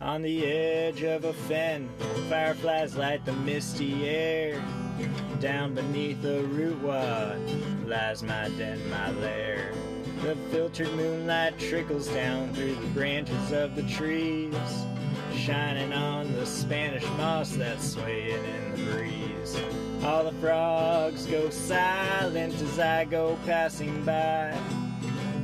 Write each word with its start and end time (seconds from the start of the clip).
On 0.00 0.22
the 0.22 0.46
edge 0.46 1.02
of 1.02 1.24
a 1.24 1.34
fen, 1.34 1.90
fireflies 2.30 2.96
light 2.96 3.22
the 3.26 3.34
misty 3.34 4.08
air. 4.08 4.58
Down 5.40 5.74
beneath 5.74 6.22
the 6.22 6.42
rootwad 6.44 7.38
lies 7.86 8.22
my 8.22 8.48
den, 8.56 8.80
my 8.88 9.10
lair. 9.10 9.74
The 10.22 10.36
filtered 10.50 10.90
moonlight 10.94 11.58
trickles 11.58 12.08
down 12.08 12.54
through 12.54 12.76
the 12.76 12.86
branches 12.88 13.52
of 13.52 13.76
the 13.76 13.82
trees, 13.82 14.54
shining 15.36 15.92
on 15.92 16.32
the 16.32 16.46
Spanish 16.46 17.04
moss 17.18 17.50
that's 17.50 17.90
swaying 17.90 18.42
in 18.42 18.70
the 18.76 18.92
breeze. 18.92 19.60
All 20.02 20.24
the 20.24 20.32
frogs 20.40 21.26
go 21.26 21.50
silent 21.50 22.54
as 22.54 22.78
I 22.78 23.04
go 23.04 23.36
passing 23.44 24.02
by. 24.02 24.58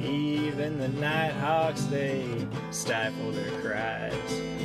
Even 0.02 0.78
the 0.78 0.88
nighthawks, 0.88 1.84
they 1.84 2.46
stifle 2.70 3.32
their 3.32 3.50
cries. 3.60 4.12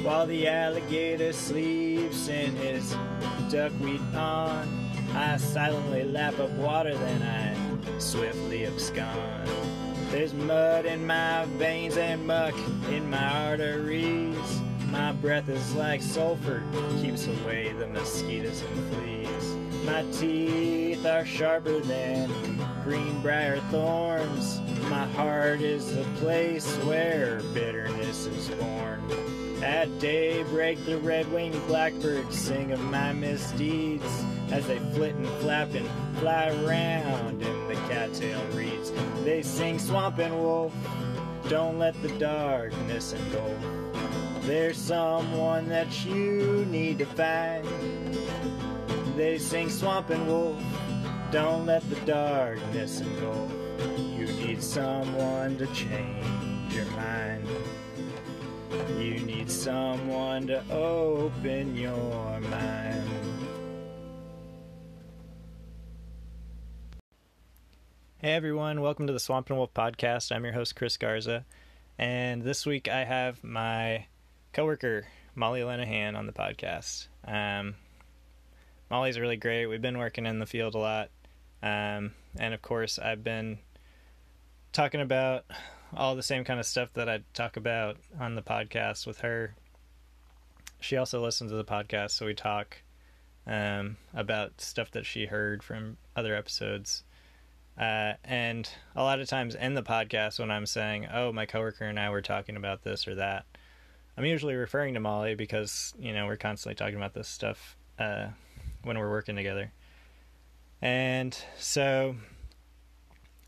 While 0.03 0.27
the 0.27 0.47
alligator 0.47 1.33
sleeps 1.33 2.27
in 2.27 2.55
his 2.55 2.95
duckweed 3.49 4.01
pond, 4.13 4.69
I 5.13 5.37
silently 5.37 6.03
lap 6.03 6.39
up 6.39 6.51
water, 6.51 6.95
then 6.95 7.21
I 7.21 7.99
swiftly 7.99 8.65
abscond. 8.65 9.49
There's 10.09 10.33
mud 10.33 10.85
in 10.85 11.07
my 11.07 11.45
veins 11.57 11.97
and 11.97 12.27
muck 12.27 12.55
in 12.89 13.09
my 13.09 13.49
arteries. 13.49 14.61
My 14.87 15.13
breath 15.13 15.47
is 15.47 15.73
like 15.75 16.01
sulfur, 16.01 16.63
keeps 17.01 17.27
away 17.27 17.71
the 17.71 17.87
mosquitoes 17.87 18.61
and 18.61 18.93
fleas. 18.93 19.55
My 19.85 20.03
teeth 20.11 21.05
are 21.05 21.25
sharper 21.25 21.79
than 21.79 22.29
greenbrier 22.91 23.61
thorns. 23.71 24.59
My 24.89 25.05
heart 25.13 25.61
is 25.61 25.95
the 25.95 26.03
place 26.19 26.75
where 26.79 27.39
bitterness 27.53 28.25
is 28.25 28.49
born. 28.49 29.01
At 29.63 29.97
daybreak, 29.99 30.83
the 30.83 30.97
red-winged 30.97 31.65
blackbirds 31.67 32.37
sing 32.37 32.73
of 32.73 32.81
my 32.81 33.13
misdeeds 33.13 34.03
as 34.49 34.67
they 34.67 34.79
flit 34.93 35.15
and 35.15 35.25
flap 35.39 35.73
and 35.73 35.87
fly 36.19 36.49
around 36.49 37.41
in 37.41 37.67
the 37.69 37.75
cattail 37.87 38.45
reeds. 38.47 38.91
They 39.23 39.41
sing 39.41 39.79
swamp 39.79 40.17
and 40.17 40.37
wolf, 40.37 40.73
don't 41.47 41.79
let 41.79 41.95
the 42.01 42.09
darkness 42.19 43.13
engulf. 43.13 43.57
There's 44.41 44.77
someone 44.77 45.69
that 45.69 46.03
you 46.03 46.65
need 46.69 46.99
to 46.99 47.05
find. 47.05 47.65
They 49.15 49.37
sing 49.37 49.69
swamp 49.69 50.09
and 50.09 50.27
wolf, 50.27 50.61
don't 51.31 51.65
let 51.65 51.89
the 51.89 51.95
darkness 52.01 52.99
engulf. 52.99 53.49
You 53.97 54.25
need 54.25 54.61
someone 54.61 55.57
to 55.59 55.67
change 55.67 56.73
your 56.73 56.85
mind. 56.87 57.47
You 58.99 59.17
need 59.21 59.49
someone 59.49 60.47
to 60.47 60.61
open 60.69 61.77
your 61.77 62.39
mind. 62.41 63.09
Hey 68.17 68.33
everyone, 68.33 68.81
welcome 68.81 69.07
to 69.07 69.13
the 69.13 69.19
Swamp 69.19 69.49
and 69.49 69.57
Wolf 69.57 69.73
podcast. 69.73 70.35
I'm 70.35 70.43
your 70.43 70.53
host 70.53 70.75
Chris 70.75 70.97
Garza, 70.97 71.45
and 71.97 72.41
this 72.41 72.65
week 72.65 72.89
I 72.89 73.05
have 73.05 73.41
my 73.41 74.05
coworker 74.51 75.07
Molly 75.33 75.61
Lenihan 75.61 76.17
on 76.17 76.25
the 76.25 76.33
podcast. 76.33 77.07
Um, 77.25 77.75
Molly's 78.89 79.17
really 79.17 79.37
great. 79.37 79.67
We've 79.67 79.81
been 79.81 79.97
working 79.97 80.25
in 80.25 80.39
the 80.39 80.45
field 80.45 80.75
a 80.75 80.77
lot, 80.77 81.09
um, 81.61 82.13
and 82.37 82.53
of 82.53 82.61
course 82.61 82.99
I've 82.99 83.23
been 83.23 83.59
talking 84.71 85.01
about 85.01 85.45
all 85.95 86.15
the 86.15 86.23
same 86.23 86.43
kind 86.43 86.59
of 86.59 86.65
stuff 86.65 86.89
that 86.93 87.09
I 87.09 87.19
talk 87.33 87.57
about 87.57 87.97
on 88.19 88.35
the 88.35 88.41
podcast 88.41 89.05
with 89.05 89.19
her. 89.19 89.55
She 90.79 90.97
also 90.97 91.21
listens 91.21 91.51
to 91.51 91.57
the 91.57 91.65
podcast, 91.65 92.11
so 92.11 92.25
we 92.25 92.33
talk 92.33 92.77
um, 93.45 93.97
about 94.13 94.61
stuff 94.61 94.91
that 94.91 95.05
she 95.05 95.25
heard 95.25 95.63
from 95.63 95.97
other 96.15 96.35
episodes. 96.35 97.03
Uh, 97.79 98.13
and 98.23 98.69
a 98.95 99.03
lot 99.03 99.19
of 99.19 99.27
times 99.27 99.55
in 99.55 99.73
the 99.73 99.83
podcast, 99.83 100.39
when 100.39 100.51
I'm 100.51 100.65
saying, 100.65 101.07
"Oh, 101.11 101.31
my 101.31 101.45
coworker 101.45 101.85
and 101.85 101.99
I 101.99 102.09
were 102.09 102.21
talking 102.21 102.55
about 102.55 102.83
this 102.83 103.07
or 103.07 103.15
that," 103.15 103.45
I'm 104.17 104.25
usually 104.25 104.55
referring 104.55 104.93
to 104.95 104.99
Molly 104.99 105.35
because 105.35 105.93
you 105.97 106.13
know 106.13 106.25
we're 106.25 106.35
constantly 106.35 106.75
talking 106.75 106.97
about 106.97 107.13
this 107.13 107.27
stuff 107.27 107.77
uh, 107.97 108.27
when 108.83 108.97
we're 108.97 109.09
working 109.09 109.35
together. 109.35 109.71
And 110.81 111.37
so, 111.57 112.15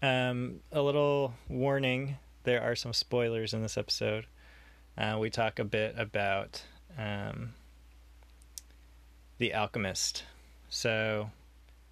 um, 0.01 0.59
a 0.71 0.81
little 0.81 1.33
warning: 1.49 2.17
there 2.43 2.61
are 2.61 2.75
some 2.75 2.93
spoilers 2.93 3.53
in 3.53 3.61
this 3.61 3.77
episode. 3.77 4.27
Uh, 4.97 5.17
we 5.19 5.29
talk 5.29 5.57
a 5.57 5.63
bit 5.63 5.95
about 5.97 6.63
um, 6.97 7.53
the 9.39 9.53
Alchemist. 9.53 10.23
So 10.69 11.31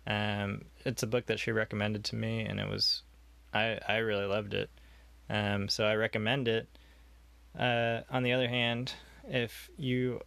um, 0.07 0.65
it's 0.85 1.03
a 1.03 1.07
book 1.07 1.25
that 1.27 1.39
she 1.39 1.51
recommended 1.51 2.03
to 2.05 2.15
me, 2.15 2.41
and 2.41 2.59
it 2.59 2.69
was 2.69 3.01
I 3.53 3.79
I 3.87 3.97
really 3.97 4.25
loved 4.25 4.53
it. 4.53 4.69
Um, 5.29 5.69
so 5.69 5.85
I 5.85 5.95
recommend 5.95 6.47
it. 6.47 6.67
Uh, 7.57 8.01
on 8.09 8.23
the 8.23 8.33
other 8.33 8.47
hand, 8.47 8.93
if 9.27 9.69
you 9.77 10.21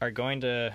are 0.00 0.10
going 0.10 0.40
to 0.42 0.74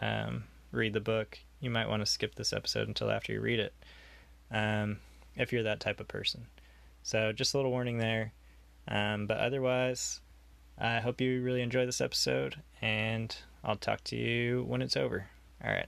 um, 0.00 0.44
read 0.72 0.92
the 0.92 1.00
book, 1.00 1.38
you 1.64 1.70
might 1.70 1.88
want 1.88 2.00
to 2.02 2.06
skip 2.06 2.34
this 2.34 2.52
episode 2.52 2.88
until 2.88 3.10
after 3.10 3.32
you 3.32 3.40
read 3.40 3.58
it, 3.60 3.72
um, 4.50 4.98
if 5.36 5.52
you're 5.52 5.62
that 5.64 5.80
type 5.80 6.00
of 6.00 6.08
person. 6.08 6.46
So 7.02 7.32
just 7.32 7.54
a 7.54 7.58
little 7.58 7.70
warning 7.70 7.98
there. 7.98 8.32
Um, 8.88 9.26
but 9.26 9.38
otherwise, 9.38 10.20
I 10.78 11.00
hope 11.00 11.20
you 11.20 11.42
really 11.42 11.62
enjoy 11.62 11.86
this 11.86 12.00
episode, 12.00 12.56
and 12.82 13.34
I'll 13.64 13.76
talk 13.76 14.04
to 14.04 14.16
you 14.16 14.64
when 14.68 14.82
it's 14.82 14.96
over. 14.96 15.26
All 15.64 15.70
right. 15.70 15.86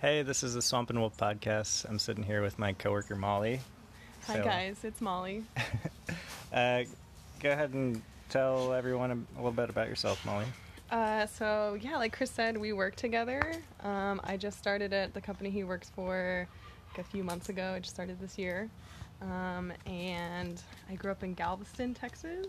Hey, 0.00 0.22
this 0.22 0.44
is 0.44 0.54
the 0.54 0.62
Swamp 0.62 0.90
and 0.90 1.00
Wolf 1.00 1.16
podcast. 1.16 1.88
I'm 1.88 1.98
sitting 1.98 2.22
here 2.22 2.40
with 2.42 2.58
my 2.58 2.72
coworker 2.72 3.16
Molly. 3.16 3.60
Hi 4.26 4.34
So- 4.36 4.44
guys, 4.44 4.76
it's 4.84 5.00
Molly. 5.00 5.44
Uh, 6.50 6.84
go 7.40 7.50
ahead 7.50 7.74
and 7.74 8.00
tell 8.30 8.72
everyone 8.72 9.10
a, 9.10 9.14
a 9.14 9.36
little 9.36 9.52
bit 9.52 9.68
about 9.68 9.86
yourself, 9.86 10.24
Molly. 10.24 10.46
Uh, 10.90 11.26
so 11.26 11.76
yeah, 11.80 11.96
like 11.96 12.16
Chris 12.16 12.30
said, 12.30 12.56
we 12.56 12.72
work 12.72 12.96
together. 12.96 13.52
Um, 13.82 14.20
I 14.24 14.36
just 14.36 14.58
started 14.58 14.92
at 14.92 15.14
the 15.14 15.20
company 15.20 15.50
he 15.50 15.64
works 15.64 15.90
for 15.94 16.48
like 16.90 17.06
a 17.06 17.08
few 17.08 17.22
months 17.22 17.48
ago. 17.48 17.74
I 17.76 17.80
just 17.80 17.94
started 17.94 18.20
this 18.20 18.38
year, 18.38 18.70
um, 19.20 19.72
and 19.86 20.60
I 20.88 20.94
grew 20.94 21.10
up 21.10 21.22
in 21.22 21.34
Galveston, 21.34 21.94
Texas, 21.94 22.46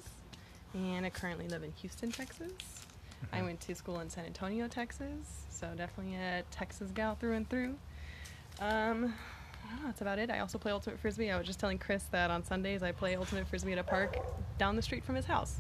and 0.73 1.05
I 1.05 1.09
currently 1.09 1.47
live 1.47 1.63
in 1.63 1.73
Houston, 1.73 2.11
Texas. 2.11 2.53
I 3.33 3.41
went 3.41 3.59
to 3.61 3.75
school 3.75 4.00
in 4.00 4.09
San 4.09 4.25
Antonio, 4.25 4.69
Texas, 4.69 5.44
so 5.50 5.67
definitely 5.75 6.16
a 6.16 6.44
Texas 6.51 6.89
gal 6.91 7.16
through 7.16 7.33
and 7.33 7.50
through. 7.50 7.75
Um, 8.61 9.13
know, 9.75 9.85
that's 9.85 10.01
about 10.01 10.19
it. 10.19 10.29
I 10.29 10.39
also 10.39 10.57
play 10.57 10.71
Ultimate 10.71 11.00
Frisbee. 11.00 11.31
I 11.31 11.38
was 11.38 11.47
just 11.47 11.59
telling 11.59 11.77
Chris 11.77 12.03
that 12.11 12.31
on 12.31 12.44
Sundays 12.44 12.83
I 12.83 12.91
play 12.91 13.16
Ultimate 13.16 13.47
Frisbee 13.47 13.73
at 13.73 13.79
a 13.79 13.83
park 13.83 14.17
down 14.57 14.75
the 14.75 14.81
street 14.81 15.03
from 15.03 15.16
his 15.16 15.25
house. 15.25 15.59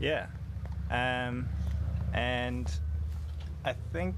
Yeah. 0.00 0.26
Um, 0.90 1.48
and 2.14 2.70
I 3.64 3.74
think 3.92 4.14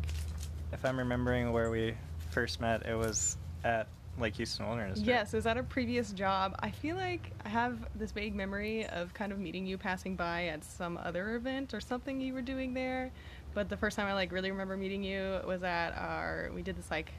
if 0.72 0.84
I'm 0.84 0.98
remembering 0.98 1.52
where 1.52 1.70
we 1.70 1.94
first 2.30 2.60
met, 2.60 2.86
it 2.86 2.94
was 2.94 3.38
at 3.64 3.88
Lake 4.18 4.36
Houston 4.36 4.66
Wilderness. 4.66 5.00
Yes, 5.00 5.32
it 5.32 5.36
was 5.36 5.46
at 5.46 5.56
a 5.56 5.62
previous 5.62 6.12
job. 6.12 6.54
I 6.60 6.70
feel 6.70 6.96
like 6.96 7.32
I 7.44 7.48
have 7.48 7.78
this 7.94 8.12
vague 8.12 8.34
memory 8.34 8.86
of 8.86 9.12
kind 9.14 9.32
of 9.32 9.38
meeting 9.38 9.66
you 9.66 9.78
passing 9.78 10.16
by 10.16 10.46
at 10.46 10.64
some 10.64 10.98
other 10.98 11.36
event 11.36 11.74
or 11.74 11.80
something 11.80 12.20
you 12.20 12.34
were 12.34 12.42
doing 12.42 12.74
there. 12.74 13.10
But 13.54 13.68
the 13.68 13.76
first 13.76 13.96
time 13.96 14.06
I 14.06 14.12
like 14.12 14.32
really 14.32 14.50
remember 14.50 14.76
meeting 14.76 15.02
you 15.02 15.40
was 15.46 15.62
at 15.62 15.92
our 15.96 16.50
we 16.54 16.62
did 16.62 16.76
this 16.76 16.90
like 16.90 17.12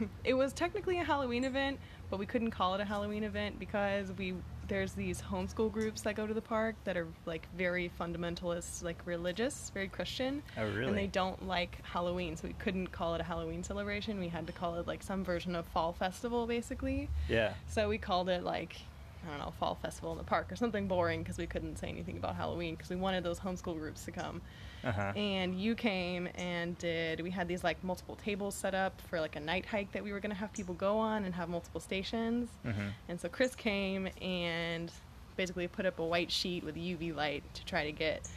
it 0.24 0.34
was 0.34 0.52
technically 0.52 0.98
a 0.98 1.04
Halloween 1.04 1.44
event, 1.44 1.78
but 2.10 2.18
we 2.18 2.26
couldn't 2.26 2.50
call 2.50 2.74
it 2.74 2.80
a 2.80 2.84
Halloween 2.84 3.24
event 3.24 3.58
because 3.58 4.12
we 4.12 4.34
there's 4.68 4.92
these 4.92 5.22
homeschool 5.22 5.70
groups 5.72 6.02
that 6.02 6.14
go 6.14 6.26
to 6.26 6.34
the 6.34 6.40
park 6.40 6.74
that 6.84 6.96
are 6.96 7.06
like 7.24 7.46
very 7.56 7.90
fundamentalist, 8.00 8.82
like 8.82 8.98
religious, 9.04 9.70
very 9.74 9.88
Christian. 9.88 10.42
Oh, 10.56 10.64
really? 10.64 10.86
And 10.86 10.96
they 10.96 11.06
don't 11.06 11.46
like 11.46 11.78
Halloween, 11.84 12.36
so 12.36 12.48
we 12.48 12.54
couldn't 12.54 12.88
call 12.88 13.14
it 13.14 13.20
a 13.20 13.24
Halloween 13.24 13.62
celebration. 13.62 14.18
We 14.18 14.28
had 14.28 14.46
to 14.46 14.52
call 14.52 14.76
it 14.76 14.86
like 14.86 15.02
some 15.02 15.24
version 15.24 15.54
of 15.54 15.66
fall 15.66 15.92
festival, 15.92 16.46
basically. 16.46 17.08
Yeah. 17.28 17.54
So 17.68 17.88
we 17.88 17.98
called 17.98 18.28
it 18.28 18.44
like 18.44 18.76
I 19.26 19.30
don't 19.30 19.38
know, 19.40 19.52
fall 19.58 19.76
festival 19.80 20.12
in 20.12 20.18
the 20.18 20.24
park 20.24 20.52
or 20.52 20.56
something 20.56 20.86
boring 20.86 21.22
because 21.22 21.38
we 21.38 21.46
couldn't 21.46 21.76
say 21.76 21.88
anything 21.88 22.16
about 22.16 22.36
Halloween 22.36 22.74
because 22.74 22.90
we 22.90 22.96
wanted 22.96 23.24
those 23.24 23.40
homeschool 23.40 23.78
groups 23.78 24.04
to 24.04 24.12
come. 24.12 24.40
Uh 24.84 24.92
huh. 24.92 25.12
And 25.16 25.58
you 25.60 25.74
came 25.74 26.28
and 26.36 26.76
did. 26.78 27.20
We 27.20 27.30
had 27.30 27.48
these 27.48 27.64
like 27.64 27.82
multiple 27.82 28.16
tables 28.16 28.54
set 28.54 28.74
up 28.74 29.00
for 29.08 29.20
like 29.20 29.36
a 29.36 29.40
night 29.40 29.66
hike 29.66 29.92
that 29.92 30.02
we 30.04 30.12
were 30.12 30.20
gonna 30.20 30.34
have 30.34 30.52
people 30.52 30.74
go 30.74 30.98
on 30.98 31.24
and 31.24 31.34
have 31.34 31.48
multiple 31.48 31.80
stations. 31.80 32.48
Mhm. 32.64 32.90
And 33.08 33.20
so 33.20 33.28
Chris 33.28 33.54
came 33.54 34.08
and 34.20 34.90
basically 35.36 35.68
put 35.68 35.86
up 35.86 35.98
a 35.98 36.04
white 36.04 36.30
sheet 36.30 36.64
with 36.64 36.76
UV 36.76 37.12
light 37.14 37.42
to 37.54 37.64
try 37.64 37.84
to 37.84 37.92
get 37.92 38.28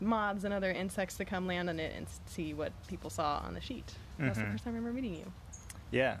moths 0.00 0.44
and 0.44 0.52
other 0.54 0.70
insects 0.70 1.16
to 1.16 1.24
come 1.24 1.46
land 1.46 1.68
on 1.68 1.78
it 1.78 1.94
and 1.96 2.06
see 2.26 2.54
what 2.54 2.72
people 2.88 3.10
saw 3.10 3.38
on 3.44 3.54
the 3.54 3.60
sheet. 3.60 3.94
That's 4.18 4.38
the 4.38 4.44
first 4.44 4.64
time 4.64 4.74
I 4.74 4.78
remember 4.78 5.00
meeting 5.00 5.14
you. 5.18 5.32
Yeah. 5.90 6.16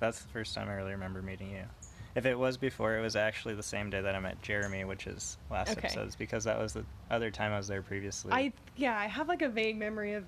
That's 0.00 0.20
the 0.20 0.28
first 0.28 0.54
time 0.54 0.68
I 0.68 0.74
really 0.74 0.92
remember 0.92 1.22
meeting 1.22 1.50
you. 1.50 1.64
If 2.14 2.26
it 2.26 2.38
was 2.38 2.56
before, 2.56 2.96
it 2.96 3.00
was 3.00 3.16
actually 3.16 3.54
the 3.54 3.62
same 3.62 3.90
day 3.90 4.00
that 4.00 4.14
I 4.14 4.18
met 4.20 4.40
Jeremy, 4.42 4.84
which 4.84 5.06
is 5.06 5.36
last 5.50 5.70
Okay. 5.72 5.86
episode's, 5.86 6.16
because 6.16 6.44
that 6.44 6.58
was 6.58 6.72
the 6.72 6.84
other 7.10 7.30
time 7.30 7.52
I 7.52 7.56
was 7.58 7.68
there 7.68 7.82
previously. 7.82 8.32
I 8.32 8.52
yeah, 8.76 8.98
I 8.98 9.06
have 9.06 9.28
like 9.28 9.42
a 9.42 9.48
vague 9.48 9.76
memory 9.76 10.14
of 10.14 10.24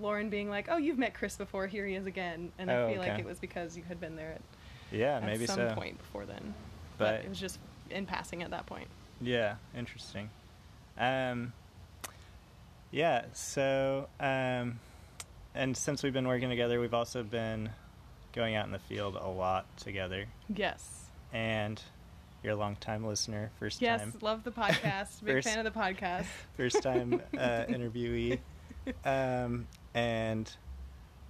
Lauren 0.00 0.30
being 0.30 0.48
like, 0.50 0.68
"Oh, 0.70 0.76
you've 0.78 0.98
met 0.98 1.14
Chris 1.14 1.36
before. 1.36 1.66
Here 1.66 1.86
he 1.86 1.94
is 1.94 2.06
again," 2.06 2.52
and 2.58 2.70
Oh, 2.70 2.86
I 2.88 2.92
feel 2.92 3.00
like 3.00 3.18
it 3.18 3.24
was 3.26 3.38
because 3.38 3.76
you 3.76 3.82
had 3.84 4.00
been 4.00 4.16
there 4.16 4.32
at, 4.32 4.40
yeah, 4.90 5.16
at 5.16 5.24
maybe 5.24 5.46
some 5.46 5.56
so. 5.56 5.74
point 5.74 5.98
before 5.98 6.26
then. 6.26 6.54
But, 6.96 7.16
But- 7.18 7.24
it 7.24 7.28
was 7.28 7.38
just 7.40 7.58
in 7.90 8.04
passing 8.06 8.42
at 8.42 8.50
that 8.50 8.66
point. 8.66 8.88
Yeah, 9.20 9.56
interesting. 9.76 10.30
Um, 10.98 11.52
yeah, 12.90 13.26
so, 13.32 14.08
um, 14.20 14.80
and 15.54 15.76
since 15.76 16.02
we've 16.02 16.12
been 16.12 16.26
working 16.28 16.48
together, 16.48 16.80
we've 16.80 16.94
also 16.94 17.22
been 17.22 17.70
going 18.32 18.54
out 18.54 18.66
in 18.66 18.72
the 18.72 18.78
field 18.78 19.16
a 19.16 19.26
lot 19.28 19.64
together. 19.78 20.26
Yes. 20.54 20.97
And 21.32 21.80
you're 22.42 22.52
a 22.52 22.56
long 22.56 22.76
time 22.76 23.04
listener, 23.04 23.50
first 23.58 23.80
Yes, 23.82 24.00
time, 24.00 24.10
Yes, 24.14 24.22
love 24.22 24.44
the 24.44 24.50
podcast. 24.52 25.20
Big 25.24 25.34
First- 25.36 25.48
fan 25.48 25.64
of 25.64 25.72
the 25.72 25.78
podcast. 25.78 26.26
first 26.56 26.82
time 26.82 27.20
uh, 27.36 27.64
interviewee. 27.68 28.38
Um, 29.04 29.66
and 29.92 30.50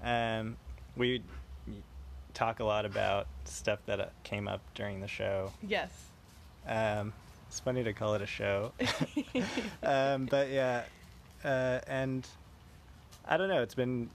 um, 0.00 0.56
we 0.96 1.22
talk 2.32 2.60
a 2.60 2.64
lot 2.64 2.84
about 2.86 3.26
stuff 3.46 3.80
that 3.86 3.98
uh, 3.98 4.06
came 4.22 4.46
up 4.46 4.60
during 4.76 5.00
the 5.00 5.08
show. 5.08 5.52
Yes. 5.66 5.90
Um, 6.68 7.12
it's 7.48 7.58
funny 7.58 7.82
to 7.82 7.92
call 7.92 8.14
it 8.14 8.22
a 8.22 8.26
show. 8.26 8.70
um, 9.82 10.26
but 10.26 10.50
yeah, 10.50 10.84
uh, 11.44 11.80
and 11.88 12.24
I 13.26 13.36
don't 13.36 13.48
know. 13.48 13.62
It's 13.62 13.74
been 13.74 14.08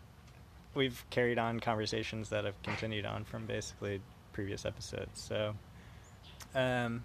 we've 0.74 1.04
carried 1.10 1.38
on 1.38 1.60
conversations 1.60 2.30
that 2.30 2.46
have 2.46 2.62
continued 2.64 3.06
on 3.06 3.26
from 3.26 3.46
basically 3.46 4.00
previous 4.32 4.66
episodes. 4.66 5.20
So, 5.22 5.54
um, 6.56 7.04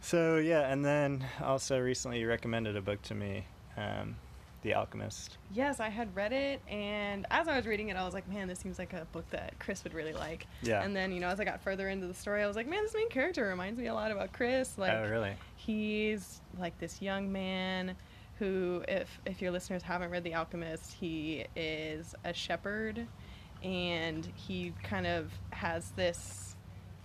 so 0.00 0.38
yeah, 0.38 0.70
and 0.70 0.84
then 0.84 1.24
also 1.42 1.78
recently 1.78 2.20
you 2.20 2.28
recommended 2.28 2.76
a 2.76 2.80
book 2.80 3.02
to 3.02 3.14
me, 3.14 3.44
um, 3.76 4.16
The 4.62 4.74
Alchemist. 4.74 5.36
Yes, 5.52 5.78
I 5.78 5.88
had 5.88 6.14
read 6.16 6.32
it, 6.32 6.62
and 6.68 7.26
as 7.30 7.48
I 7.48 7.56
was 7.56 7.66
reading 7.66 7.90
it, 7.90 7.96
I 7.96 8.04
was 8.04 8.14
like, 8.14 8.28
man, 8.28 8.48
this 8.48 8.58
seems 8.58 8.78
like 8.78 8.92
a 8.92 9.06
book 9.12 9.28
that 9.30 9.58
Chris 9.58 9.84
would 9.84 9.94
really 9.94 10.14
like. 10.14 10.46
Yeah. 10.62 10.82
And 10.82 10.96
then, 10.96 11.12
you 11.12 11.20
know, 11.20 11.28
as 11.28 11.38
I 11.38 11.44
got 11.44 11.62
further 11.62 11.88
into 11.88 12.06
the 12.06 12.14
story, 12.14 12.42
I 12.42 12.46
was 12.46 12.56
like, 12.56 12.66
man, 12.66 12.82
this 12.82 12.94
main 12.94 13.10
character 13.10 13.46
reminds 13.46 13.78
me 13.78 13.86
a 13.88 13.94
lot 13.94 14.10
about 14.10 14.32
Chris. 14.32 14.78
Like, 14.78 14.92
oh, 14.92 15.08
really? 15.08 15.34
he's 15.56 16.40
like 16.58 16.78
this 16.78 17.02
young 17.02 17.30
man 17.30 17.94
who, 18.38 18.82
if 18.88 19.20
if 19.26 19.42
your 19.42 19.50
listeners 19.50 19.82
haven't 19.82 20.10
read 20.10 20.24
The 20.24 20.34
Alchemist, 20.34 20.94
he 20.94 21.44
is 21.54 22.14
a 22.24 22.32
shepherd, 22.32 23.06
and 23.62 24.26
he 24.34 24.72
kind 24.82 25.06
of 25.06 25.30
has 25.50 25.90
this 25.90 26.49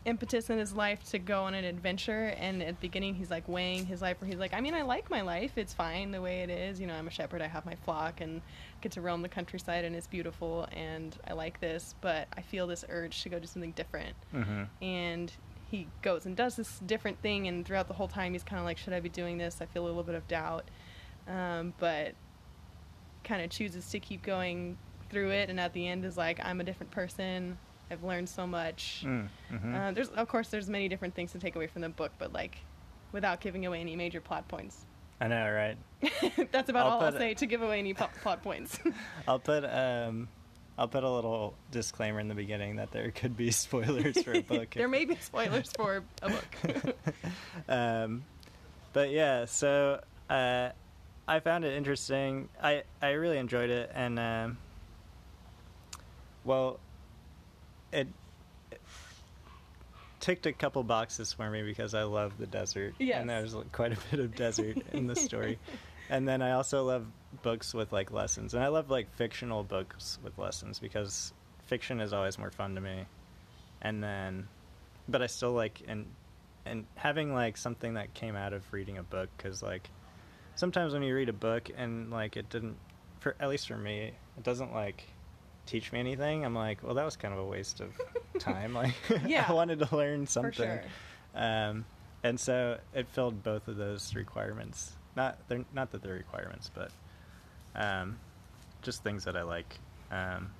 impetus 0.06 0.50
in 0.50 0.58
his 0.58 0.74
life 0.74 1.04
to 1.04 1.20
go 1.20 1.44
on 1.44 1.56
an 1.56 1.66
adventure 1.66 2.34
and 2.38 2.62
at 2.62 2.68
the 2.68 2.74
beginning 2.82 3.16
he's 3.16 3.32
like 3.32 3.48
weighing 3.48 3.86
his 3.86 4.02
life 4.02 4.22
where 4.22 4.30
he's 4.30 4.40
like 4.40 4.54
i 4.54 4.62
mean 4.62 4.74
i 4.74 4.84
like 4.84 5.10
my 5.10 5.22
life. 5.22 5.58
It's 5.58 5.74
fine 5.74 6.12
the 6.12 6.22
way 6.22 6.42
it 6.42 6.50
is. 6.50 6.80
You 6.80 6.88
know 6.88 6.94
i'm 6.94 7.08
a 7.08 7.12
shepherd. 7.12 7.42
I 7.42 7.48
have 7.48 7.66
my 7.66 7.76
flock 7.76 8.22
and 8.22 8.42
get 8.82 8.92
to 8.94 9.02
roam 9.02 9.22
the 9.22 9.30
countryside 9.30 9.84
and 9.84 9.96
it's 9.96 10.08
beautiful 10.08 10.68
and 10.72 11.18
i 11.28 11.34
like 11.34 11.60
this 11.60 11.96
but 12.02 12.28
i 12.38 12.42
feel 12.42 12.68
this 12.68 12.86
urge 12.90 13.24
to 13.24 13.30
go 13.30 13.40
do 13.40 13.48
something 13.48 13.72
different. 13.72 14.16
Mm-hmm. 14.34 14.64
and 14.84 15.32
he 15.72 15.88
goes 16.04 16.28
and 16.28 16.36
does 16.36 16.56
this 16.56 16.80
different 16.86 17.20
thing 17.22 17.48
and 17.48 17.66
throughout 17.66 17.88
the 17.88 17.96
whole 17.96 18.08
time 18.08 18.34
he's 18.34 18.44
kind 18.44 18.60
of 18.60 18.66
like 18.66 18.78
should 18.78 18.94
i 18.94 19.00
be 19.00 19.10
doing 19.10 19.38
this? 19.38 19.58
I 19.62 19.66
feel 19.66 19.84
a 19.84 19.88
little 19.88 20.04
bit 20.04 20.16
of 20.16 20.28
doubt 20.28 20.70
um, 21.28 21.74
but 21.80 22.14
kind 23.24 23.42
of 23.42 23.50
chooses 23.50 23.90
to 23.90 24.00
keep 24.00 24.22
going 24.22 24.78
through 25.10 25.32
it 25.32 25.50
and 25.50 25.60
at 25.60 25.74
the 25.74 25.88
end 25.88 26.06
is 26.06 26.18
like 26.18 26.40
i'm 26.44 26.60
a 26.62 26.64
different 26.64 26.92
person 26.92 27.58
i've 27.92 28.04
learned 28.04 28.28
so 28.30 28.46
much 28.48 29.04
Mm-hmm. 29.06 29.76
uh, 29.76 29.92
there's 29.92 30.10
of 30.10 30.28
course 30.28 30.50
there's 30.50 30.70
many 30.70 30.88
different 30.88 31.14
things 31.16 31.32
to 31.34 31.40
take 31.40 31.56
away 31.56 31.68
from 31.68 31.82
the 31.82 31.90
book 31.90 32.12
but 32.18 32.34
like 32.34 32.58
without 33.12 33.40
giving 33.42 33.66
away 33.66 33.80
any 33.82 33.96
major 33.96 34.22
plot 34.22 34.48
points 34.48 34.86
I 35.22 35.30
know, 35.30 35.50
right? 35.50 35.78
that's 36.52 36.70
about 36.70 36.88
I'll 36.88 36.92
all 36.94 37.02
i'll 37.04 37.12
say 37.14 37.34
to 37.36 37.46
give 37.46 37.62
away 37.62 37.80
any 37.80 37.94
po- 37.94 38.10
plot 38.22 38.44
points 38.44 38.78
I'll 39.28 39.40
put 39.40 39.64
um, 39.64 40.28
I'll 40.78 40.90
put 40.90 41.06
a 41.06 41.10
little 41.10 41.54
disclaimer 41.72 42.20
in 42.20 42.28
the 42.28 42.36
beginning 42.36 42.76
that 42.76 42.92
there 42.92 43.10
could 43.12 43.38
be 43.38 43.50
spoilers 43.66 44.22
for 44.22 44.34
a 44.34 44.42
book. 44.42 44.72
there 44.72 44.90
may 44.90 45.06
be 45.06 45.16
spoilers 45.16 45.72
for 45.78 46.04
a 46.22 46.30
book 46.30 46.96
um, 47.70 48.26
but 48.92 49.10
yeah, 49.12 49.46
so 49.46 50.02
uh, 50.30 50.70
I 51.28 51.40
found 51.40 51.64
it 51.66 51.76
interesting. 51.78 52.50
I 52.62 52.84
I 53.02 53.12
really 53.12 53.38
enjoyed 53.38 53.70
it, 53.70 53.92
and 53.94 54.18
um, 54.20 54.58
well, 56.44 56.80
it, 57.92 58.08
it 58.72 58.82
ticked 60.20 60.46
a 60.46 60.54
couple 60.54 60.84
boxes 60.84 61.34
for 61.34 61.50
me 61.50 61.64
because 61.64 61.94
I 61.94 62.04
love 62.04 62.38
the 62.38 62.48
desert, 62.48 62.96
Yes. 63.00 63.22
and 63.22 63.30
there's 63.30 63.56
quite 63.72 63.94
a 63.94 63.98
bit 64.12 64.20
of 64.20 64.36
desert 64.36 64.78
in 64.94 65.08
the 65.08 65.16
story. 65.16 65.60
And 66.10 66.28
then 66.28 66.42
I 66.42 66.52
also 66.52 66.84
love 66.86 67.06
books 67.42 67.74
with 67.74 67.92
like 67.92 68.12
lessons, 68.12 68.54
and 68.54 68.64
I 68.64 68.68
love 68.68 68.90
like 68.90 69.14
fictional 69.16 69.64
books 69.64 70.20
with 70.24 70.38
lessons 70.38 70.80
because 70.80 71.34
fiction 71.66 72.00
is 72.00 72.14
always 72.14 72.38
more 72.38 72.52
fun 72.52 72.76
to 72.76 72.82
me. 72.82 73.06
And 73.82 74.04
then, 74.04 74.48
but 75.08 75.22
I 75.22 75.28
still 75.28 75.54
like 75.54 75.82
and 75.88 76.06
and 76.66 76.86
having 76.96 77.34
like 77.34 77.58
something 77.58 77.94
that 77.96 78.14
came 78.16 78.36
out 78.36 78.54
of 78.54 78.72
reading 78.74 78.98
a 78.98 79.04
book 79.04 79.30
because 79.38 79.62
like 79.62 79.90
sometimes 80.56 80.94
when 80.94 81.04
you 81.04 81.14
read 81.16 81.30
a 81.30 81.34
book 81.34 81.70
and 81.78 82.10
like 82.10 82.38
it 82.38 82.50
didn't 82.50 82.76
for 83.20 83.36
at 83.40 83.50
least 83.50 83.68
for 83.68 83.78
me 83.78 84.14
it 84.38 84.44
doesn't 84.44 84.74
like 84.74 85.04
teach 85.66 85.92
me 85.92 86.00
anything 86.00 86.46
i'm 86.46 86.54
like 86.56 86.82
well 86.84 86.94
that 86.96 87.04
was 87.06 87.16
kind 87.16 87.34
of 87.34 87.40
a 87.40 87.46
waste 87.46 87.82
of 87.82 87.92
time 88.40 88.74
like 88.74 88.94
Yeah, 89.26 89.46
i 89.48 89.54
wanted 89.54 89.80
to 89.80 89.96
learn 89.96 90.28
something. 90.28 90.54
sure. 90.54 90.82
Um, 91.34 91.86
and 92.24 92.40
so 92.40 92.80
it 92.94 93.08
filled 93.10 93.44
both 93.44 93.68
of 93.68 93.76
those 93.78 94.16
requirements. 94.16 94.94
Not 95.16 95.38
they're 95.48 95.66
not 95.74 95.92
that 95.92 96.02
they're 96.02 96.14
requirements 96.14 96.72
but 96.74 96.92
um, 97.76 98.18
just 98.82 99.04
things 99.04 99.26
that 99.26 99.36
i 99.36 99.42
like. 99.44 99.78
Um, 100.12 100.52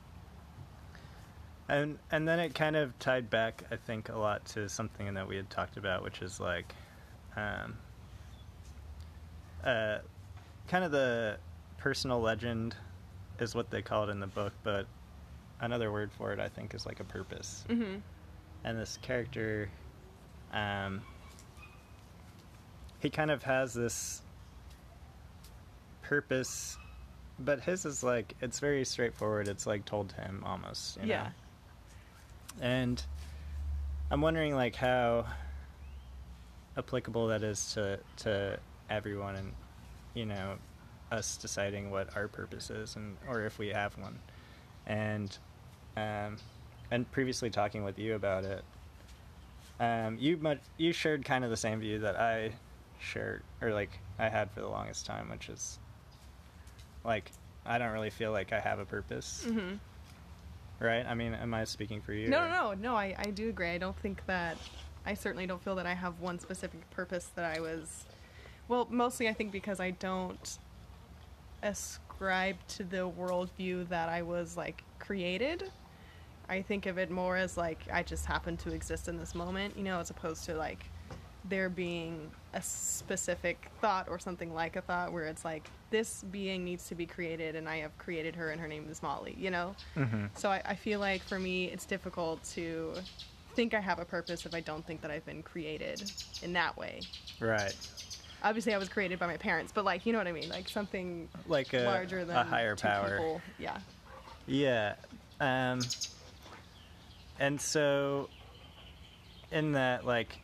and 1.68 1.98
and 2.12 2.28
then 2.28 2.40
it 2.40 2.54
kind 2.54 2.76
of 2.76 2.98
tied 3.00 3.30
back 3.30 3.64
i 3.72 3.76
think 3.76 4.10
a 4.10 4.18
lot 4.18 4.46
to 4.46 4.70
something 4.70 5.14
that 5.16 5.28
we 5.28 5.36
had 5.36 5.50
talked 5.50 5.78
about 5.78 6.04
which 6.04 6.22
is 6.22 6.40
like 6.40 6.74
um, 7.36 7.78
uh, 9.64 9.98
kind 10.68 10.84
of 10.84 10.92
the 10.92 11.38
personal 11.78 12.20
legend 12.22 12.76
is 13.40 13.56
what 13.56 13.70
they 13.72 13.82
call 13.82 14.04
it 14.08 14.10
in 14.12 14.20
the 14.20 14.28
book 14.28 14.54
but 14.64 14.88
another 15.66 15.92
word 15.92 16.12
for 16.12 16.32
it 16.32 16.40
i 16.40 16.48
think 16.48 16.74
is 16.74 16.86
like 16.86 17.00
a 17.00 17.04
purpose 17.04 17.64
hmm 17.68 17.96
and 18.64 18.80
this 18.80 18.98
character 19.02 19.70
um 20.54 21.02
he 23.00 23.10
kind 23.10 23.30
of 23.32 23.44
has 23.44 23.74
this 23.74 24.22
purpose 26.02 26.78
but 27.40 27.60
his 27.62 27.86
is 27.86 28.04
like 28.04 28.34
it's 28.42 28.60
very 28.60 28.86
straightforward 28.86 29.48
it's 29.48 29.68
like 29.68 29.86
told 29.86 30.10
to 30.10 30.16
him 30.22 30.42
almost 30.46 30.98
you 31.02 31.08
Yeah. 31.08 31.24
know? 31.24 31.30
and 32.62 33.04
i'm 34.12 34.22
wondering 34.22 34.56
like 34.56 34.76
how 34.76 35.26
applicable 36.78 37.28
that 37.28 37.44
is 37.44 37.74
to 37.74 38.00
to 38.18 38.60
everyone 38.90 39.36
and 39.36 39.54
you 40.14 40.26
know 40.26 40.56
us 41.12 41.38
deciding 41.38 41.92
what 41.92 42.16
our 42.16 42.28
purpose 42.28 42.70
is 42.70 42.96
and 42.96 43.18
or 43.28 43.42
if 43.42 43.58
we 43.60 43.70
have 43.70 43.98
one 43.98 44.20
and 44.86 45.38
um 45.98 46.38
and 46.92 47.10
previously 47.12 47.50
talking 47.50 47.84
with 47.84 47.98
you 47.98 48.16
about 48.16 48.44
it 48.44 48.64
um 49.80 50.18
you 50.20 50.38
much 50.38 50.60
you 50.78 50.92
shared 50.94 51.24
kind 51.26 51.44
of 51.44 51.50
the 51.50 51.58
same 51.58 51.80
view 51.80 52.00
that 52.00 52.16
i 52.20 52.52
shared 53.00 53.42
or 53.62 53.72
like 53.74 54.00
i 54.20 54.28
had 54.30 54.50
for 54.52 54.62
the 54.62 54.68
longest 54.68 55.06
time 55.06 55.30
which 55.30 55.50
is 55.50 55.80
like 57.04 57.32
i 57.66 57.78
don't 57.78 57.92
really 57.92 58.10
feel 58.10 58.32
like 58.32 58.54
i 58.54 58.60
have 58.60 58.80
a 58.80 58.86
purpose 58.86 59.46
hmm 59.48 59.74
right 60.80 61.06
i 61.08 61.14
mean 61.14 61.34
am 61.34 61.54
i 61.54 61.64
speaking 61.64 62.02
for 62.02 62.14
you 62.14 62.30
No, 62.30 62.44
or- 62.44 62.48
no, 62.50 62.74
no, 62.74 62.74
no. 62.74 62.96
I, 62.96 63.16
I 63.18 63.30
do 63.32 63.48
agree. 63.50 63.70
I 63.70 63.78
don't 63.78 63.98
think 63.98 64.26
that. 64.26 64.58
I 65.06 65.14
certainly 65.14 65.46
don't 65.48 65.64
feel 65.64 65.76
that 65.76 65.86
I 65.86 65.94
have 65.94 66.20
one 66.20 66.38
specific 66.40 66.90
purpose 66.92 67.30
that 67.36 67.46
I 67.46 67.62
was. 67.62 68.06
Well, 68.68 68.88
mostly 68.90 69.30
I 69.30 69.34
think 69.34 69.52
because 69.54 69.80
I 69.80 69.92
don't 69.92 70.58
ascribe 71.64 72.58
to 72.70 72.84
the 72.84 73.10
worldview 73.10 73.88
that 73.90 74.10
I 74.10 74.22
was 74.24 74.58
like 74.58 74.84
created. 75.00 75.72
I 76.50 76.62
think 76.62 76.86
of 76.86 76.98
it 76.98 77.10
more 77.10 77.38
as 77.38 77.58
like 77.58 77.88
I 77.92 78.04
just 78.04 78.26
happen 78.26 78.58
to 78.58 78.72
exist 78.74 79.08
in 79.08 79.18
this 79.18 79.34
moment, 79.36 79.78
you 79.78 79.84
know, 79.84 80.00
as 80.00 80.10
opposed 80.10 80.46
to 80.46 80.56
like 80.56 80.86
there 81.48 81.70
being 81.70 82.32
a 82.54 82.62
specific 82.62 83.70
thought 83.80 84.08
or 84.10 84.18
something 84.18 84.54
like 84.54 84.76
a 84.76 84.82
thought 84.82 85.14
where 85.14 85.26
it's 85.26 85.46
like 85.46 85.70
this 85.92 86.24
being 86.24 86.64
needs 86.66 86.88
to 86.88 86.96
be 86.96 87.06
created 87.06 87.56
and 87.56 87.70
I 87.70 87.78
have 87.78 87.98
created 87.98 88.36
her 88.36 88.50
and 88.50 88.60
her 88.60 88.68
name 88.68 88.88
is 88.90 89.04
Molly, 89.04 89.36
you 89.38 89.52
know? 89.52 89.76
Mhm. 89.96 90.30
So 90.38 90.50
I, 90.50 90.62
I 90.66 90.76
feel 90.76 91.00
like 91.00 91.24
for 91.24 91.40
me, 91.40 91.66
it's 91.66 91.86
difficult 91.86 92.44
to 92.56 93.04
think 93.56 93.74
I 93.74 93.80
have 93.80 94.00
a 94.00 94.06
purpose 94.06 94.46
if 94.46 94.54
I 94.54 94.60
don't 94.60 94.86
think 94.86 95.02
that 95.02 95.12
I've 95.12 95.26
been 95.26 95.44
created 95.44 96.08
in 96.42 96.54
that 96.54 96.78
way. 96.78 97.04
right 97.40 97.76
Obviously, 98.44 98.74
I 98.76 98.78
was 98.78 98.90
created 98.90 99.18
by 99.18 99.28
my 99.28 99.38
parents, 99.38 99.72
but 99.74 99.86
like, 99.86 100.06
you 100.06 100.14
know 100.14 100.20
what 100.20 100.28
I 100.28 100.32
mean? 100.32 100.50
Like 100.50 100.70
something 100.70 101.30
like 101.48 101.74
a, 101.74 101.84
larger 101.86 102.26
than 102.26 102.36
a 102.36 102.44
higher 102.44 102.76
power 102.76 103.18
People. 103.18 103.42
Yeah. 103.60 103.78
Yeah. 104.46 104.96
Um, 105.40 105.86
and 107.40 107.60
so 107.60 108.30
in 109.52 109.74
that 109.74 110.06
like 110.06 110.40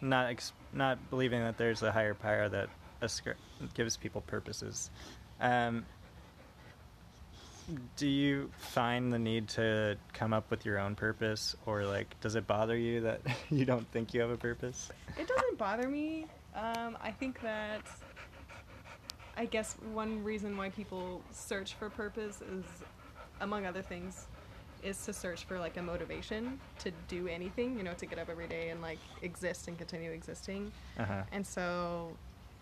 not 0.00 0.30
ex- 0.30 0.52
not 0.72 0.98
believing 1.10 1.40
that 1.40 1.58
there's 1.58 1.82
a 1.82 1.92
higher 1.92 2.14
power 2.14 2.48
that 2.48 2.68
ascri- 3.02 3.34
gives 3.74 3.96
people 3.96 4.20
purposes. 4.22 4.90
Um, 5.40 5.84
do 7.96 8.08
you 8.08 8.50
find 8.58 9.12
the 9.12 9.18
need 9.18 9.48
to 9.48 9.96
come 10.12 10.32
up 10.32 10.50
with 10.50 10.66
your 10.66 10.78
own 10.78 10.94
purpose, 10.94 11.56
or 11.66 11.84
like, 11.84 12.18
does 12.20 12.34
it 12.34 12.46
bother 12.46 12.76
you 12.76 13.00
that 13.02 13.20
you 13.50 13.64
don't 13.64 13.90
think 13.92 14.12
you 14.12 14.20
have 14.20 14.30
a 14.30 14.36
purpose? 14.36 14.90
It 15.18 15.28
doesn't 15.28 15.58
bother 15.58 15.88
me. 15.88 16.26
Um, 16.54 16.98
I 17.00 17.10
think 17.10 17.40
that 17.42 17.82
I 19.36 19.46
guess 19.46 19.76
one 19.92 20.22
reason 20.22 20.56
why 20.56 20.70
people 20.70 21.22
search 21.30 21.74
for 21.74 21.88
purpose 21.88 22.42
is, 22.42 22.64
among 23.40 23.64
other 23.64 23.82
things, 23.82 24.26
is 24.82 25.04
to 25.04 25.12
search 25.12 25.44
for 25.44 25.58
like 25.58 25.76
a 25.76 25.82
motivation 25.82 26.58
to 26.80 26.90
do 27.08 27.28
anything. 27.28 27.76
You 27.76 27.84
know, 27.84 27.94
to 27.94 28.06
get 28.06 28.18
up 28.18 28.28
every 28.28 28.48
day 28.48 28.70
and 28.70 28.80
like 28.82 28.98
exist 29.22 29.68
and 29.68 29.78
continue 29.78 30.10
existing. 30.10 30.72
Uh 30.98 31.04
huh. 31.04 31.22
And 31.32 31.46
so, 31.46 32.16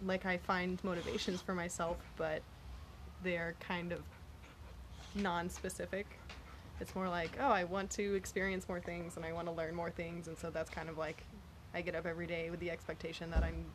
like, 0.04 0.26
I 0.26 0.36
find 0.38 0.82
motivations 0.84 1.40
for 1.40 1.54
myself, 1.54 1.96
but 2.16 2.42
they're 3.22 3.54
kind 3.60 3.92
of 3.92 4.00
non 5.14 5.48
specific. 5.48 6.06
It's 6.80 6.94
more 6.94 7.08
like, 7.08 7.36
oh, 7.40 7.50
I 7.50 7.64
want 7.64 7.90
to 7.92 8.14
experience 8.14 8.66
more 8.68 8.80
things 8.80 9.16
and 9.16 9.24
I 9.24 9.32
want 9.32 9.46
to 9.48 9.52
learn 9.52 9.74
more 9.74 9.90
things. 9.90 10.28
And 10.28 10.38
so 10.38 10.50
that's 10.50 10.70
kind 10.70 10.88
of 10.88 10.96
like, 10.96 11.24
I 11.74 11.82
get 11.82 11.94
up 11.94 12.06
every 12.06 12.26
day 12.26 12.48
with 12.48 12.58
the 12.60 12.70
expectation 12.70 13.30
that 13.32 13.42
I'm 13.42 13.66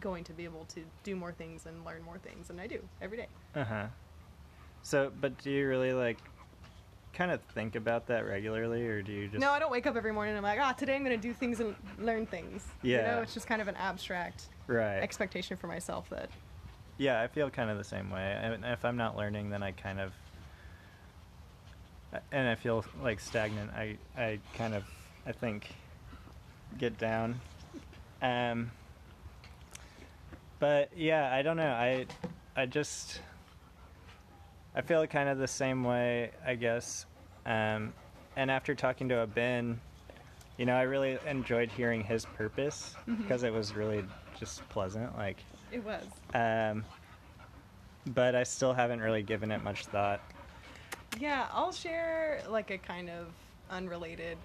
going 0.00 0.24
to 0.24 0.32
be 0.32 0.44
able 0.44 0.64
to 0.66 0.80
do 1.04 1.14
more 1.14 1.32
things 1.32 1.66
and 1.66 1.84
learn 1.84 2.02
more 2.02 2.18
things. 2.18 2.50
And 2.50 2.60
I 2.60 2.66
do 2.66 2.80
every 3.00 3.16
day. 3.18 3.28
Uh 3.54 3.64
huh. 3.64 3.86
So, 4.82 5.12
but 5.20 5.38
do 5.38 5.50
you 5.50 5.68
really 5.68 5.92
like 5.92 6.18
kind 7.14 7.30
of 7.30 7.40
think 7.54 7.76
about 7.76 8.06
that 8.08 8.26
regularly, 8.26 8.86
or 8.86 9.02
do 9.02 9.12
you 9.12 9.28
just? 9.28 9.40
No, 9.40 9.50
I 9.52 9.58
don't 9.58 9.70
wake 9.70 9.86
up 9.86 9.96
every 9.96 10.12
morning 10.12 10.36
and 10.36 10.44
I'm 10.46 10.50
like, 10.50 10.60
ah, 10.60 10.72
today 10.72 10.94
I'm 10.96 11.04
going 11.04 11.18
to 11.18 11.28
do 11.28 11.32
things 11.32 11.60
and 11.60 11.74
learn 11.98 12.26
things. 12.26 12.66
You 12.82 12.96
Yeah. 12.96 13.16
know, 13.16 13.22
it's 13.22 13.32
just 13.34 13.46
kind 13.46 13.62
of 13.62 13.68
an 13.68 13.76
abstract 13.76 14.48
Right. 14.66 14.98
expectation 14.98 15.56
for 15.56 15.66
myself 15.66 16.08
that, 16.10 16.28
Yeah, 16.98 17.20
I 17.20 17.26
feel 17.28 17.50
kind 17.50 17.70
of 17.70 17.78
the 17.78 17.84
same 17.84 18.10
way. 18.10 18.38
And 18.40 18.64
if 18.64 18.84
I'm 18.84 18.96
not 18.96 19.16
learning, 19.16 19.50
then 19.50 19.62
I 19.62 19.72
kind 19.72 19.98
of, 20.00 20.12
and 22.30 22.48
I 22.48 22.54
feel 22.54 22.84
like 23.02 23.18
stagnant. 23.18 23.72
I 23.72 23.96
I 24.16 24.38
kind 24.56 24.74
of 24.74 24.84
I 25.26 25.32
think 25.32 25.74
get 26.78 26.96
down. 26.98 27.40
Um. 28.22 28.70
But 30.60 30.90
yeah, 30.96 31.34
I 31.34 31.42
don't 31.42 31.56
know. 31.56 31.72
I 31.72 32.06
I 32.56 32.66
just 32.66 33.20
I 34.74 34.82
feel 34.82 35.06
kind 35.06 35.28
of 35.28 35.38
the 35.38 35.48
same 35.48 35.84
way, 35.84 36.30
I 36.44 36.54
guess. 36.56 37.06
Um, 37.46 37.92
and 38.36 38.50
after 38.50 38.74
talking 38.74 39.08
to 39.10 39.20
a 39.20 39.26
Ben, 39.26 39.80
you 40.56 40.66
know, 40.66 40.74
I 40.74 40.82
really 40.82 41.18
enjoyed 41.26 41.70
hearing 41.70 42.02
his 42.02 42.24
purpose 42.24 42.94
because 43.06 43.42
it 43.42 43.52
was 43.52 43.74
really 43.74 44.04
just 44.38 44.68
pleasant. 44.68 45.16
Like, 45.16 45.38
it 45.72 45.84
was. 45.84 46.04
um, 46.34 46.84
but 48.14 48.34
I 48.34 48.42
still 48.42 48.72
haven't 48.72 49.00
really 49.00 49.22
given 49.22 49.50
it 49.50 49.62
much 49.62 49.86
thought. 49.86 50.20
Yeah, 51.18 51.46
I'll 51.52 51.72
share 51.72 52.42
like 52.48 52.70
a 52.70 52.78
kind 52.78 53.08
of 53.08 53.28
unrelated. 53.70 54.38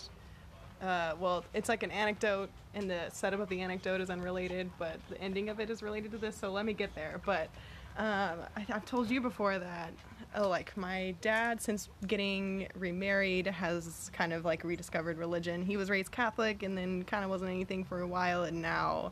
Uh, 0.81 1.13
well, 1.19 1.43
it's 1.53 1.67
like 1.67 1.83
an 1.83 1.91
anecdote, 1.91 2.49
and 2.73 2.89
the 2.89 3.09
setup 3.11 3.39
of 3.39 3.49
the 3.49 3.61
anecdote 3.61 3.99
is 3.99 4.09
unrelated, 4.09 4.69
but 4.77 4.97
the 5.09 5.19
ending 5.19 5.49
of 5.49 5.59
it 5.59 5.69
is 5.69 5.83
related 5.83 6.11
to 6.11 6.17
this. 6.17 6.35
So 6.37 6.51
let 6.51 6.65
me 6.65 6.73
get 6.73 6.93
there. 6.95 7.19
But 7.25 7.49
um, 7.97 8.39
I, 8.55 8.65
I've 8.69 8.85
told 8.85 9.09
you 9.09 9.19
before 9.19 9.59
that, 9.59 9.91
oh, 10.35 10.47
like 10.47 10.75
my 10.77 11.15
dad, 11.21 11.61
since 11.61 11.89
getting 12.07 12.67
remarried, 12.75 13.47
has 13.47 14.09
kind 14.13 14.33
of 14.33 14.45
like 14.45 14.63
rediscovered 14.63 15.17
religion. 15.17 15.65
He 15.65 15.77
was 15.77 15.89
raised 15.89 16.11
Catholic, 16.11 16.63
and 16.63 16.77
then 16.77 17.03
kind 17.03 17.23
of 17.23 17.29
wasn't 17.29 17.51
anything 17.51 17.83
for 17.83 18.01
a 18.01 18.07
while, 18.07 18.43
and 18.43 18.61
now 18.61 19.11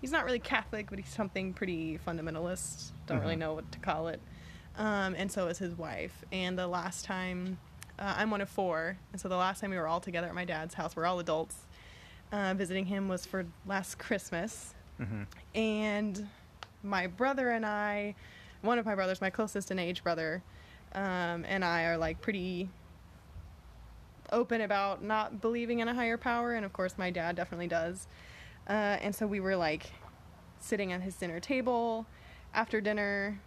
he's 0.00 0.12
not 0.12 0.24
really 0.24 0.38
Catholic, 0.38 0.90
but 0.90 0.98
he's 0.98 1.08
something 1.08 1.52
pretty 1.52 1.98
fundamentalist. 2.06 2.92
Don't 3.06 3.20
really 3.20 3.36
Mhm. 3.36 3.38
know 3.40 3.54
what 3.54 3.72
to 3.72 3.78
call 3.78 4.08
it. 4.08 4.20
Um, 4.76 5.14
and 5.16 5.30
so 5.30 5.46
is 5.48 5.58
his 5.58 5.74
wife. 5.76 6.24
And 6.32 6.58
the 6.58 6.66
last 6.66 7.04
time, 7.04 7.58
uh, 7.98 8.14
I'm 8.16 8.30
one 8.30 8.40
of 8.40 8.48
four, 8.48 8.96
and 9.12 9.20
so 9.20 9.28
the 9.28 9.36
last 9.36 9.60
time 9.60 9.70
we 9.70 9.76
were 9.76 9.86
all 9.86 10.00
together 10.00 10.26
at 10.28 10.34
my 10.34 10.44
dad's 10.44 10.74
house, 10.74 10.96
we're 10.96 11.06
all 11.06 11.20
adults, 11.20 11.56
uh, 12.32 12.54
visiting 12.54 12.86
him 12.86 13.08
was 13.08 13.24
for 13.26 13.46
last 13.66 13.98
Christmas. 13.98 14.74
hmm 14.98 15.22
And 15.54 16.28
my 16.82 17.06
brother 17.06 17.50
and 17.50 17.64
I, 17.64 18.14
one 18.64 18.78
of 18.78 18.86
my 18.86 18.94
brothers, 18.94 19.20
my 19.20 19.30
closest 19.30 19.70
in 19.70 19.78
age 19.78 20.02
brother, 20.02 20.42
um, 20.94 21.44
and 21.46 21.64
I 21.64 21.84
are 21.84 21.98
like 21.98 22.20
pretty 22.20 22.68
open 24.32 24.62
about 24.62 25.02
not 25.02 25.40
believing 25.40 25.80
in 25.80 25.88
a 25.88 25.94
higher 25.94 26.16
power, 26.16 26.54
and 26.54 26.64
of 26.64 26.72
course, 26.72 26.96
my 26.96 27.10
dad 27.10 27.36
definitely 27.36 27.68
does. 27.68 28.08
Uh, 28.68 28.96
and 29.02 29.14
so 29.14 29.26
we 29.26 29.40
were 29.40 29.56
like 29.56 29.90
sitting 30.60 30.92
at 30.92 31.02
his 31.02 31.14
dinner 31.14 31.40
table 31.40 32.06
after 32.54 32.80
dinner, 32.80 33.38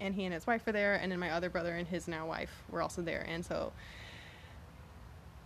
and 0.00 0.14
he 0.14 0.24
and 0.24 0.34
his 0.34 0.46
wife 0.46 0.66
were 0.66 0.72
there, 0.72 0.94
and 0.94 1.12
then 1.12 1.18
my 1.18 1.30
other 1.30 1.48
brother 1.48 1.74
and 1.74 1.86
his 1.86 2.08
now 2.08 2.26
wife 2.26 2.64
were 2.70 2.82
also 2.82 3.00
there. 3.00 3.24
And 3.28 3.44
so 3.44 3.72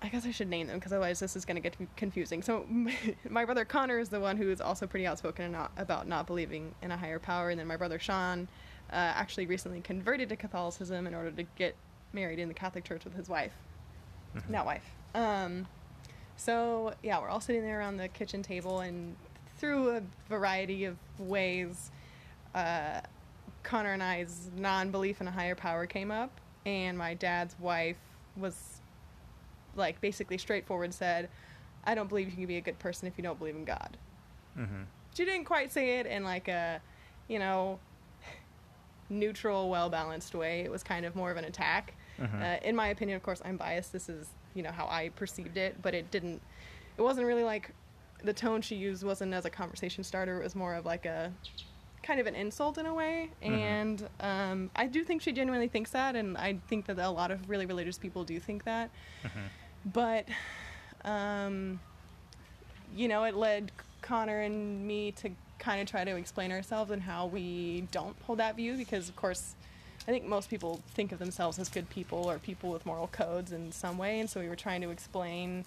I 0.01 0.09
guess 0.09 0.25
I 0.25 0.31
should 0.31 0.49
name 0.49 0.69
them 0.69 0.79
because 0.79 0.93
otherwise 0.93 1.19
this 1.19 1.37
is 1.37 1.45
going 1.45 1.57
to 1.57 1.61
get 1.61 1.77
confusing. 1.97 2.43
So 2.43 2.67
my 3.29 3.45
brother 3.45 3.65
Connor 3.65 3.99
is 3.99 4.09
the 4.09 4.21
one 4.21 4.37
who 4.37 4.51
is 4.51 4.61
also 4.61 4.87
pretty 4.87 5.07
outspoken 5.07 5.53
not, 5.53 5.73
about 5.77 6.09
not 6.09 6.27
believing 6.27 6.75
in 6.83 6.93
a 6.93 6.97
higher 6.97 7.19
power, 7.19 7.51
and 7.51 7.61
then 7.61 7.67
my 7.67 7.77
brother 7.77 7.99
Sean 7.99 8.49
uh, 8.91 8.95
actually 8.97 9.47
recently 9.47 9.81
converted 9.81 10.29
to 10.31 10.37
Catholicism 10.37 11.07
in 11.07 11.15
order 11.15 11.31
to 11.31 11.43
get 11.57 11.75
married 12.13 12.39
in 12.39 12.49
the 12.49 12.55
Catholic 12.55 12.85
Church 12.85 13.05
with 13.05 13.15
his 13.15 13.29
wife, 13.29 13.53
Mhm. 14.35 14.49
not 14.49 14.67
wife. 14.67 14.85
Um, 15.15 15.67
so 16.37 16.95
yeah, 17.03 17.21
we're 17.21 17.29
all 17.29 17.41
sitting 17.41 17.63
there 17.63 17.79
around 17.79 17.97
the 17.99 18.09
kitchen 18.09 18.43
table, 18.43 18.81
and 18.81 19.17
through 19.59 19.97
a 19.97 20.03
variety 20.29 20.85
of 20.85 20.97
ways, 21.19 21.91
uh, 22.55 23.01
Connor 23.63 23.93
and 23.93 24.03
I's 24.03 24.51
non-belief 24.57 25.21
in 25.21 25.29
a 25.29 25.31
higher 25.33 25.55
power 25.55 25.85
came 25.87 26.11
up, 26.11 26.31
and 26.65 26.97
my 26.97 27.15
dad's 27.15 27.59
wife 27.59 27.99
was 28.37 28.81
like 29.75 30.01
basically 30.01 30.39
straightforward 30.39 30.95
said, 30.95 31.29
"I 31.85 31.95
don't 31.95 32.09
believe 32.09 32.31
you 32.31 32.37
can 32.37 32.47
be 32.47 32.57
a 32.57 32.61
good 32.61 32.79
person 32.79 33.07
if 33.09 33.19
you 33.19 33.23
don't 33.23 33.39
believe 33.39 33.57
in 33.57 33.65
God." 33.65 33.97
hmm 34.55 34.85
She 35.15 35.25
didn't 35.25 35.45
quite 35.45 35.73
say 35.73 35.99
it 35.99 36.07
in 36.07 36.23
like 36.25 36.49
a, 36.49 36.81
you 37.27 37.39
know, 37.39 37.81
neutral, 39.11 39.69
well 39.71 39.89
balanced 39.89 40.35
way. 40.35 40.61
It 40.61 40.71
was 40.71 40.83
kind 40.83 41.05
of 41.07 41.17
more 41.17 41.31
of 41.31 41.37
an 41.37 41.45
attack. 41.45 41.95
Mhm. 42.19 42.43
Uh, 42.43 42.61
in 42.67 42.75
my 42.77 42.89
opinion, 42.89 43.17
of 43.17 43.23
course, 43.23 43.41
I'm 43.45 43.57
biased. 43.57 43.93
This 43.93 44.09
is, 44.09 44.29
you 44.55 44.63
know, 44.63 44.73
how 44.73 44.87
I 44.89 45.11
perceived 45.11 45.57
it, 45.57 45.81
but 45.83 45.95
it 45.95 46.11
didn't. 46.11 46.43
It 46.97 47.03
wasn't 47.03 47.27
really 47.27 47.45
like 47.45 47.71
the 48.25 48.33
tone 48.33 48.61
she 48.61 48.75
used 48.75 49.05
wasn't 49.05 49.33
as 49.33 49.45
a 49.45 49.51
conversation 49.51 50.03
starter. 50.03 50.41
It 50.41 50.43
was 50.45 50.57
more 50.57 50.75
of 50.75 50.85
like 50.85 51.07
a 51.07 51.33
kind 52.03 52.19
of 52.21 52.27
an 52.27 52.35
insult 52.35 52.79
in 52.79 52.87
a 52.87 52.95
way. 52.95 53.31
Mhm. 53.43 53.49
And 53.51 54.09
um, 54.21 54.71
I 54.75 54.87
do 54.87 55.05
think 55.05 55.23
she 55.23 55.33
genuinely 55.33 55.69
thinks 55.69 55.91
that, 55.93 56.17
and 56.17 56.37
I 56.37 56.59
think 56.69 56.87
that 56.87 56.99
a 56.99 57.09
lot 57.11 57.31
of 57.31 57.49
really 57.49 57.67
religious 57.67 57.99
people 57.99 58.25
do 58.25 58.41
think 58.41 58.65
that. 58.65 58.91
Mhm. 59.23 59.49
But, 59.93 60.27
um, 61.05 61.81
you 62.95 63.07
know, 63.09 63.25
it 63.25 63.35
led 63.35 63.71
Connor 64.03 64.41
and 64.41 64.87
me 64.87 65.13
to 65.13 65.31
kind 65.59 65.81
of 65.81 65.89
try 65.89 66.05
to 66.05 66.17
explain 66.17 66.53
ourselves 66.53 66.91
and 66.91 67.03
how 67.03 67.27
we 67.27 67.87
don't 67.91 68.17
hold 68.23 68.39
that 68.39 68.57
view 68.57 68.77
because, 68.77 69.09
of 69.09 69.17
course, 69.17 69.55
I 70.07 70.11
think 70.11 70.25
most 70.25 70.49
people 70.49 70.81
think 70.95 71.13
of 71.13 71.19
themselves 71.19 71.59
as 71.59 71.69
good 71.69 71.91
people 71.91 72.31
or 72.31 72.39
people 72.39 72.71
with 72.71 72.87
moral 72.87 73.09
codes 73.09 73.53
in 73.53 73.73
some 73.73 73.99
way. 73.99 74.21
And 74.21 74.31
so 74.31 74.41
we 74.41 74.49
were 74.49 74.57
trying 74.57 74.81
to 74.83 74.91
explain 74.91 75.65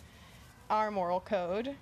our 0.69 0.89
moral 0.91 1.19
code. 1.19 1.75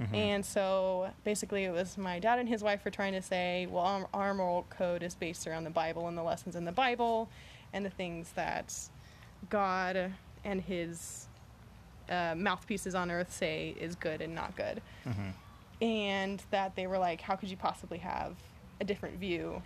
Mhm. 0.00 0.14
And 0.14 0.46
so 0.46 1.10
basically, 1.24 1.64
it 1.64 1.72
was 1.72 1.96
my 1.96 2.18
dad 2.18 2.38
and 2.38 2.48
his 2.48 2.62
wife 2.62 2.84
were 2.84 2.90
trying 2.90 3.12
to 3.14 3.22
say, 3.22 3.66
well, 3.66 3.84
our, 3.84 4.08
our 4.12 4.34
moral 4.34 4.66
code 4.70 5.02
is 5.02 5.14
based 5.14 5.46
around 5.46 5.64
the 5.64 5.70
Bible 5.70 6.06
and 6.08 6.16
the 6.18 6.22
lessons 6.22 6.56
in 6.56 6.64
the 6.64 6.72
Bible 6.72 7.28
and 7.72 7.84
the 7.86 7.90
things 7.90 8.30
that 8.32 8.74
God 9.50 10.12
and 10.44 10.60
his 10.60 11.26
uh, 12.10 12.34
mouthpieces 12.36 12.94
on 12.94 13.10
earth 13.10 13.32
say 13.32 13.74
is 13.80 13.94
good 13.94 14.20
and 14.20 14.34
not 14.34 14.54
good. 14.56 14.82
Mhm. 15.06 15.32
And 15.80 16.42
that 16.50 16.76
they 16.76 16.86
were 16.86 16.98
like, 16.98 17.20
how 17.20 17.36
could 17.36 17.50
you 17.50 17.56
possibly 17.56 17.98
have 17.98 18.36
a 18.80 18.84
different 18.84 19.18
view? 19.18 19.62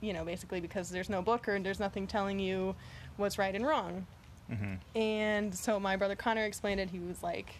You 0.00 0.12
know, 0.12 0.24
basically 0.24 0.60
because 0.60 0.90
there's 0.90 1.10
no 1.10 1.22
book 1.22 1.48
or 1.48 1.58
there's 1.58 1.80
nothing 1.80 2.06
telling 2.06 2.38
you 2.38 2.74
what's 3.16 3.38
right 3.38 3.54
and 3.54 3.66
wrong. 3.66 4.06
Mhm. 4.50 4.78
And 4.94 5.54
so 5.54 5.80
my 5.80 5.96
brother 5.96 6.14
Connor 6.14 6.44
explained 6.44 6.80
it. 6.80 6.90
He 6.90 6.98
was 7.00 7.22
like, 7.22 7.56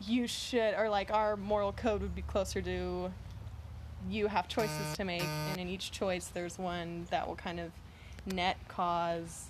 you 0.00 0.26
should, 0.26 0.74
or 0.74 0.88
like 0.88 1.10
our 1.12 1.36
moral 1.36 1.72
code 1.72 2.02
would 2.02 2.14
be 2.14 2.22
closer 2.22 2.60
to 2.62 3.12
you 4.10 4.26
have 4.26 4.48
choices 4.48 4.96
to 4.96 5.04
make, 5.04 5.24
and 5.50 5.58
in 5.58 5.68
each 5.68 5.90
choice, 5.90 6.26
there's 6.26 6.58
one 6.58 7.06
that 7.10 7.26
will 7.26 7.36
kind 7.36 7.58
of 7.58 7.70
net 8.26 8.58
cause 8.68 9.46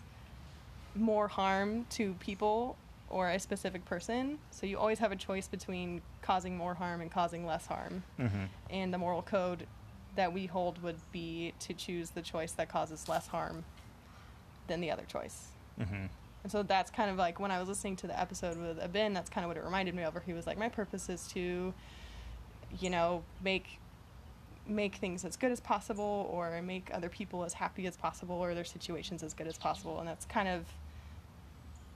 more 0.95 1.27
harm 1.27 1.87
to 1.91 2.15
people 2.21 2.77
or 3.15 3.31
a 3.31 3.39
specific 3.39 3.85
person. 3.85 4.37
So 4.51 4.67
you 4.67 4.77
always 4.77 4.99
have 4.99 5.13
a 5.13 5.17
choice 5.17 5.47
between 5.47 6.03
causing 6.21 6.57
more 6.57 6.75
harm 6.75 7.01
and 7.01 7.13
causing 7.13 7.47
less 7.47 7.65
harm. 7.67 8.03
Mhm. 8.19 8.49
And 8.71 8.93
the 8.93 8.99
moral 8.99 9.23
code 9.23 9.69
that 10.17 10.33
we 10.33 10.47
hold 10.47 10.83
would 10.83 10.99
be 11.13 11.55
to 11.61 11.73
choose 11.75 12.11
the 12.11 12.23
choice 12.23 12.51
that 12.53 12.69
causes 12.69 13.09
less 13.09 13.29
harm 13.29 13.65
than 14.67 14.81
the 14.81 14.91
other 14.91 15.05
choice. 15.05 15.53
Mhm. 15.79 16.09
And 16.43 16.51
so 16.51 16.65
that's 16.65 16.91
kind 16.91 17.09
of 17.09 17.17
like 17.17 17.39
when 17.39 17.53
I 17.53 17.61
was 17.61 17.69
listening 17.69 17.95
to 17.97 18.09
the 18.09 18.19
episode 18.19 18.59
with 18.59 18.81
Abin, 18.81 19.15
that's 19.15 19.31
kind 19.31 19.45
of 19.45 19.49
what 19.49 19.57
it 19.59 19.63
reminded 19.63 19.95
me 19.95 20.03
of. 20.03 20.13
Where 20.13 20.23
he 20.25 20.33
was 20.33 20.45
like, 20.45 20.59
my 20.59 20.69
purpose 20.69 21.09
is 21.09 21.29
to, 21.29 21.73
you 22.81 22.91
know, 22.91 23.23
make 23.41 23.79
make 24.67 24.95
things 24.97 25.27
as 25.27 25.37
good 25.37 25.53
as 25.53 25.61
possible, 25.61 26.27
or 26.33 26.61
make 26.63 26.91
other 26.93 27.11
people 27.11 27.45
as 27.45 27.53
happy 27.53 27.87
as 27.87 27.97
possible, 27.97 28.35
or 28.37 28.55
their 28.55 28.65
situations 28.65 29.23
as 29.23 29.35
good 29.35 29.47
as 29.47 29.57
possible. 29.59 30.01
And 30.01 30.09
that's 30.09 30.25
kind 30.25 30.49
of 30.49 30.67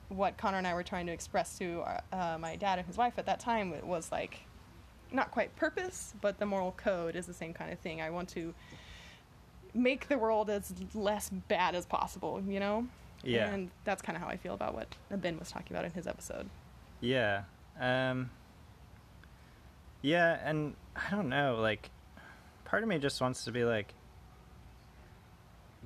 what 0.09 0.37
Connor 0.37 0.57
and 0.57 0.67
I 0.67 0.73
were 0.73 0.83
trying 0.83 1.05
to 1.05 1.11
express 1.13 1.57
to 1.59 1.83
uh, 2.11 2.37
my 2.39 2.55
dad 2.55 2.79
and 2.79 2.87
his 2.87 2.97
wife 2.97 3.13
at 3.17 3.25
that 3.27 3.39
time. 3.39 3.73
Was 3.83 4.11
like 4.11 4.41
not 5.11 5.31
quite 5.31 5.55
purpose, 5.55 6.13
but 6.21 6.37
the 6.37 6.45
moral 6.45 6.73
code 6.73 7.15
is 7.15 7.25
the 7.25 7.33
same 7.33 7.53
kind 7.53 7.71
of 7.71 7.79
thing. 7.79 8.01
I 8.01 8.09
want 8.09 8.29
to 8.29 8.53
make 9.73 10.07
the 10.07 10.17
world 10.17 10.49
as 10.49 10.73
less 10.93 11.29
bad 11.29 11.75
as 11.75 11.85
possible, 11.85 12.43
you 12.47 12.59
know? 12.59 12.87
Yeah. 13.23 13.49
And 13.53 13.69
that's 13.83 14.01
kind 14.01 14.15
of 14.15 14.21
how 14.21 14.29
I 14.29 14.37
feel 14.37 14.53
about 14.53 14.73
what 14.73 14.95
Ben 15.11 15.37
was 15.37 15.51
talking 15.51 15.71
about 15.71 15.85
in 15.85 15.91
his 15.91 16.07
episode. 16.07 16.49
Yeah. 17.01 17.43
Um, 17.79 18.29
yeah, 20.01 20.39
and 20.43 20.75
I 20.95 21.09
don't 21.11 21.29
know, 21.29 21.59
like, 21.61 21.89
part 22.65 22.83
of 22.83 22.89
me 22.89 22.97
just 22.97 23.19
wants 23.21 23.45
to 23.45 23.51
be 23.51 23.63
like, 23.63 23.93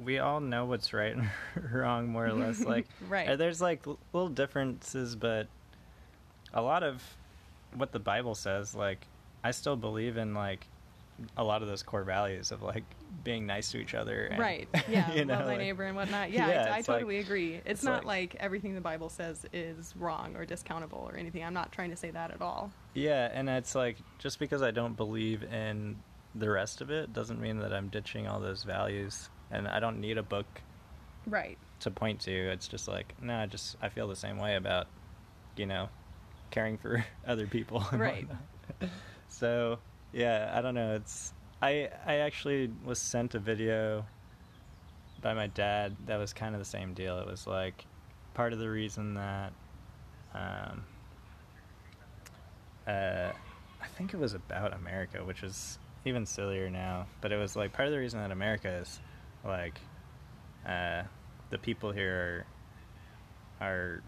we 0.01 0.19
all 0.19 0.39
know 0.39 0.65
what's 0.65 0.93
right 0.93 1.15
and 1.15 1.29
wrong, 1.71 2.07
more 2.09 2.25
or 2.27 2.33
less. 2.33 2.59
Like, 2.62 2.88
Right. 3.09 3.29
uh, 3.29 3.35
there's 3.35 3.62
like 3.62 3.85
little 4.13 4.29
differences, 4.29 5.15
but 5.15 5.47
a 6.53 6.62
lot 6.62 6.83
of 6.83 7.01
what 7.75 7.91
the 7.91 8.00
Bible 8.00 8.35
says, 8.35 8.73
like, 8.75 9.05
I 9.43 9.51
still 9.51 9.75
believe 9.75 10.17
in 10.17 10.33
like 10.33 10.67
a 11.38 11.43
lot 11.43 11.62
of 11.62 11.67
those 11.67 11.83
core 11.83 12.03
values 12.03 12.51
of 12.51 12.63
like 12.63 12.83
being 13.23 13.45
nice 13.45 13.71
to 13.71 13.77
each 13.77 13.93
other. 13.93 14.25
And, 14.25 14.39
right. 14.39 14.67
Yeah. 14.89 15.13
you 15.13 15.25
know, 15.25 15.35
love 15.35 15.43
thy 15.45 15.51
like- 15.51 15.57
neighbor 15.59 15.83
and 15.83 15.95
whatnot. 15.95 16.31
Yeah, 16.31 16.47
Yeah, 16.50 16.65
I, 16.71 16.75
I 16.75 16.79
it's 16.79 16.88
like- 16.88 16.97
totally 17.00 17.19
agree. 17.19 17.55
It's, 17.55 17.65
it's 17.67 17.83
not 17.83 18.03
like- 18.05 18.33
like, 18.33 18.41
everything 18.43 18.73
the 18.73 18.81
Bible 18.81 19.09
says 19.09 19.45
is 19.53 19.93
wrong 19.95 20.35
or 20.35 20.45
discountable 20.45 21.03
or 21.03 21.15
anything. 21.15 21.43
I'm 21.43 21.53
not 21.53 21.71
trying 21.71 21.91
to 21.91 21.95
say 21.95 22.09
that 22.12 22.31
at 22.31 22.41
all. 22.41 22.71
Yeah, 22.95 23.29
and 23.33 23.47
it's 23.50 23.75
like 23.75 23.97
just 24.17 24.39
because 24.39 24.62
I 24.63 24.71
don't 24.71 24.97
believe 24.97 25.43
in 25.43 25.97
the 26.35 26.50
rest 26.50 26.81
of 26.81 26.89
it 26.89 27.13
doesn't 27.13 27.39
mean 27.39 27.59
that 27.59 27.71
I'm 27.73 27.89
ditching 27.89 28.27
all 28.27 28.39
those 28.39 28.63
values. 28.63 29.29
And 29.53 29.67
I 29.67 29.79
don't 29.79 30.01
need 30.01 30.17
a 30.17 30.24
book 30.24 30.45
Right. 31.27 31.57
to 31.81 31.91
point 31.91 32.19
to. 32.22 32.31
It's 32.31 32.67
just 32.67 32.88
like, 32.88 33.13
no, 33.22 33.36
I 33.38 33.45
just 33.45 33.75
I 33.81 33.89
feel 33.89 34.07
the 34.07 34.15
same 34.15 34.39
way 34.39 34.55
about, 34.55 34.88
you 35.55 35.65
know, 35.67 35.89
caring 36.51 36.77
for 36.77 37.05
other 37.27 37.48
people. 37.48 37.86
Right. 37.93 38.27
so 39.29 39.79
yeah, 40.12 40.51
I 40.55 40.62
don't 40.62 40.75
know. 40.75 40.95
It's 40.95 41.33
I 41.62 41.89
I 42.05 42.15
actually 42.15 42.69
was 42.83 43.00
sent 43.00 43.36
a 43.36 43.39
video 43.39 44.05
by 45.22 45.33
my 45.33 45.48
dad 45.48 45.95
that 46.07 46.17
was 46.17 46.33
kind 46.33 46.55
of 46.55 46.60
the 46.60 46.65
same 46.65 46.93
deal. 46.93 47.19
It 47.19 47.27
was 47.27 47.48
like 47.48 47.86
part 48.33 48.53
of 48.53 48.60
the 48.60 48.69
reason 48.69 49.13
that 49.13 49.53
um 50.33 50.83
uh 52.88 53.31
I 53.81 53.86
think 53.95 54.13
it 54.13 54.17
was 54.17 54.33
about 54.33 54.74
America, 54.74 55.24
which 55.24 55.43
is 55.43 55.77
even 56.05 56.25
sillier 56.25 56.69
now, 56.69 57.05
but 57.22 57.31
it 57.31 57.38
was 57.38 57.55
like 57.55 57.72
part 57.74 57.88
of 57.88 57.93
the 57.93 58.00
reason 58.00 58.19
that 58.19 58.31
America 58.31 58.69
is 58.69 59.00
like 59.45 59.79
uh 60.67 61.03
the 61.50 61.57
people 61.57 61.91
here 61.91 62.45
are 63.62 63.67
are 63.67 64.01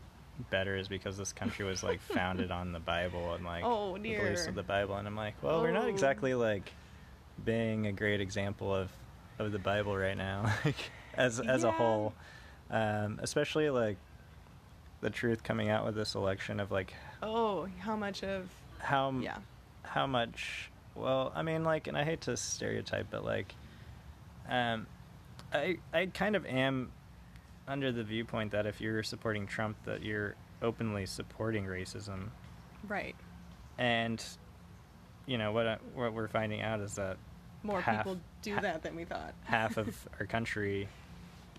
better 0.49 0.75
is 0.75 0.87
because 0.87 1.17
this 1.17 1.31
country 1.31 1.65
was 1.65 1.83
like 1.83 2.01
founded 2.13 2.51
on 2.51 2.71
the 2.71 2.79
Bible 2.79 3.33
and 3.33 3.45
like 3.45 3.63
Oh, 3.65 3.97
the 3.97 4.13
beliefs 4.13 4.47
of 4.47 4.55
the 4.55 4.63
Bible 4.63 4.95
and 4.95 5.07
I'm 5.07 5.15
like, 5.15 5.35
well, 5.41 5.61
we're 5.61 5.71
not 5.71 5.85
Oh. 5.85 5.89
exactly 5.89 6.33
like 6.33 6.71
being 7.43 7.87
a 7.87 7.91
great 7.91 8.21
example 8.21 8.73
of 8.73 8.89
of 9.39 9.51
the 9.51 9.59
Bible 9.59 9.95
right 9.97 10.17
now 10.17 10.43
like 10.65 10.91
as 11.13 11.39
as 11.39 11.63
a 11.63 11.71
whole 11.71 12.13
um 12.69 13.19
especially 13.21 13.69
like 13.69 13.97
the 15.01 15.09
truth 15.09 15.43
coming 15.43 15.69
out 15.69 15.85
with 15.85 15.95
this 15.95 16.15
election 16.15 16.59
of 16.59 16.71
like 16.71 16.93
Oh, 17.21 17.67
how 17.79 17.95
much 17.95 18.23
of. 18.23 18.49
how 18.79 19.11
Yeah. 19.19 19.37
how 19.83 20.07
much 20.07 20.69
well 20.95 21.31
i 21.35 21.41
mean 21.43 21.63
like 21.63 21.87
and 21.87 21.97
i 21.97 22.03
hate 22.03 22.21
to 22.21 22.35
stereotype 22.37 23.07
but 23.11 23.23
like 23.25 23.53
um 24.49 24.87
i 25.53 25.77
i 25.93 26.05
kind 26.07 26.35
of 26.35 26.45
am 26.45 26.91
under 27.67 27.91
the 27.91 28.03
viewpoint 28.03 28.51
that 28.51 28.65
if 28.65 28.79
you're 28.81 29.03
supporting 29.03 29.47
trump 29.47 29.75
that 29.85 30.03
you're 30.03 30.35
openly 30.61 31.05
supporting 31.05 31.65
racism 31.65 32.29
Right. 32.87 33.15
and 33.77 34.23
you 35.25 35.37
know 35.39 35.51
what 35.51 35.65
I, 35.67 35.77
what 35.95 36.13
we're 36.13 36.27
finding 36.27 36.61
out 36.61 36.79
is 36.81 36.95
that 36.95 37.17
More 37.63 37.81
half- 37.81 37.97
people 38.03 38.19
do 38.43 38.53
ha- 38.53 38.61
that 38.61 38.83
than 38.83 38.95
we 38.95 39.05
thought. 39.05 39.33
half 39.43 39.77
of 39.77 40.07
our 40.19 40.25
country 40.27 40.87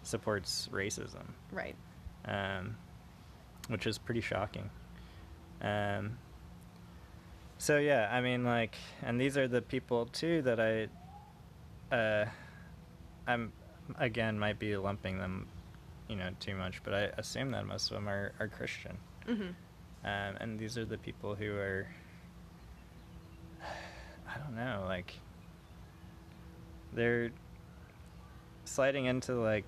supports 0.04 0.68
racism 0.72 1.24
Right. 1.50 1.74
um, 2.26 2.76
which 3.68 3.86
is 3.88 3.98
pretty 3.98 4.20
shocking. 4.20 4.70
Um, 5.60 6.18
so 7.58 7.78
yeah, 7.78 8.08
I 8.12 8.20
mean, 8.20 8.44
like, 8.44 8.76
and 9.02 9.20
these 9.20 9.36
are 9.36 9.48
the 9.48 9.60
people 9.62 10.06
too 10.06 10.42
that 10.42 10.60
I, 10.60 11.94
uh, 11.94 12.26
I'm 13.26 13.52
again 13.98 14.38
might 14.38 14.58
be 14.58 14.76
lumping 14.76 15.18
them, 15.18 15.46
you 16.08 16.16
know, 16.16 16.30
too 16.40 16.54
much, 16.54 16.82
but 16.82 16.94
I 16.94 17.02
assume 17.18 17.50
that 17.52 17.66
most 17.66 17.90
of 17.90 17.96
them 17.96 18.08
are 18.08 18.32
are 18.40 18.48
Christian, 18.48 18.96
hmm 19.26 19.48
um, 20.04 20.36
and 20.40 20.58
these 20.58 20.78
are 20.78 20.84
the 20.84 20.98
people 20.98 21.34
who 21.34 21.52
are, 21.56 21.86
I 23.62 24.38
don't 24.38 24.54
know, 24.54 24.84
like, 24.86 25.14
they're 26.92 27.30
sliding 28.64 29.06
into 29.06 29.34
like 29.34 29.64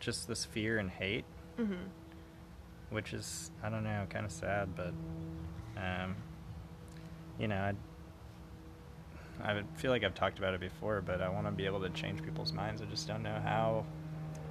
just 0.00 0.26
this 0.26 0.44
fear 0.44 0.78
and 0.78 0.90
hate 0.90 1.24
hmm 1.56 1.74
which 2.90 3.12
is 3.14 3.50
I 3.62 3.68
don't 3.70 3.84
know, 3.84 4.06
kind 4.10 4.26
of 4.26 4.32
sad, 4.32 4.68
but 4.76 4.92
um, 5.76 6.14
you 7.38 7.48
know, 7.48 7.56
I 7.56 7.72
I 9.42 9.62
feel 9.76 9.90
like 9.90 10.04
I've 10.04 10.14
talked 10.14 10.38
about 10.38 10.54
it 10.54 10.60
before, 10.60 11.00
but 11.00 11.20
I 11.20 11.28
want 11.28 11.46
to 11.46 11.52
be 11.52 11.66
able 11.66 11.80
to 11.80 11.90
change 11.90 12.22
people's 12.22 12.52
minds. 12.52 12.82
I 12.82 12.84
just 12.86 13.06
don't 13.08 13.22
know 13.22 13.40
how. 13.44 13.84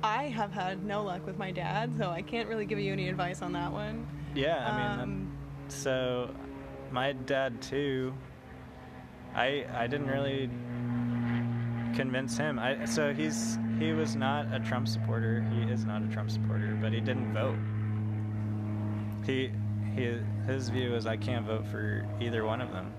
I 0.03 0.23
have 0.29 0.51
had 0.51 0.83
no 0.83 1.03
luck 1.03 1.25
with 1.25 1.37
my 1.37 1.51
dad, 1.51 1.93
so 1.97 2.09
I 2.09 2.21
can't 2.21 2.49
really 2.49 2.65
give 2.65 2.79
you 2.79 2.91
any 2.91 3.07
advice 3.07 3.41
on 3.41 3.53
that 3.53 3.71
one. 3.71 4.07
Yeah, 4.33 4.67
I 4.67 4.77
mean, 4.77 4.99
Um, 4.99 5.37
so 5.67 6.33
my 6.91 7.13
dad 7.13 7.61
too. 7.61 8.13
I 9.35 9.65
I 9.73 9.87
didn't 9.87 10.07
really 10.07 10.49
convince 11.95 12.37
him. 12.37 12.59
I 12.59 12.85
so 12.85 13.13
he's 13.13 13.57
he 13.79 13.93
was 13.93 14.15
not 14.15 14.53
a 14.53 14.59
Trump 14.59 14.87
supporter. 14.87 15.45
He 15.53 15.71
is 15.71 15.85
not 15.85 16.01
a 16.01 16.07
Trump 16.07 16.31
supporter, 16.31 16.77
but 16.81 16.91
he 16.91 16.99
didn't 16.99 17.33
vote. 17.33 17.57
He 19.25 19.51
he 19.95 20.17
his 20.47 20.69
view 20.69 20.95
is 20.95 21.05
I 21.05 21.17
can't 21.17 21.45
vote 21.45 21.65
for 21.67 22.05
either 22.19 22.43
one 22.45 22.61
of 22.61 22.71
them, 22.71 22.93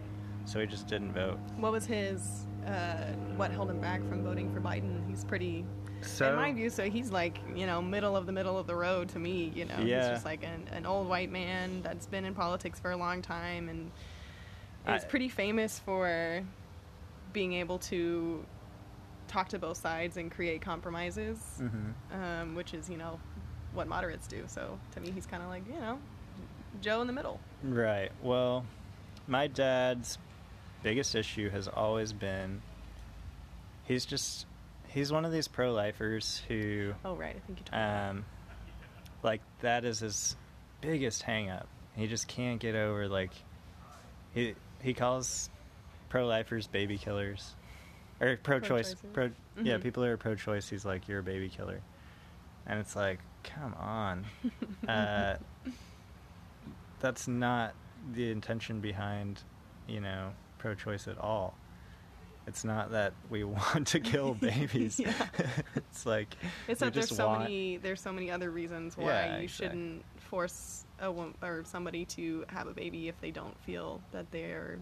so 0.44 0.60
he 0.60 0.66
just 0.66 0.86
didn't 0.86 1.12
vote. 1.12 1.38
What 1.56 1.72
was 1.72 1.86
his? 1.86 2.46
Uh, 2.66 3.12
what 3.36 3.50
held 3.50 3.70
him 3.70 3.80
back 3.80 4.00
from 4.08 4.22
voting 4.22 4.52
for 4.52 4.60
Biden? 4.60 5.08
He's 5.08 5.24
pretty, 5.24 5.64
So 6.00 6.30
in 6.30 6.36
my 6.36 6.52
view. 6.52 6.70
So 6.70 6.88
he's 6.88 7.10
like, 7.10 7.38
you 7.56 7.66
know, 7.66 7.82
middle 7.82 8.16
of 8.16 8.26
the 8.26 8.32
middle 8.32 8.56
of 8.58 8.66
the 8.66 8.74
road 8.76 9.08
to 9.10 9.18
me. 9.18 9.52
You 9.54 9.64
know, 9.64 9.78
Yeah. 9.80 10.00
he's 10.00 10.08
just 10.10 10.24
like 10.24 10.44
an, 10.44 10.68
an 10.72 10.86
old 10.86 11.08
white 11.08 11.30
man 11.32 11.82
that's 11.82 12.06
been 12.06 12.24
in 12.24 12.34
politics 12.34 12.78
for 12.78 12.92
a 12.92 12.96
long 12.96 13.20
time 13.22 13.68
and 13.68 13.90
is 14.96 15.02
I- 15.04 15.06
pretty 15.08 15.28
famous 15.28 15.78
for 15.80 16.42
being 17.32 17.54
able 17.54 17.78
to 17.78 18.44
talk 19.26 19.48
to 19.48 19.58
both 19.58 19.78
sides 19.78 20.16
and 20.18 20.30
create 20.30 20.60
compromises, 20.60 21.38
Mhm. 21.60 21.92
um, 22.12 22.54
which 22.54 22.74
is, 22.74 22.88
you 22.90 22.96
know, 22.98 23.18
what 23.72 23.88
moderates 23.88 24.26
do. 24.28 24.44
So 24.46 24.78
to 24.92 25.00
me, 25.00 25.10
he's 25.10 25.24
kind 25.26 25.42
of 25.42 25.48
like, 25.48 25.66
you 25.66 25.80
know, 25.80 25.98
Joe 26.80 27.00
in 27.00 27.06
the 27.06 27.12
middle. 27.12 27.40
Right. 27.62 28.12
Well, 28.22 28.66
my 29.26 29.46
dad's 29.46 30.18
biggest 30.82 31.14
issue 31.14 31.48
has 31.50 31.68
always 31.68 32.12
been 32.12 32.60
he's 33.84 34.04
just 34.04 34.46
he's 34.88 35.12
one 35.12 35.24
of 35.24 35.32
these 35.32 35.48
pro-lifers 35.48 36.42
who 36.48 36.92
Oh, 37.04 37.14
right. 37.14 37.36
I 37.36 37.38
think 37.46 37.58
you 37.60 37.64
told 37.64 37.80
me. 37.82 37.88
um 37.88 38.24
like 39.22 39.40
that 39.60 39.84
is 39.84 40.00
his 40.00 40.36
biggest 40.80 41.22
hang 41.22 41.48
up. 41.50 41.68
He 41.94 42.06
just 42.06 42.26
can't 42.28 42.58
get 42.60 42.74
over 42.74 43.06
like 43.08 43.30
he 44.34 44.54
he 44.82 44.94
calls 44.94 45.48
pro-lifers 46.08 46.66
baby 46.66 46.98
killers 46.98 47.54
or 48.20 48.36
pro-choice 48.42 48.94
Pro-choicers. 49.12 49.12
pro 49.12 49.64
yeah, 49.64 49.76
Mhm. 49.78 49.82
people 49.82 50.02
who 50.02 50.08
are 50.10 50.16
pro-choice 50.16 50.68
he's 50.68 50.84
like 50.84 51.06
you're 51.08 51.20
a 51.20 51.22
baby 51.22 51.48
killer. 51.48 51.80
And 52.66 52.78
it's 52.78 52.94
like, 52.96 53.18
come 53.42 53.74
on. 53.74 54.24
uh, 54.88 55.34
that's 57.00 57.26
not 57.26 57.74
the 58.12 58.30
intention 58.30 58.80
behind, 58.80 59.42
you 59.88 60.00
know, 60.00 60.30
pro-choice 60.66 61.08
at 61.08 61.18
all. 61.18 61.54
It's 62.46 62.64
not 62.64 62.92
that 62.92 63.12
we 63.30 63.42
want 63.58 63.86
to 63.88 64.00
kill 64.00 64.34
babies. 64.40 65.00
It's 65.76 66.06
like 66.06 66.34
It's 66.68 66.80
that 66.80 66.94
there's 66.94 67.14
so 67.14 67.26
want- 67.26 67.42
many 67.42 67.76
there's 67.76 68.00
so 68.00 68.12
many 68.12 68.30
other 68.30 68.50
reasons 68.50 68.96
why 68.96 69.04
Yeah, 69.06 69.26
you 69.38 69.42
exact- 69.44 69.52
shouldn't 69.56 70.04
force 70.30 70.84
a 71.00 71.10
woman 71.10 71.34
or 71.42 71.64
somebody 71.64 72.04
to 72.06 72.44
have 72.48 72.66
a 72.68 72.72
baby 72.72 73.08
if 73.08 73.20
they 73.20 73.30
don't 73.30 73.58
feel 73.62 74.00
that 74.12 74.30
they're 74.30 74.78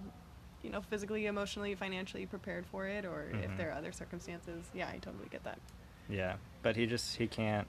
you 0.63 0.71
know 0.71 0.81
physically, 0.83 1.27
emotionally, 1.27 1.75
financially 1.75 2.27
prepared 2.27 2.67
for 2.67 2.87
it 2.87 3.05
or 3.07 3.31
if 3.33 3.51
Mhm. 3.51 3.57
there 3.57 3.71
are 3.71 3.75
other 3.79 3.93
circumstances. 3.93 4.71
Yeah, 4.75 4.89
I 4.89 4.99
totally 4.99 5.29
get 5.31 5.43
that. 5.45 5.59
Yeah, 6.09 6.37
but 6.63 6.77
he 6.77 6.87
just 6.87 7.17
he 7.17 7.27
can't 7.27 7.67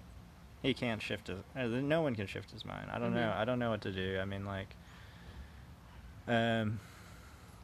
he 0.61 0.73
can't 0.73 1.01
shift 1.01 1.27
his. 1.27 1.39
uh, 1.55 1.63
No 1.67 2.01
one 2.01 2.13
can 2.15 2.27
shift 2.27 2.51
his 2.51 2.63
mind. 2.65 2.89
I 2.91 2.99
don't 2.99 3.13
know. 3.15 3.29
Mhm. 3.31 3.37
I 3.41 3.45
don't 3.45 3.59
know 3.59 3.71
what 3.71 3.81
to 3.81 3.91
do. 3.91 4.19
I 4.21 4.25
mean, 4.25 4.45
like, 4.45 4.75
um, 6.27 6.79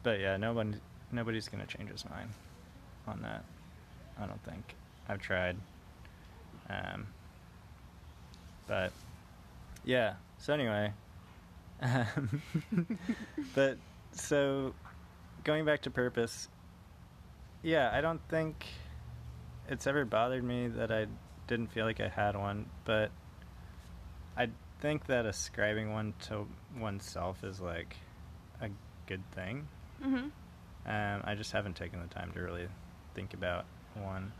but 0.02 0.20
yeah, 0.20 0.36
no 0.36 0.52
one, 0.52 0.80
nobody's 1.12 1.48
gonna 1.48 1.66
change 1.66 1.90
his 1.90 2.04
mind 2.08 2.30
on 3.06 3.22
that. 3.22 3.44
I 4.20 4.26
don't 4.26 4.42
think. 4.44 4.74
I've 5.08 5.20
tried. 5.20 5.56
Um, 6.68 7.06
but 8.66 8.92
yeah. 9.84 10.14
So 10.38 10.52
anyway, 10.52 10.92
um, 11.80 12.42
but 13.54 13.78
so 14.12 14.74
going 15.44 15.64
back 15.64 15.82
to 15.82 15.90
purpose. 15.90 16.48
Yeah, 17.62 17.90
I 17.92 18.00
don't 18.00 18.20
think 18.28 18.66
it's 19.68 19.86
ever 19.86 20.04
bothered 20.04 20.44
me 20.44 20.68
that 20.68 20.92
I 20.92 21.06
didn't 21.46 21.72
feel 21.72 21.84
like 21.84 22.00
I 22.00 22.08
had 22.08 22.36
one, 22.36 22.66
but 22.84 23.10
I 24.36 24.48
think 24.80 25.06
that 25.06 25.26
ascribing 25.26 25.92
one 25.92 26.14
to 26.26 26.46
oneself 26.78 27.42
is 27.42 27.60
like 27.60 27.96
a 28.60 28.68
good 29.06 29.28
thing. 29.32 29.66
Hmm 30.02 30.16
Um, 30.86 31.22
I 31.24 31.34
just 31.34 31.52
haven't 31.52 31.76
taken 31.76 32.00
the 32.00 32.06
time 32.06 32.32
to 32.32 32.40
really 32.40 32.68
think 33.14 33.34
about 33.34 33.64
one. 33.94 34.32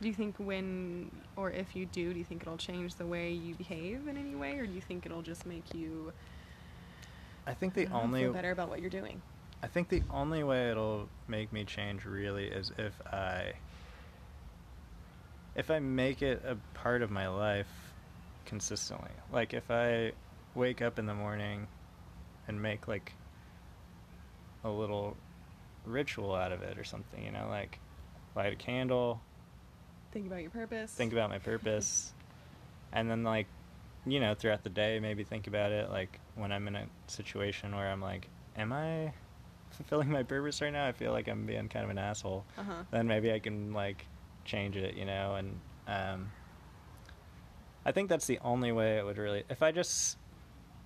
Do 0.00 0.08
you 0.08 0.14
think 0.14 0.36
when 0.38 1.10
or 1.36 1.50
if 1.50 1.74
you 1.74 1.86
do, 1.86 2.12
do 2.12 2.18
you 2.18 2.24
think 2.24 2.42
it'll 2.42 2.56
change 2.56 2.94
the 2.94 3.06
way 3.06 3.32
you 3.32 3.54
behave 3.54 4.06
in 4.06 4.16
any 4.16 4.34
way, 4.34 4.58
or 4.58 4.66
do 4.66 4.72
you 4.72 4.80
think 4.80 5.06
it'll 5.06 5.22
just 5.22 5.44
make 5.46 5.74
you 5.74 6.12
I 7.46 7.54
think 7.54 7.74
the 7.74 7.86
know, 7.86 8.02
only 8.02 8.22
feel 8.22 8.32
better 8.32 8.50
about 8.50 8.68
what 8.68 8.80
you're 8.80 8.90
doing? 8.90 9.20
I 9.62 9.66
think 9.66 9.88
the 9.88 10.02
only 10.10 10.44
way 10.44 10.70
it'll 10.70 11.08
make 11.26 11.52
me 11.52 11.64
change 11.64 12.04
really 12.04 12.46
is 12.46 12.70
if 12.78 12.94
I 13.06 13.54
if 15.56 15.70
I 15.70 15.80
make 15.80 16.22
it 16.22 16.42
a 16.46 16.56
part 16.74 17.02
of 17.02 17.10
my 17.10 17.26
life 17.26 17.66
consistently. 18.44 19.10
Like 19.32 19.52
if 19.52 19.70
I 19.70 20.12
wake 20.54 20.80
up 20.80 20.98
in 20.98 21.06
the 21.06 21.14
morning 21.14 21.66
and 22.46 22.62
make 22.62 22.86
like 22.86 23.14
a 24.64 24.68
little 24.70 25.16
ritual 25.84 26.34
out 26.34 26.52
of 26.52 26.62
it 26.62 26.78
or 26.78 26.84
something, 26.84 27.24
you 27.24 27.30
know, 27.32 27.46
like 27.48 27.78
light 28.34 28.52
a 28.52 28.56
candle, 28.56 29.20
Think 30.12 30.26
about 30.26 30.40
your 30.42 30.50
purpose. 30.50 30.92
think 30.92 31.12
about 31.12 31.28
my 31.30 31.38
purpose, 31.38 32.12
and 32.92 33.10
then 33.10 33.22
like, 33.24 33.46
you 34.06 34.20
know, 34.20 34.34
throughout 34.34 34.62
the 34.64 34.70
day, 34.70 34.98
maybe 35.00 35.22
think 35.24 35.46
about 35.46 35.70
it. 35.72 35.90
Like 35.90 36.18
when 36.34 36.50
I'm 36.52 36.66
in 36.68 36.76
a 36.76 36.86
situation 37.08 37.74
where 37.76 37.88
I'm 37.90 38.00
like, 38.00 38.28
am 38.56 38.72
I 38.72 39.12
fulfilling 39.70 40.10
my 40.10 40.22
purpose 40.22 40.60
right 40.62 40.72
now? 40.72 40.86
I 40.86 40.92
feel 40.92 41.12
like 41.12 41.28
I'm 41.28 41.44
being 41.46 41.68
kind 41.68 41.84
of 41.84 41.90
an 41.90 41.98
asshole. 41.98 42.44
Uh 42.56 42.62
huh. 42.62 42.72
Then 42.90 43.06
maybe 43.06 43.32
I 43.32 43.38
can 43.38 43.72
like 43.74 44.06
change 44.44 44.76
it, 44.76 44.94
you 44.94 45.04
know, 45.04 45.34
and 45.34 45.60
um, 45.86 46.30
I 47.84 47.92
think 47.92 48.08
that's 48.08 48.26
the 48.26 48.38
only 48.42 48.72
way 48.72 48.98
it 48.98 49.04
would 49.04 49.18
really. 49.18 49.44
If 49.50 49.62
I 49.62 49.72
just 49.72 50.16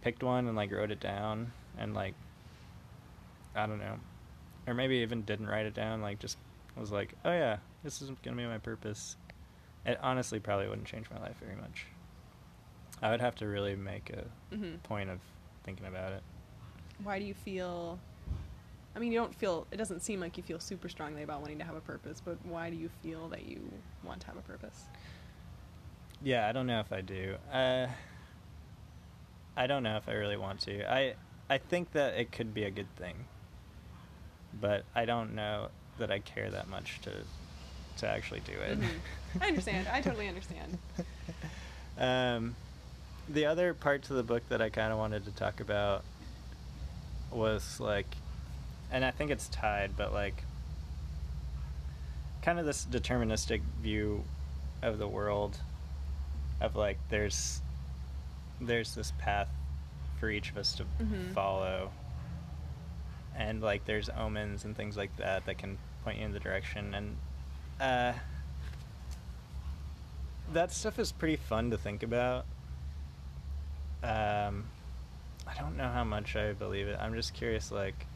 picked 0.00 0.22
one 0.24 0.48
and 0.48 0.56
like 0.56 0.72
wrote 0.72 0.90
it 0.90 1.00
down 1.00 1.52
and 1.78 1.94
like, 1.94 2.14
I 3.54 3.66
don't 3.66 3.78
know, 3.78 3.98
or 4.66 4.74
maybe 4.74 4.96
even 4.96 5.22
didn't 5.22 5.46
write 5.46 5.66
it 5.66 5.74
down, 5.74 6.00
like 6.00 6.18
just 6.18 6.38
was 6.76 6.90
like, 6.90 7.14
oh 7.24 7.32
yeah, 7.32 7.58
this 7.84 8.00
is 8.00 8.10
gonna 8.22 8.36
be 8.36 8.46
my 8.46 8.58
purpose. 8.58 9.16
It 9.84 9.98
honestly 10.02 10.38
probably 10.40 10.68
wouldn't 10.68 10.86
change 10.86 11.10
my 11.10 11.20
life 11.20 11.36
very 11.40 11.56
much. 11.56 11.86
I 13.02 13.10
would 13.10 13.20
have 13.20 13.34
to 13.36 13.46
really 13.46 13.74
make 13.74 14.10
a 14.10 14.24
hmm 14.54 14.76
point 14.84 15.10
of 15.10 15.18
thinking 15.64 15.86
about 15.86 16.12
it. 16.12 16.22
Why 17.02 17.18
do 17.18 17.24
you 17.24 17.34
feel? 17.34 17.98
I 18.94 18.98
mean, 18.98 19.10
you 19.12 19.18
don't 19.18 19.34
feel. 19.34 19.66
It 19.72 19.76
doesn't 19.76 20.00
seem 20.00 20.20
like 20.20 20.36
you 20.36 20.42
feel 20.42 20.60
super 20.60 20.88
strongly 20.88 21.22
about 21.22 21.40
wanting 21.40 21.58
to 21.58 21.64
have 21.64 21.74
a 21.74 21.80
purpose, 21.80 22.20
but 22.24 22.36
why 22.44 22.70
do 22.70 22.76
you 22.76 22.90
feel 23.02 23.28
that 23.30 23.44
you 23.46 23.72
want 24.04 24.20
to 24.20 24.26
have 24.28 24.36
a 24.36 24.42
purpose? 24.42 24.84
Yeah, 26.22 26.46
I 26.48 26.52
don't 26.52 26.66
know 26.66 26.80
if 26.80 26.92
I 26.92 27.00
do. 27.00 27.36
Uh, 27.52 27.88
I 29.56 29.66
don't 29.66 29.82
know 29.82 29.96
if 29.96 30.08
I 30.08 30.12
really 30.12 30.36
want 30.36 30.60
to. 30.60 30.90
I 30.90 31.14
I 31.50 31.58
think 31.58 31.92
that 31.92 32.14
it 32.14 32.32
could 32.32 32.54
be 32.54 32.64
a 32.64 32.70
good 32.70 32.94
thing, 32.96 33.26
but 34.60 34.84
I 34.94 35.04
don't 35.04 35.34
know 35.34 35.68
that 35.98 36.10
I 36.10 36.18
care 36.20 36.50
that 36.50 36.68
much 36.68 37.00
to 37.02 37.12
to 37.98 38.08
actually 38.08 38.40
do 38.40 38.52
it. 38.52 38.80
Mhm. 38.80 38.88
I 39.40 39.46
understand. 39.48 39.86
I 39.88 40.00
totally 40.00 40.28
understand. 40.34 40.78
um, 41.98 42.56
the 43.28 43.46
other 43.46 43.74
parts 43.74 44.10
of 44.10 44.16
the 44.16 44.22
book 44.22 44.42
that 44.48 44.60
I 44.62 44.70
kind 44.70 44.92
of 44.92 44.98
wanted 44.98 45.24
to 45.26 45.30
talk 45.30 45.60
about 45.60 46.04
was 47.30 47.78
like, 47.80 48.06
and 48.90 49.04
I 49.04 49.10
think 49.10 49.30
it's 49.30 49.48
tied, 49.48 49.96
but 49.96 50.12
like, 50.12 50.42
kind 52.42 52.58
of 52.58 52.66
this 52.66 52.84
deterministic 52.84 53.60
view 53.80 54.24
of 54.82 54.98
the 54.98 55.06
world, 55.08 55.58
of 56.60 56.74
like 56.76 56.98
there's 57.08 57.60
there's 58.60 58.94
this 58.94 59.12
path 59.18 59.48
for 60.18 60.30
each 60.30 60.50
of 60.50 60.56
us 60.56 60.72
to 60.74 60.84
Mhm. 61.00 61.32
follow, 61.34 61.90
and 63.36 63.62
like 63.62 63.84
there's 63.84 64.08
omens 64.10 64.64
and 64.64 64.76
things 64.76 64.96
like 64.96 65.14
that 65.16 65.46
that 65.46 65.58
can 65.58 65.78
point 66.04 66.18
you 66.18 66.24
in 66.24 66.32
the 66.32 66.40
direction, 66.40 66.94
and 66.94 67.16
uh, 67.80 68.12
that 70.52 70.72
stuff 70.72 70.98
is 70.98 71.12
pretty 71.12 71.36
fun 71.36 71.70
to 71.70 71.78
think 71.78 72.02
about. 72.02 72.44
Um, 74.02 74.64
I 75.46 75.54
don't 75.58 75.76
know 75.76 75.88
how 75.88 76.04
much 76.04 76.36
I 76.36 76.52
believe 76.52 76.88
it. 76.88 76.98
I'm 77.00 77.14
just 77.14 77.34
curious. 77.34 77.70
Like, 77.70 78.06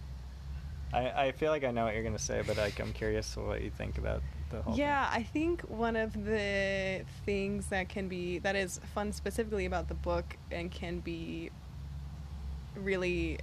I 0.92 1.26
I 1.26 1.32
feel 1.32 1.50
like 1.50 1.64
I 1.64 1.70
know 1.70 1.84
what 1.84 1.94
you're 1.94 2.04
gonna 2.04 2.18
say, 2.18 2.42
but 2.46 2.56
like 2.56 2.80
I'm 2.80 2.92
curious 2.92 3.36
what 3.36 3.62
you 3.62 3.70
think 3.70 3.98
about 3.98 4.22
the 4.50 4.62
whole. 4.62 4.76
Yeah, 4.76 5.08
I 5.12 5.22
think 5.22 5.62
one 5.62 5.96
of 5.96 6.12
the 6.12 7.02
things 7.24 7.66
that 7.68 7.88
can 7.88 8.08
be 8.08 8.38
that 8.40 8.56
is 8.56 8.80
fun 8.94 9.12
specifically 9.12 9.66
about 9.66 9.88
the 9.88 9.94
book 9.94 10.36
and 10.50 10.70
can 10.70 11.00
be 11.00 11.50
really 12.76 13.38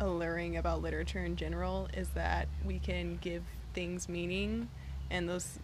alluring 0.00 0.56
about 0.56 0.82
literature 0.82 1.24
in 1.24 1.36
general 1.36 1.88
is 1.94 2.08
that 2.10 2.48
we 2.64 2.78
can 2.78 3.16
give 3.20 3.42
things 3.74 4.08
meaning 4.08 4.68
and 5.10 5.28
those 5.28 5.58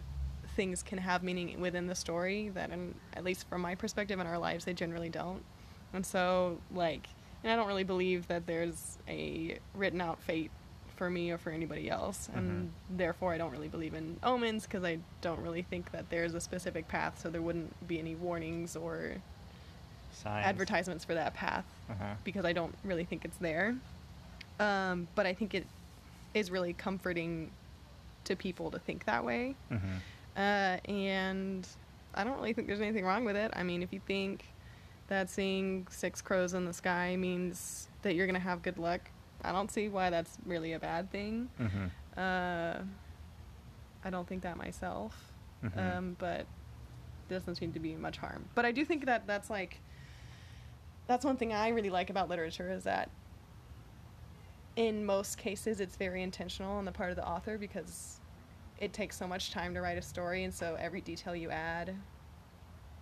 things 0.55 0.83
can 0.83 0.97
have 0.99 1.23
meaning 1.23 1.59
within 1.59 1.87
the 1.87 1.95
story 1.95 2.49
that 2.49 2.69
in, 2.71 2.93
at 3.15 3.23
least 3.23 3.47
from 3.49 3.61
my 3.61 3.75
perspective 3.75 4.19
in 4.19 4.27
our 4.27 4.37
lives 4.37 4.65
they 4.65 4.73
generally 4.73 5.09
don't. 5.09 5.43
And 5.93 6.05
so 6.05 6.59
like 6.73 7.07
and 7.43 7.51
I 7.51 7.55
don't 7.55 7.67
really 7.67 7.83
believe 7.83 8.27
that 8.27 8.45
there's 8.47 8.97
a 9.07 9.57
written 9.75 9.99
out 9.99 10.21
fate 10.21 10.51
for 10.95 11.09
me 11.09 11.31
or 11.31 11.37
for 11.39 11.49
anybody 11.49 11.89
else 11.89 12.29
and 12.35 12.71
therefore 12.89 13.33
I 13.33 13.37
don't 13.39 13.51
really 13.51 13.67
believe 13.67 13.93
in 13.95 14.17
omens 14.23 14.63
because 14.63 14.83
I 14.83 14.99
don't 15.21 15.39
really 15.41 15.63
think 15.63 15.91
that 15.91 16.09
there's 16.09 16.33
a 16.35 16.39
specific 16.39 16.87
path 16.87 17.19
so 17.21 17.29
there 17.29 17.41
wouldn't 17.41 17.87
be 17.87 17.97
any 17.99 18.13
warnings 18.15 18.75
or 18.75 19.15
Signs. 20.11 20.45
advertisements 20.45 21.03
for 21.03 21.15
that 21.15 21.33
path 21.33 21.65
Uh-huh. 21.89 22.13
because 22.23 22.45
I 22.45 22.53
don't 22.53 22.75
really 22.83 23.03
think 23.05 23.25
it's 23.25 23.37
there. 23.37 23.75
Um, 24.59 25.07
but 25.15 25.25
I 25.25 25.33
think 25.33 25.53
it 25.53 25.65
is 26.33 26.51
really 26.51 26.73
comforting 26.73 27.51
to 28.25 28.35
people 28.35 28.71
to 28.71 28.79
think 28.79 29.05
that 29.05 29.23
way. 29.25 29.55
Mhm. 29.71 29.97
Uh, 30.35 30.79
and 30.89 31.67
I 32.13 32.23
don't 32.23 32.35
really 32.37 32.53
think 32.53 32.67
there's 32.67 32.81
anything 32.81 33.05
wrong 33.05 33.25
with 33.25 33.35
it. 33.35 33.51
I 33.55 33.63
mean, 33.63 33.83
if 33.83 33.91
you 33.91 33.99
think 33.99 34.45
that 35.07 35.29
seeing 35.29 35.85
six 35.89 36.21
crows 36.21 36.53
in 36.53 36.65
the 36.65 36.73
sky 36.73 37.15
means 37.17 37.89
that 38.03 38.15
you're 38.15 38.25
going 38.25 38.35
to 38.35 38.39
have 38.47 38.61
good 38.61 38.77
luck, 38.77 39.01
I 39.43 39.51
don't 39.51 39.69
see 39.71 39.89
why 39.89 40.09
that's 40.09 40.37
really 40.45 40.73
a 40.73 40.79
bad 40.79 41.11
thing. 41.11 41.49
Mhm. 41.59 41.91
Uh, 42.17 42.83
I 44.05 44.09
don't 44.09 44.27
think 44.27 44.43
that 44.43 44.57
myself. 44.57 45.31
Mhm. 45.63 45.77
Um, 45.97 46.15
but 46.19 46.45
there 47.27 47.39
doesn't 47.39 47.55
seem 47.55 47.73
to 47.73 47.79
be 47.79 47.95
much 47.95 48.17
harm. 48.17 48.45
But 48.55 48.65
I 48.65 48.71
do 48.71 48.85
think 48.85 49.05
that 49.05 49.27
that's 49.27 49.49
like 49.49 49.79
that's 51.07 51.25
one 51.25 51.35
thing 51.35 51.51
I 51.51 51.67
really 51.69 51.89
like 51.89 52.09
about 52.09 52.29
literature 52.29 52.71
is 52.71 52.83
that 52.85 53.09
in 54.75 55.05
most 55.05 55.37
cases 55.37 55.79
it's 55.79 55.95
very 55.95 56.23
intentional 56.23 56.75
on 56.77 56.85
the 56.85 56.91
part 56.91 57.09
of 57.11 57.15
the 57.15 57.27
author 57.27 57.57
because 57.57 58.19
it 58.79 58.91
takes 58.91 59.15
so 59.17 59.27
much 59.27 59.51
time 59.51 59.73
to 59.73 59.81
write 59.81 59.97
a 59.97 60.01
story 60.01 60.43
and 60.43 60.53
so 60.53 60.75
every 60.79 60.99
detail 61.01 61.35
you 61.35 61.49
add 61.51 61.95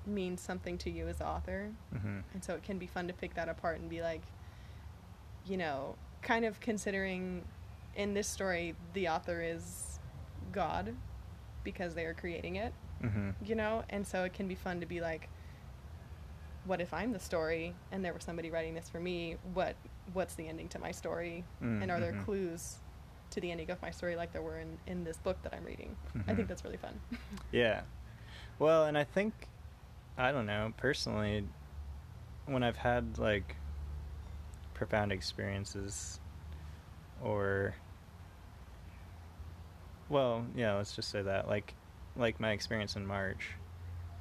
means 0.05 0.41
something 0.41 0.77
to 0.79 0.89
you 0.89 1.07
as 1.07 1.17
the 1.19 1.27
author. 1.27 1.71
Mhm. 1.93 2.23
And 2.33 2.43
so 2.43 2.55
it 2.55 2.63
can 2.63 2.77
be 2.79 2.87
fun 2.87 3.07
to 3.07 3.13
pick 3.13 3.35
that 3.35 3.47
apart 3.47 3.79
and 3.79 3.89
be 3.89 4.01
like, 4.01 4.21
you 5.45 5.57
know, 5.57 5.95
kind 6.23 6.43
of 6.43 6.59
considering 6.59 7.45
in 7.95 8.13
this 8.13 8.27
story 8.27 8.75
the 8.93 9.07
author 9.09 9.41
is 9.41 9.99
God 10.51 10.95
because 11.63 11.93
they 11.93 12.05
are 12.05 12.13
creating 12.15 12.55
it, 12.55 12.73
Mhm. 13.01 13.35
you 13.45 13.53
know? 13.55 13.83
And 13.89 14.05
so 14.05 14.23
it 14.23 14.33
can 14.33 14.47
be 14.47 14.55
fun 14.55 14.79
to 14.79 14.85
be 14.87 15.01
like, 15.01 15.29
what 16.65 16.81
if 16.81 16.93
I'm 16.93 17.11
the 17.11 17.19
story 17.19 17.75
and 17.91 18.03
there 18.03 18.13
was 18.13 18.23
somebody 18.23 18.49
writing 18.49 18.73
this 18.73 18.89
for 18.89 18.99
me? 18.99 19.37
What 19.53 19.75
what's 20.13 20.35
the 20.35 20.47
ending 20.47 20.67
to 20.69 20.79
my 20.79 20.91
story? 20.91 21.43
Mm, 21.61 21.81
And 21.83 21.91
are 21.91 21.99
there 21.99 22.13
mhm. 22.13 22.23
clues 22.25 22.77
to 23.31 23.39
the 23.39 23.49
ending 23.51 23.69
of 23.71 23.81
my 23.81 23.91
story 23.91 24.15
like 24.15 24.33
there 24.33 24.41
were 24.41 24.59
in, 24.59 24.77
in 24.87 25.03
this 25.03 25.17
book 25.17 25.41
that 25.43 25.53
I'm 25.53 25.63
reading? 25.63 25.95
I 26.27 26.31
Mhm. 26.31 26.35
think 26.35 26.47
that's 26.47 26.63
really 26.63 26.77
fun. 26.77 26.99
Yeah. 27.51 27.81
Well, 28.59 28.85
and 28.85 28.97
I 28.97 29.03
think 29.03 29.47
I 30.17 30.31
don't 30.31 30.45
know, 30.45 30.73
personally 30.77 31.47
when 32.45 32.63
I've 32.63 32.77
had 32.77 33.17
like 33.17 33.55
profound 34.73 35.11
experiences 35.11 36.19
or 37.23 37.75
well, 40.09 40.45
yeah, 40.55 40.73
let's 40.75 40.95
just 40.95 41.09
say 41.09 41.21
that 41.21 41.47
like 41.47 41.73
like 42.15 42.39
my 42.39 42.51
experience 42.51 42.95
in 42.95 43.05
March. 43.05 43.51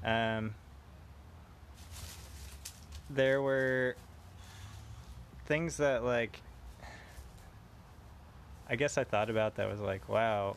Um 0.05 0.55
there 3.09 3.43
were 3.43 3.97
things 5.51 5.79
that 5.79 6.05
like 6.05 6.41
I 8.69 8.77
guess 8.77 8.97
I 8.97 9.03
thought 9.03 9.31
about 9.31 9.57
that 9.57 9.69
was 9.69 9.81
like, 9.81 10.09
wow, 10.09 10.57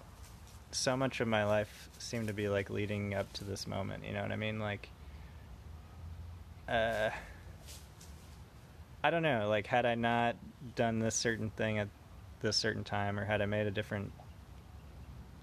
so 0.69 0.95
much 0.95 1.19
of 1.19 1.27
my 1.27 1.45
life 1.45 1.89
seemed 1.97 2.27
to 2.27 2.33
be 2.33 2.47
like 2.47 2.69
leading 2.69 3.15
up 3.15 3.33
to 3.33 3.43
this 3.43 3.65
moment, 3.65 4.03
you 4.05 4.13
know 4.13 4.21
what 4.21 4.31
I 4.31 4.35
mean? 4.35 4.59
Like 4.59 4.89
uh 6.69 7.09
I 9.03 9.09
don't 9.09 9.23
know, 9.23 9.49
like 9.49 9.65
had 9.65 9.87
I 9.87 9.95
not 9.95 10.35
done 10.75 10.99
this 10.99 11.15
certain 11.15 11.49
thing 11.49 11.79
at 11.79 11.87
this 12.41 12.55
certain 12.55 12.83
time 12.83 13.19
or 13.19 13.25
had 13.25 13.41
I 13.41 13.47
made 13.47 13.65
a 13.65 13.71
different 13.71 14.11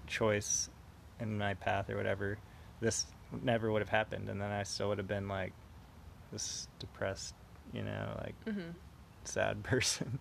choice 0.07 0.69
in 1.19 1.37
my 1.37 1.55
path 1.55 1.89
or 1.89 1.97
whatever, 1.97 2.37
this 2.79 3.05
never 3.43 3.69
would 3.69 3.81
have 3.81 3.89
happened 3.89 4.29
and 4.29 4.41
then 4.41 4.49
I 4.49 4.63
still 4.63 4.87
would 4.87 4.97
have 4.97 5.09
been 5.09 5.27
like 5.27 5.51
this 6.31 6.69
depressed, 6.79 7.35
you 7.73 7.83
know, 7.83 8.17
like 8.23 8.35
Mhm. 8.45 8.75
Sad 9.27 9.63
person. 9.63 10.19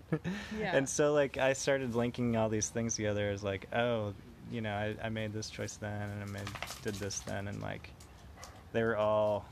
Yeah. 0.58 0.76
And 0.76 0.88
so 0.88 1.12
like 1.12 1.36
I 1.38 1.52
started 1.52 1.94
linking 1.94 2.36
all 2.36 2.48
these 2.48 2.68
things 2.68 2.96
together 2.96 3.30
as 3.30 3.42
like, 3.42 3.66
oh, 3.74 4.14
you 4.50 4.60
know, 4.60 4.72
I, 4.74 4.96
I 5.06 5.08
made 5.08 5.32
this 5.32 5.48
choice 5.50 5.76
then 5.76 6.10
and 6.10 6.22
I 6.22 6.26
made 6.26 6.48
did 6.82 6.94
this 6.96 7.20
then 7.20 7.48
and 7.48 7.60
like 7.62 7.90
they 8.72 8.82
were 8.82 8.96
all 8.96 9.44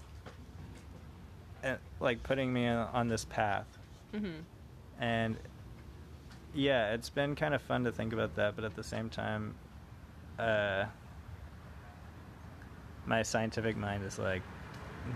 uh, 1.64 1.76
like 2.00 2.22
putting 2.22 2.52
me 2.52 2.66
on 2.66 2.88
on 2.92 3.08
this 3.08 3.24
path. 3.24 3.66
Mhm. 4.14 4.42
And 5.00 5.36
yeah, 6.54 6.92
it's 6.94 7.10
been 7.10 7.34
kind 7.36 7.54
of 7.54 7.62
fun 7.62 7.84
to 7.84 7.92
think 7.92 8.12
about 8.12 8.34
that, 8.36 8.56
but 8.56 8.64
at 8.64 8.74
the 8.74 8.82
same 8.84 9.08
time 9.10 9.54
uh 10.38 10.84
my 13.06 13.22
scientific 13.22 13.76
mind 13.76 14.04
is 14.04 14.18
like 14.18 14.42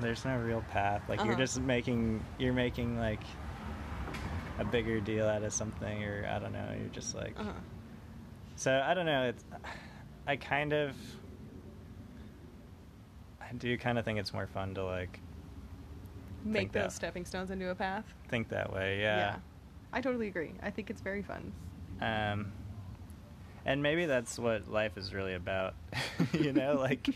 there's 0.00 0.24
no 0.24 0.36
real 0.38 0.62
path. 0.70 1.02
Like 1.08 1.20
you're 1.22 1.32
Uh-huh. 1.34 1.42
just 1.42 1.60
making 1.60 2.24
you're 2.38 2.54
making 2.54 2.98
like 2.98 3.20
a 4.58 4.64
bigger 4.64 5.00
deal 5.00 5.26
out 5.28 5.42
of 5.42 5.52
something 5.52 6.04
or 6.04 6.26
I 6.30 6.38
don't 6.38 6.52
know, 6.52 6.68
you're 6.78 6.88
just 6.90 7.14
like 7.14 7.38
Uh-huh. 7.38 7.50
so 8.56 8.82
I 8.84 8.94
don't 8.94 9.06
know. 9.06 9.24
It's 9.28 9.44
I 10.26 10.36
kind 10.36 10.72
of 10.72 10.94
I 13.40 13.52
do 13.54 13.76
kind 13.76 13.98
of 13.98 14.04
think 14.04 14.18
it's 14.18 14.32
more 14.32 14.46
fun 14.46 14.74
to 14.74 14.84
like 14.84 15.20
Make 16.44 16.72
those 16.72 16.82
that. 16.84 16.92
stepping 16.92 17.24
stones 17.24 17.50
into 17.52 17.70
a 17.70 17.74
path. 17.74 18.04
think 18.28 18.48
that 18.48 18.72
way. 18.72 19.00
Yeah. 19.00 19.16
Yeah, 19.16 19.36
I 19.92 20.00
totally 20.00 20.26
agree. 20.26 20.52
I 20.60 20.70
think 20.70 20.90
it's 20.90 21.00
very 21.00 21.22
fun. 21.22 21.52
Um, 22.00 22.50
and 23.64 23.80
maybe 23.80 24.06
that's 24.06 24.40
what 24.40 24.68
life 24.68 24.98
is 24.98 25.14
really 25.14 25.34
about. 25.34 25.74
you 26.32 26.52
know, 26.52 26.74
like 26.74 27.08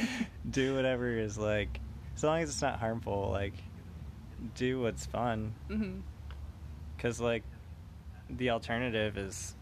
do 0.50 0.74
whatever 0.74 1.16
is 1.16 1.38
like, 1.38 1.78
as 2.16 2.24
long 2.24 2.40
as 2.42 2.48
it's 2.48 2.60
not 2.62 2.80
harmful. 2.80 3.28
Like, 3.30 3.54
do 4.56 4.80
what's 4.80 5.06
fun. 5.06 5.54
Mhm. 5.70 6.00
Because 7.02 7.20
like, 7.20 7.42
the 8.30 8.50
alternative 8.50 9.18
is 9.18 9.56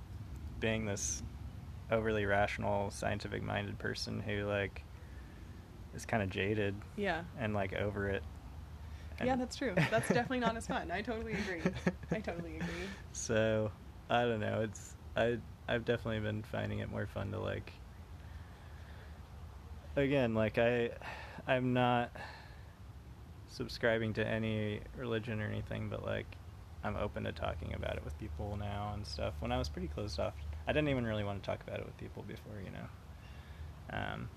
being 0.60 0.84
this 0.84 1.22
overly 1.90 2.26
rational, 2.26 2.90
scientific-minded 2.90 3.78
person 3.78 4.20
who 4.20 4.44
like 4.44 4.84
is 5.94 6.04
kind 6.04 6.22
of 6.22 6.28
jaded 6.28 6.74
Yeah. 6.96 7.22
and 7.40 7.54
like 7.54 7.72
over 7.72 8.10
it. 8.10 8.22
Yeah, 9.24 9.36
that's 9.36 9.56
true. 9.56 9.74
That's 9.90 10.08
definitely 10.08 10.40
not 10.40 10.54
as 10.56 10.66
fun. 10.66 10.90
I 10.90 11.00
totally 11.00 11.32
agree. 11.32 11.62
I 12.12 12.20
totally 12.20 12.56
agree. 12.56 12.66
So 13.12 13.72
I 14.08 14.22
don't 14.22 14.40
know. 14.40 14.62
It's 14.62 14.94
I 15.16 15.38
I've 15.68 15.84
definitely 15.84 16.20
been 16.20 16.42
finding 16.42 16.78
it 16.78 16.90
more 16.90 17.06
fun 17.06 17.32
to 17.32 17.38
like. 17.40 17.72
Again, 19.96 20.34
like 20.34 20.58
I, 20.58 20.90
I'm 21.46 21.72
not 21.72 22.12
subscribing 23.48 24.14
to 24.14 24.26
any 24.26 24.80
religion 24.96 25.40
or 25.40 25.46
anything, 25.46 25.88
but 25.88 26.04
like, 26.04 26.26
I'm 26.82 26.96
open 26.96 27.24
to 27.24 27.32
talking 27.32 27.74
about 27.74 27.96
it 27.96 28.04
with 28.04 28.18
people 28.18 28.56
now 28.58 28.92
and 28.94 29.06
stuff. 29.06 29.34
When 29.40 29.52
I 29.52 29.58
was 29.58 29.68
pretty 29.68 29.88
closed 29.88 30.18
off, 30.18 30.34
I 30.66 30.72
didn't 30.72 30.88
even 30.88 31.04
really 31.06 31.24
want 31.24 31.42
to 31.42 31.46
talk 31.46 31.60
about 31.66 31.78
it 31.80 31.86
with 31.86 31.96
people 31.98 32.24
before, 32.26 32.54
you 32.64 32.70
know. 32.70 33.98
Um. 33.98 34.28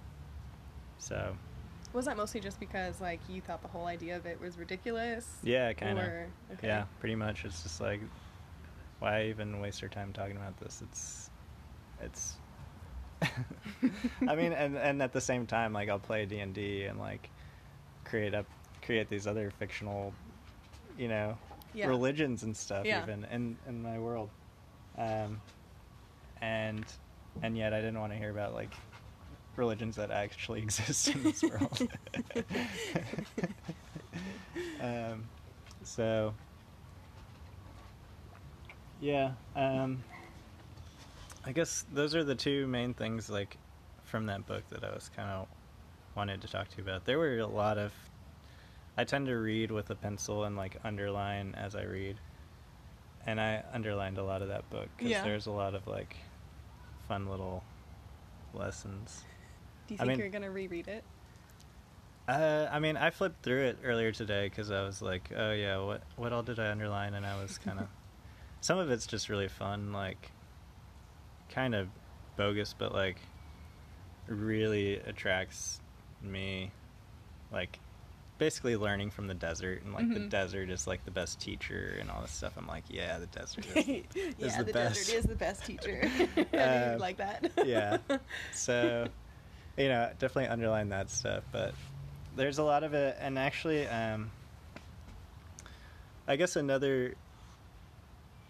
So 0.97 1.35
Was 1.93 2.05
that 2.05 2.17
mostly 2.17 2.39
just 2.39 2.59
because 2.59 3.01
like 3.01 3.19
you 3.29 3.41
thought 3.41 3.61
the 3.61 3.67
whole 3.67 3.85
idea 3.85 4.15
of 4.17 4.25
it 4.25 4.39
was 4.41 4.57
ridiculous? 4.57 5.37
yeah, 5.43 5.73
kind 5.73 5.99
of. 5.99 6.05
Okay. 6.05 6.67
Yeah, 6.67 6.85
pretty 6.99 7.15
much. 7.15 7.45
It's 7.45 7.63
just 7.63 7.79
like, 7.81 8.01
why 8.99 9.25
even 9.25 9.59
waste 9.59 9.81
your 9.81 9.89
time 9.89 10.13
talking 10.13 10.37
about 10.37 10.57
this? 10.59 10.81
It's, 10.81 11.29
it's. 12.01 12.35
I 14.27 14.35
mean, 14.35 14.51
and 14.53 14.77
and 14.77 15.01
at 15.01 15.13
the 15.13 15.21
same 15.21 15.45
time, 15.45 15.71
like 15.71 15.87
I'll 15.89 15.99
play 15.99 16.25
D 16.25 16.39
and 16.39 16.53
D 16.53 16.83
and 16.83 16.99
like 16.99 17.29
create 18.03 18.33
up 18.33 18.45
create 18.81 19.09
these 19.09 19.27
other 19.27 19.49
fictional, 19.51 20.13
you 20.97 21.07
know, 21.07 21.37
Yeah. 21.73 21.87
religions 21.87 22.43
and 22.43 22.55
stuff 22.55 22.85
Yeah. 22.85 23.03
even 23.03 23.25
in 23.31 23.57
in 23.67 23.81
my 23.81 23.99
world, 23.99 24.29
um, 24.97 25.41
and 26.41 26.85
and 27.41 27.57
yet 27.57 27.73
I 27.73 27.79
didn't 27.79 27.99
want 27.99 28.13
to 28.13 28.17
hear 28.17 28.31
about 28.31 28.53
like 28.53 28.73
religions 29.55 29.95
that 29.95 30.11
actually 30.11 30.61
exist 30.63 31.07
in 31.09 31.23
this 31.23 31.43
world. 31.43 31.87
um, 34.81 35.23
so 35.83 36.33
yeah, 39.01 39.31
um, 39.55 40.03
I 41.45 41.51
guess 41.51 41.85
those 41.93 42.15
are 42.15 42.23
the 42.23 42.35
two 42.35 42.67
main 42.67 42.93
things 42.93 43.29
like 43.29 43.57
from 44.05 44.27
that 44.27 44.45
book 44.45 44.63
that 44.69 44.83
I 44.83 44.93
was 44.93 45.09
kind 45.15 45.29
of 45.29 45.47
wanted 46.15 46.41
to 46.41 46.47
talk 46.47 46.69
to 46.69 46.77
you 46.77 46.83
about. 46.83 47.05
There 47.05 47.17
were 47.17 47.39
a 47.39 47.47
lot 47.47 47.77
of 47.77 47.91
I 48.97 49.03
tend 49.03 49.27
to 49.27 49.35
read 49.35 49.71
with 49.71 49.89
a 49.89 49.95
pencil 49.95 50.43
and 50.43 50.55
like 50.55 50.77
underline 50.83 51.55
as 51.55 51.75
I 51.75 51.83
read. 51.83 52.17
And 53.25 53.39
I 53.39 53.63
underlined 53.73 54.17
a 54.17 54.23
lot 54.23 54.41
of 54.41 54.49
that 54.49 54.69
book 54.69 54.89
because 54.97 55.11
Yeah. 55.11 55.23
there's 55.23 55.47
a 55.47 55.51
lot 55.51 55.75
of 55.75 55.87
like 55.87 56.15
fun 57.07 57.27
little 57.27 57.63
lessons. 58.53 59.23
Do 59.87 59.93
you 59.95 59.97
I 59.97 60.03
think 60.05 60.09
mean- 60.09 60.19
you're 60.19 60.29
gonna 60.29 60.51
reread 60.51 60.87
it? 60.87 61.03
Uh, 62.27 62.69
I 62.71 62.79
mean, 62.79 62.95
I 62.95 63.09
flipped 63.09 63.43
through 63.43 63.63
it 63.63 63.79
earlier 63.83 64.13
today 64.13 64.45
because 64.47 64.71
I 64.71 64.83
was 64.83 65.01
like, 65.01 65.31
oh 65.35 65.51
yeah, 65.51 65.77
what 65.79 66.03
what 66.15 66.31
all 66.31 66.43
did 66.43 66.57
I 66.59 66.71
underline? 66.71 67.15
And 67.15 67.25
I 67.25 67.41
was 67.41 67.57
kind 67.57 67.79
of, 67.79 67.87
some 68.61 68.77
of 68.77 68.89
it's 68.91 69.05
just 69.05 69.27
really 69.27 69.49
fun, 69.49 69.91
like, 69.91 70.31
kind 71.49 71.75
of 71.75 71.89
bogus, 72.37 72.73
but 72.77 72.93
like, 72.93 73.17
really 74.27 74.95
attracts 75.01 75.81
me, 76.21 76.71
like, 77.51 77.79
basically 78.43 78.75
learning 78.75 79.09
from 79.09 79.27
the 79.27 79.33
desert 79.33 79.81
and 79.83 79.93
like 79.93 80.13
the 80.13 80.19
Mhm. 80.19 80.29
desert 80.29 80.69
is 80.69 80.85
like 80.85 81.05
the 81.05 81.11
best 81.11 81.39
teacher 81.39 81.95
and 82.01 82.11
all 82.11 82.21
this 82.21 82.31
stuff. 82.31 82.51
I'm 82.57 82.67
like, 82.67 82.83
yeah, 82.89 83.17
the 83.17 83.27
desert. 83.27 83.65
Is, 83.73 83.87
yeah, 84.37 84.57
the 84.57 84.63
the, 84.65 84.73
best. 84.73 84.95
desert 85.07 85.15
is 85.17 85.23
the 85.25 85.35
best 85.35 85.63
teacher. 85.65 86.11
Uh, 86.53 86.97
like 86.99 87.15
that. 87.17 87.49
yeah. 87.65 87.99
So, 88.53 89.07
you 89.77 89.87
know, 89.87 90.09
definitely 90.19 90.47
underline 90.49 90.89
that 90.89 91.09
stuff. 91.09 91.45
But 91.53 91.73
there's 92.35 92.57
a 92.57 92.63
lot 92.63 92.83
of 92.83 92.93
it, 92.93 93.15
and 93.21 93.39
actually, 93.39 93.87
um, 93.87 94.29
I 96.27 96.35
guess 96.35 96.57
another 96.57 97.15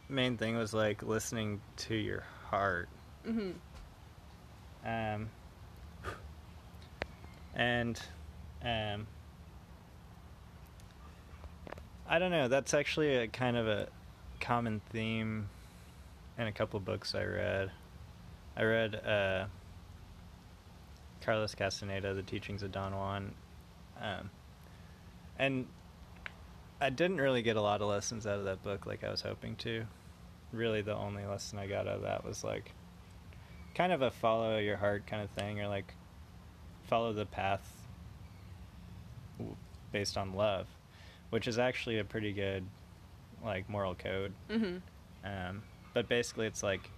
main 0.09 0.37
thing 0.37 0.57
was 0.57 0.73
like 0.73 1.03
listening 1.03 1.61
to 1.85 1.93
your 1.95 2.23
heart. 2.49 2.89
hmm 3.23 3.51
Um, 4.83 5.29
and 7.55 7.99
um, 8.63 9.05
I 12.07 12.19
don't 12.19 12.31
know. 12.31 12.47
That's 12.47 12.73
actually 12.73 13.15
a 13.15 13.27
kind 13.27 13.57
of 13.57 13.67
a 13.67 13.87
common 14.39 14.81
theme 14.91 15.49
in 16.37 16.47
a 16.47 16.51
couple 16.51 16.79
books 16.79 17.15
I 17.15 17.23
read. 17.23 17.71
I 18.55 18.63
read 18.63 18.95
uh, 18.95 19.45
Carlos 21.21 21.55
Castaneda, 21.55 22.13
The 22.13 22.23
Teachings 22.23 22.61
of 22.61 22.71
Don 22.71 22.93
Juan, 22.93 23.33
um, 24.01 24.29
and 25.39 25.67
I 26.81 26.89
didn't 26.89 27.17
really 27.17 27.41
get 27.41 27.55
a 27.55 27.61
lot 27.61 27.81
of 27.81 27.87
lessons 27.87 28.27
out 28.27 28.39
of 28.39 28.45
that 28.45 28.63
book 28.63 28.85
like 28.85 29.03
I 29.03 29.09
was 29.09 29.21
hoping 29.21 29.55
to. 29.57 29.85
Really, 30.51 30.81
the 30.81 30.95
only 30.95 31.25
lesson 31.25 31.57
I 31.57 31.67
got 31.67 31.87
out 31.87 31.95
of 31.95 32.01
that 32.01 32.25
was 32.25 32.43
like 32.43 32.73
kind 33.73 33.91
of 33.91 34.01
a 34.01 34.11
follow 34.11 34.57
your 34.57 34.77
heart 34.77 35.07
kind 35.07 35.23
of 35.23 35.29
thing, 35.31 35.61
or 35.61 35.67
like 35.67 35.93
follow 36.83 37.13
the 37.13 37.25
path 37.25 37.87
based 39.91 40.17
on 40.17 40.33
love, 40.33 40.67
which 41.33 41.47
is 41.47 41.57
actually 41.57 41.97
a 41.97 42.03
pretty 42.03 42.31
good 42.31 42.63
like 43.43 43.67
moral 43.67 43.95
code. 43.95 44.31
hmm 44.47 44.77
Um, 45.23 45.63
but 45.95 46.07
basically, 46.07 46.45
it's 46.45 46.61
like 46.61 46.91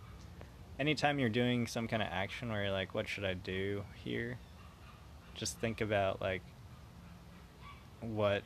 anytime 0.78 1.20
you're 1.20 1.30
doing 1.30 1.68
some 1.68 1.88
kind 1.88 2.02
of 2.04 2.10
action 2.12 2.52
where 2.52 2.64
you're 2.64 2.74
like, 2.74 2.94
what 2.94 3.08
should 3.08 3.24
I 3.24 3.34
do 3.34 3.82
here? 4.04 4.38
Just 5.36 5.58
think 5.60 5.80
about 5.80 6.20
like 6.20 6.42
what 8.02 8.44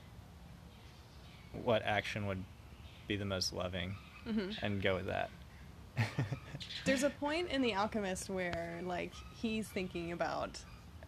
what 1.63 1.82
action 1.84 2.28
would 2.28 2.43
be 3.08 3.15
the 3.15 3.25
most 3.25 3.52
loving 3.52 3.95
hmm 4.30 4.52
and 4.62 4.84
go 4.84 4.95
with 4.95 5.08
that. 5.08 5.32
There's 6.86 7.02
a 7.02 7.10
point 7.10 7.49
in 7.49 7.63
The 7.63 7.73
Alchemist 7.73 8.30
where 8.30 8.80
like 8.84 9.13
he's 9.41 9.67
thinking 9.67 10.12
about 10.12 10.60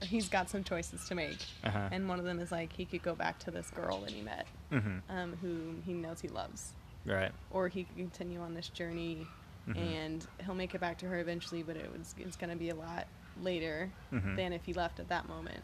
he's 0.04 0.30
got 0.30 0.50
some 0.50 0.64
choices 0.64 1.06
to 1.06 1.16
make, 1.16 1.38
Uh-huh. 1.64 1.90
and 1.92 2.08
one 2.10 2.20
of 2.20 2.26
them 2.26 2.40
is 2.40 2.52
like 2.52 2.74
he 2.74 2.86
could 2.86 3.04
go 3.04 3.16
back 3.16 3.40
to 3.40 3.52
this 3.52 3.70
girl 3.72 4.00
that 4.02 4.12
he 4.12 4.22
met, 4.22 4.48
hmm 4.70 5.00
um, 5.10 5.36
who 5.42 5.76
he 5.86 5.94
knows 5.94 6.22
he 6.22 6.28
loves, 6.28 6.74
Right. 7.06 7.32
or 7.52 7.68
he 7.68 7.84
could 7.84 7.96
continue 7.98 8.40
on 8.42 8.54
this 8.54 8.70
journey, 8.70 9.28
Mhm. 9.68 9.78
and 9.78 10.28
he'll 10.44 10.56
make 10.56 10.74
it 10.76 10.82
back 10.82 10.98
to 11.00 11.08
her 11.08 11.20
eventually, 11.20 11.62
but 11.64 11.76
it 11.78 11.92
was 11.92 12.16
it's 12.18 12.36
going 12.36 12.50
to 12.50 12.56
be 12.56 12.70
a 12.70 12.76
lot 12.76 13.08
later 13.42 13.92
Mhm. 14.12 14.36
than 14.36 14.54
if 14.54 14.66
he 14.66 14.74
left 14.74 15.00
at 15.00 15.08
that 15.10 15.28
moment. 15.28 15.64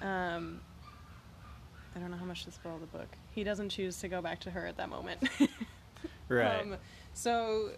Um, 0.00 0.60
I 1.96 1.98
don't 2.00 2.10
know 2.10 2.16
how 2.18 2.24
much 2.26 2.44
to 2.44 2.52
spoil 2.52 2.78
the 2.78 2.86
book. 2.86 3.08
He 3.34 3.42
doesn't 3.42 3.70
choose 3.70 3.98
to 4.00 4.08
go 4.08 4.20
back 4.22 4.40
to 4.40 4.50
her 4.52 4.66
at 4.66 4.76
that 4.76 4.88
moment. 4.88 5.22
Right. 6.28 6.60
Um, 6.60 6.76
so, 7.14 7.72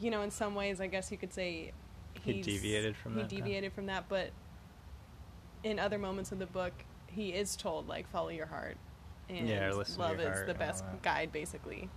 you 0.00 0.10
know, 0.10 0.22
in 0.22 0.32
some 0.32 0.56
ways, 0.56 0.80
I 0.80 0.88
guess 0.88 1.12
you 1.12 1.16
could 1.16 1.32
say 1.32 1.72
He 2.22 2.40
deviated 2.40 2.96
from 2.96 3.14
he 3.14 3.20
that, 3.22 3.28
deviated 3.28 3.72
from 3.72 3.86
that, 3.86 4.08
but 4.08 4.30
in 5.62 5.78
other 5.78 5.98
moments 5.98 6.32
of 6.32 6.38
the 6.38 6.46
book, 6.46 6.72
he 7.06 7.30
is 7.30 7.56
told 7.56 7.88
like 7.88 8.08
follow 8.08 8.28
your 8.28 8.46
heart, 8.46 8.76
and 9.28 9.48
Yeah, 9.48 9.66
or 9.68 9.74
listen 9.74 9.96
to 9.96 10.00
love 10.00 10.20
is 10.20 10.46
the 10.46 10.54
best 10.54 10.84
guide, 11.02 11.32
basically. 11.32 11.88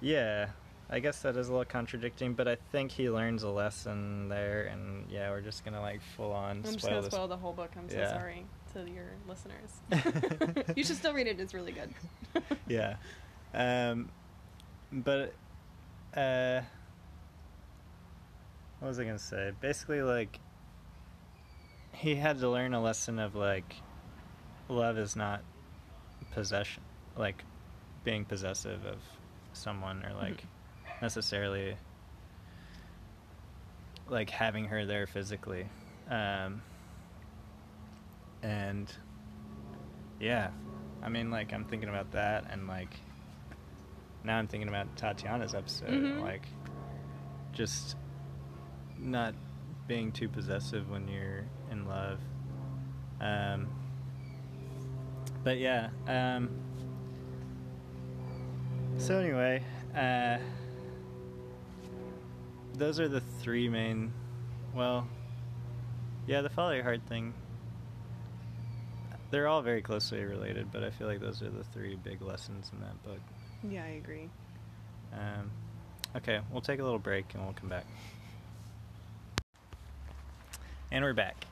Yeah, 0.00 0.50
I 0.90 1.00
guess 1.00 1.22
that 1.22 1.36
is 1.36 1.48
a 1.48 1.52
little 1.52 1.64
contradicting, 1.64 2.34
but 2.34 2.48
I 2.48 2.56
think 2.72 2.92
he 2.92 3.10
learns 3.10 3.42
a 3.42 3.48
lesson 3.50 4.28
there, 4.28 4.62
and 4.64 5.10
yeah, 5.10 5.30
we're 5.30 5.40
just 5.40 5.64
gonna 5.64 5.80
like 5.80 6.00
full 6.16 6.32
on 6.32 6.58
I'm 6.58 6.62
just 6.62 6.82
gonna 6.82 7.00
this. 7.02 7.06
spoil 7.12 7.28
the 7.28 7.36
whole 7.36 7.52
book. 7.52 7.70
I'm 7.76 7.88
so 7.88 7.98
Yeah. 7.98 8.12
sorry 8.12 8.46
to 8.72 8.90
your 8.90 9.10
listeners. 9.28 10.66
you 10.76 10.84
should 10.84 10.96
still 10.96 11.12
read 11.12 11.26
it. 11.26 11.40
It's 11.40 11.54
really 11.54 11.72
good. 11.72 11.92
yeah, 12.68 12.96
um, 13.54 14.08
but 14.92 15.34
uh, 16.16 16.62
what 18.80 18.88
was 18.88 18.98
I 19.00 19.04
gonna 19.04 19.18
say? 19.18 19.52
Basically, 19.60 20.02
like 20.02 20.38
he 21.92 22.14
had 22.14 22.38
to 22.40 22.48
learn 22.48 22.74
a 22.74 22.80
lesson 22.82 23.18
of 23.18 23.34
like 23.34 23.74
love 24.68 24.98
is 24.98 25.16
not 25.16 25.42
possession, 26.32 26.82
like 27.16 27.44
being 28.04 28.24
possessive 28.24 28.84
of 28.86 28.98
someone 29.52 30.04
or 30.04 30.12
like 30.14 30.44
necessarily 31.02 31.76
like 34.08 34.30
having 34.30 34.64
her 34.66 34.86
there 34.86 35.06
physically 35.06 35.66
um 36.08 36.62
and 38.42 38.92
yeah 40.20 40.50
i 41.02 41.08
mean 41.08 41.30
like 41.30 41.52
i'm 41.52 41.64
thinking 41.64 41.88
about 41.88 42.10
that 42.12 42.44
and 42.50 42.66
like 42.66 42.94
now 44.24 44.38
i'm 44.38 44.46
thinking 44.46 44.68
about 44.68 44.86
tatiana's 44.96 45.54
episode 45.54 45.90
Mhm. 45.90 46.22
like 46.22 46.46
just 47.52 47.96
not 49.00 49.34
being 49.86 50.12
too 50.12 50.28
possessive 50.28 50.90
when 50.90 51.08
you're 51.08 51.44
in 51.70 51.86
love. 51.86 52.18
Um 53.20 53.68
but 55.44 55.58
yeah 55.58 55.90
um 56.06 56.50
so 58.98 59.18
anyway 59.18 59.62
uh 59.96 60.36
those 62.74 62.98
are 63.00 63.08
the 63.08 63.20
three 63.20 63.68
main 63.68 64.12
well 64.74 65.06
yeah 66.26 66.40
the 66.42 66.48
follow 66.50 66.72
your 66.72 66.82
heart 66.82 67.00
thing. 67.08 67.32
They're 69.30 69.46
all 69.46 69.62
very 69.62 69.82
closely 69.82 70.22
related 70.24 70.70
but 70.72 70.82
i 70.82 70.90
feel 70.90 71.06
like 71.06 71.20
those 71.20 71.42
are 71.42 71.50
the 71.50 71.64
three 71.64 71.96
big 71.96 72.20
lessons 72.22 72.70
in 72.72 72.80
that 72.80 73.02
book. 73.04 73.20
Yeah, 73.68 73.84
I 73.84 73.88
agree. 74.02 74.28
um, 75.12 75.50
okay 76.16 76.40
we'll 76.50 76.60
take 76.62 76.80
a 76.80 76.84
little 76.84 76.98
break 76.98 77.26
and 77.34 77.44
we'll 77.44 77.52
come 77.54 77.68
back 77.68 77.84
and 80.90 81.04
we're 81.04 81.12
back. 81.14 81.44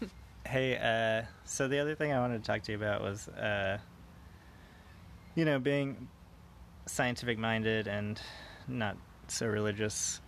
Hey 0.46 0.76
uh, 0.78 1.26
so 1.44 1.68
the 1.68 1.78
other 1.78 1.94
thing 1.94 2.12
i 2.12 2.18
wanted 2.18 2.42
to 2.42 2.44
talk 2.44 2.62
to 2.62 2.72
you 2.72 2.78
about 2.78 3.02
was 3.02 3.28
uh, 3.28 3.78
you 5.36 5.44
know 5.44 5.60
being 5.60 6.08
scientific 6.86 7.38
minded 7.38 7.86
and 7.86 8.20
not 8.66 8.96
so 9.28 9.46
religious. 9.46 10.20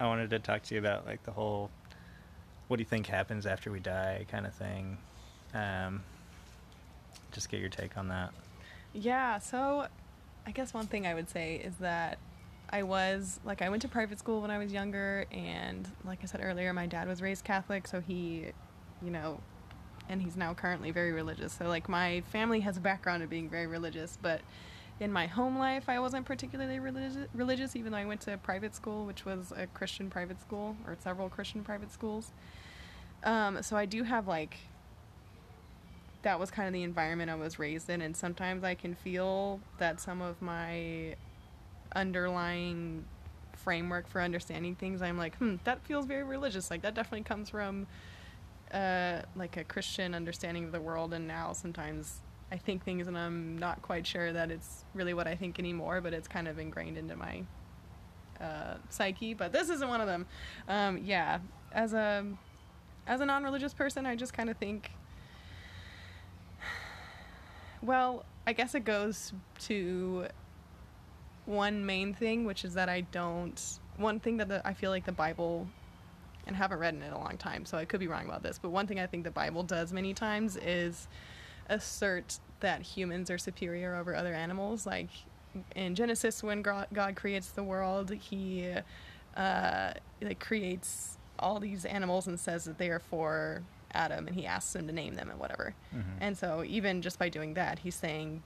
I 0.00 0.06
wanted 0.06 0.30
to 0.30 0.40
talk 0.40 0.62
to 0.64 0.74
you 0.74 0.80
about 0.80 1.06
like 1.06 1.22
the 1.22 1.30
whole 1.30 1.70
what 2.66 2.78
do 2.78 2.80
you 2.80 2.88
think 2.88 3.06
happens 3.06 3.46
after 3.46 3.70
we 3.70 3.78
die 3.78 4.26
kind 4.28 4.46
of 4.46 4.54
thing? 4.54 4.98
Um, 5.54 6.02
just 7.30 7.48
get 7.48 7.60
your 7.60 7.68
take 7.68 7.96
on 7.96 8.08
that. 8.08 8.32
Yeah, 8.94 9.38
so 9.38 9.86
I 10.46 10.50
guess 10.50 10.74
one 10.74 10.86
thing 10.86 11.06
I 11.06 11.14
would 11.14 11.28
say 11.30 11.56
is 11.56 11.74
that 11.76 12.18
I 12.70 12.82
was 12.82 13.40
like 13.44 13.62
I 13.62 13.68
went 13.68 13.82
to 13.82 13.88
private 13.88 14.18
school 14.18 14.42
when 14.42 14.50
I 14.50 14.58
was 14.58 14.72
younger 14.72 15.24
and 15.32 15.88
like 16.04 16.20
I 16.22 16.26
said 16.26 16.40
earlier 16.42 16.72
my 16.72 16.86
dad 16.86 17.08
was 17.08 17.22
raised 17.22 17.44
Catholic 17.44 17.86
so 17.86 18.00
he 18.00 18.46
you 19.02 19.10
know 19.10 19.40
and 20.08 20.22
he's 20.22 20.36
now 20.36 20.54
currently 20.54 20.90
very 20.90 21.12
religious. 21.12 21.52
So 21.52 21.66
like 21.66 21.88
my 21.88 22.22
family 22.32 22.60
has 22.60 22.76
a 22.76 22.80
background 22.80 23.22
of 23.22 23.28
being 23.28 23.50
very 23.50 23.66
religious, 23.66 24.18
but 24.20 24.40
in 25.00 25.12
my 25.12 25.26
home 25.26 25.58
life 25.58 25.88
I 25.88 25.98
wasn't 26.00 26.26
particularly 26.26 26.78
religious 26.78 27.28
religious 27.34 27.76
even 27.76 27.92
though 27.92 27.98
I 27.98 28.04
went 28.04 28.20
to 28.22 28.36
private 28.38 28.74
school 28.74 29.06
which 29.06 29.24
was 29.24 29.52
a 29.56 29.66
Christian 29.68 30.10
private 30.10 30.40
school 30.40 30.76
or 30.86 30.96
several 30.98 31.28
Christian 31.28 31.62
private 31.62 31.92
schools. 31.92 32.32
Um 33.24 33.62
so 33.62 33.76
I 33.76 33.86
do 33.86 34.02
have 34.02 34.26
like 34.28 34.56
that 36.22 36.40
was 36.40 36.50
kind 36.50 36.66
of 36.66 36.74
the 36.74 36.82
environment 36.82 37.30
I 37.30 37.36
was 37.36 37.58
raised 37.58 37.88
in, 37.88 38.02
and 38.02 38.16
sometimes 38.16 38.64
I 38.64 38.74
can 38.74 38.94
feel 38.94 39.60
that 39.78 40.00
some 40.00 40.20
of 40.20 40.42
my 40.42 41.14
underlying 41.94 43.04
framework 43.54 44.08
for 44.08 44.20
understanding 44.20 44.74
things, 44.74 45.02
I'm 45.02 45.18
like, 45.18 45.36
hmm, 45.36 45.56
that 45.64 45.84
feels 45.84 46.06
very 46.06 46.24
religious. 46.24 46.70
Like 46.70 46.82
that 46.82 46.94
definitely 46.94 47.24
comes 47.24 47.50
from 47.50 47.86
uh, 48.72 49.22
like 49.36 49.56
a 49.56 49.64
Christian 49.64 50.14
understanding 50.14 50.64
of 50.64 50.72
the 50.72 50.80
world, 50.80 51.12
and 51.12 51.26
now 51.26 51.52
sometimes 51.52 52.20
I 52.50 52.56
think 52.56 52.84
things, 52.84 53.06
and 53.06 53.16
I'm 53.16 53.58
not 53.58 53.82
quite 53.82 54.06
sure 54.06 54.32
that 54.32 54.50
it's 54.50 54.84
really 54.94 55.14
what 55.14 55.26
I 55.26 55.34
think 55.34 55.58
anymore, 55.58 56.00
but 56.00 56.14
it's 56.14 56.28
kind 56.28 56.48
of 56.48 56.58
ingrained 56.58 56.96
into 56.96 57.16
my 57.16 57.42
uh, 58.40 58.74
psyche. 58.88 59.34
But 59.34 59.52
this 59.52 59.68
isn't 59.68 59.88
one 59.88 60.00
of 60.00 60.06
them. 60.06 60.26
Um, 60.68 60.98
yeah, 60.98 61.38
as 61.72 61.92
a 61.92 62.24
as 63.06 63.20
a 63.20 63.26
non-religious 63.26 63.74
person, 63.74 64.06
I 64.06 64.16
just 64.16 64.32
kind 64.32 64.50
of 64.50 64.56
think 64.56 64.90
well, 67.82 68.24
I 68.46 68.52
guess 68.52 68.74
it 68.74 68.84
goes 68.84 69.32
to 69.60 70.26
one 71.48 71.84
main 71.86 72.12
thing, 72.14 72.44
which 72.44 72.64
is 72.64 72.74
that 72.74 72.88
I 72.88 73.00
don't. 73.00 73.60
One 73.96 74.20
thing 74.20 74.36
that 74.36 74.48
the, 74.48 74.66
I 74.66 74.74
feel 74.74 74.90
like 74.90 75.04
the 75.06 75.12
Bible, 75.12 75.66
and 76.46 76.54
haven't 76.54 76.78
read 76.78 76.94
in 76.94 77.02
it 77.02 77.12
a 77.12 77.18
long 77.18 77.36
time, 77.36 77.64
so 77.64 77.76
I 77.78 77.84
could 77.84 78.00
be 78.00 78.06
wrong 78.06 78.26
about 78.26 78.42
this, 78.42 78.58
but 78.58 78.70
one 78.70 78.86
thing 78.86 79.00
I 79.00 79.06
think 79.06 79.24
the 79.24 79.30
Bible 79.30 79.62
does 79.62 79.92
many 79.92 80.14
times 80.14 80.56
is 80.56 81.08
assert 81.68 82.38
that 82.60 82.82
humans 82.82 83.30
are 83.30 83.38
superior 83.38 83.96
over 83.96 84.14
other 84.14 84.34
animals. 84.34 84.86
Like 84.86 85.08
in 85.74 85.94
Genesis, 85.94 86.42
when 86.42 86.62
God 86.62 87.16
creates 87.16 87.48
the 87.50 87.62
world, 87.62 88.10
He 88.10 88.72
uh, 89.36 89.92
like 90.22 90.40
creates 90.40 91.16
all 91.38 91.60
these 91.60 91.84
animals 91.84 92.26
and 92.26 92.38
says 92.38 92.64
that 92.64 92.78
they 92.78 92.88
are 92.90 92.98
for 92.98 93.62
Adam, 93.92 94.26
and 94.26 94.36
He 94.36 94.46
asks 94.46 94.74
him 94.76 94.86
to 94.86 94.92
name 94.92 95.14
them 95.14 95.30
and 95.30 95.38
whatever. 95.40 95.74
Mhm. 95.94 96.02
And 96.20 96.36
so 96.36 96.62
even 96.64 97.00
just 97.02 97.18
by 97.18 97.28
doing 97.28 97.54
that, 97.54 97.78
he's 97.80 97.94
saying, 97.94 98.42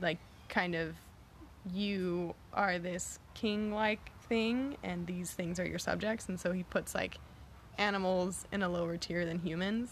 like, 0.00 0.18
kind 0.48 0.74
of, 0.74 0.96
you 1.72 2.34
are 2.52 2.78
this 2.78 3.18
king-like 3.34 4.10
thing, 4.28 4.76
and 4.82 5.06
these 5.06 5.30
things 5.30 5.58
are 5.60 5.66
your 5.66 5.78
subjects. 5.78 6.28
And 6.28 6.38
so 6.38 6.52
he 6.52 6.62
puts 6.62 6.94
like 6.94 7.18
animals 7.78 8.46
in 8.52 8.62
a 8.62 8.68
lower 8.68 8.96
tier 8.96 9.24
than 9.24 9.40
humans. 9.40 9.90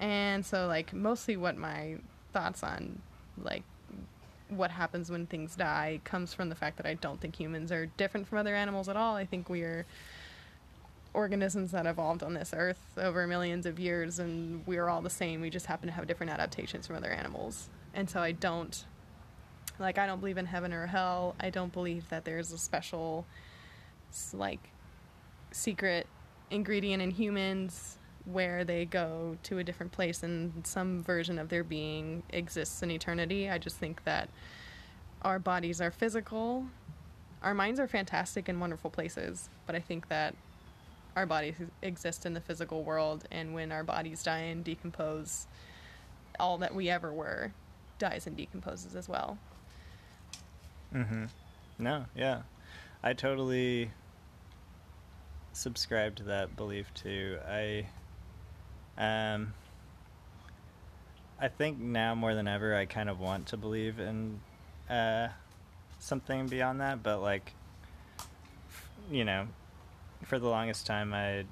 And 0.00 0.44
so 0.44 0.66
like 0.66 0.92
mostly 0.92 1.36
what 1.36 1.56
my 1.56 1.96
thoughts 2.32 2.62
on 2.62 3.00
like 3.42 3.62
what 4.48 4.70
happens 4.70 5.10
when 5.10 5.26
things 5.26 5.56
die 5.56 6.00
comes 6.04 6.32
from 6.32 6.48
the 6.48 6.54
fact 6.54 6.76
that 6.78 6.86
I 6.86 6.94
don't 6.94 7.20
think 7.20 7.36
humans 7.36 7.70
are 7.70 7.86
different 7.86 8.26
from 8.26 8.38
other 8.38 8.54
animals 8.54 8.88
at 8.88 8.96
all. 8.96 9.14
I 9.14 9.26
think 9.26 9.48
we 9.48 9.62
are 9.62 9.84
organisms 11.14 11.72
that 11.72 11.86
evolved 11.86 12.22
on 12.22 12.34
this 12.34 12.52
earth 12.56 12.80
over 12.96 13.26
millions 13.26 13.66
of 13.66 13.78
years 13.78 14.18
and 14.18 14.66
we're 14.66 14.88
all 14.88 15.02
the 15.02 15.10
same. 15.10 15.40
We 15.40 15.50
just 15.50 15.66
happen 15.66 15.88
to 15.88 15.94
have 15.94 16.06
different 16.06 16.32
adaptations 16.32 16.86
from 16.86 16.96
other 16.96 17.10
animals. 17.10 17.68
And 17.92 18.08
so 18.08 18.20
I 18.20 18.32
don't 18.32 18.84
like 19.78 19.98
I 19.98 20.06
don't 20.06 20.20
believe 20.20 20.38
in 20.38 20.46
heaven 20.46 20.72
or 20.72 20.86
hell. 20.86 21.34
I 21.40 21.50
don't 21.50 21.72
believe 21.72 22.08
that 22.08 22.24
there's 22.24 22.52
a 22.52 22.58
special 22.58 23.26
like 24.32 24.70
secret 25.50 26.06
ingredient 26.50 27.02
in 27.02 27.10
humans 27.10 27.98
where 28.24 28.64
they 28.64 28.84
go 28.84 29.36
to 29.42 29.58
a 29.58 29.64
different 29.64 29.92
place 29.92 30.22
and 30.22 30.66
some 30.66 31.02
version 31.02 31.38
of 31.38 31.48
their 31.48 31.64
being 31.64 32.22
exists 32.30 32.82
in 32.82 32.90
eternity. 32.90 33.48
I 33.48 33.58
just 33.58 33.76
think 33.76 34.04
that 34.04 34.28
our 35.22 35.38
bodies 35.38 35.80
are 35.80 35.90
physical. 35.90 36.66
Our 37.42 37.54
minds 37.54 37.80
are 37.80 37.88
fantastic 37.88 38.48
and 38.48 38.60
wonderful 38.60 38.90
places, 38.90 39.48
but 39.66 39.74
I 39.74 39.80
think 39.80 40.08
that 40.08 40.34
our 41.16 41.26
bodies 41.26 41.56
exist 41.82 42.26
in 42.26 42.34
the 42.34 42.40
physical 42.40 42.82
world 42.82 43.24
and 43.30 43.54
when 43.54 43.72
our 43.72 43.82
bodies 43.82 44.22
die 44.22 44.38
and 44.38 44.62
decompose, 44.62 45.46
all 46.38 46.58
that 46.58 46.74
we 46.74 46.88
ever 46.88 47.12
were 47.12 47.52
dies 47.98 48.26
and 48.26 48.36
decomposes 48.36 48.94
as 48.94 49.08
well. 49.08 49.38
Mm-hmm. 50.94 51.24
No, 51.78 52.06
yeah. 52.16 52.42
I 53.02 53.12
totally 53.12 53.90
subscribe 55.52 56.16
to 56.16 56.22
that 56.24 56.56
belief 56.56 56.92
too. 56.94 57.38
I 57.48 57.86
Um, 58.96 59.54
I 61.40 61.48
think 61.48 61.78
now 61.78 62.14
more 62.16 62.34
than 62.34 62.48
ever, 62.48 62.74
I 62.74 62.84
kind 62.86 63.08
of 63.08 63.20
want 63.20 63.46
to 63.48 63.56
believe 63.56 64.00
in 64.00 64.40
uh, 64.90 65.28
something 66.00 66.48
beyond 66.48 66.80
that, 66.80 67.02
but 67.02 67.20
like, 67.22 67.52
you 69.10 69.24
know, 69.24 69.46
for 70.24 70.38
the 70.40 70.48
longest 70.48 70.86
time, 70.86 71.14
I 71.14 71.44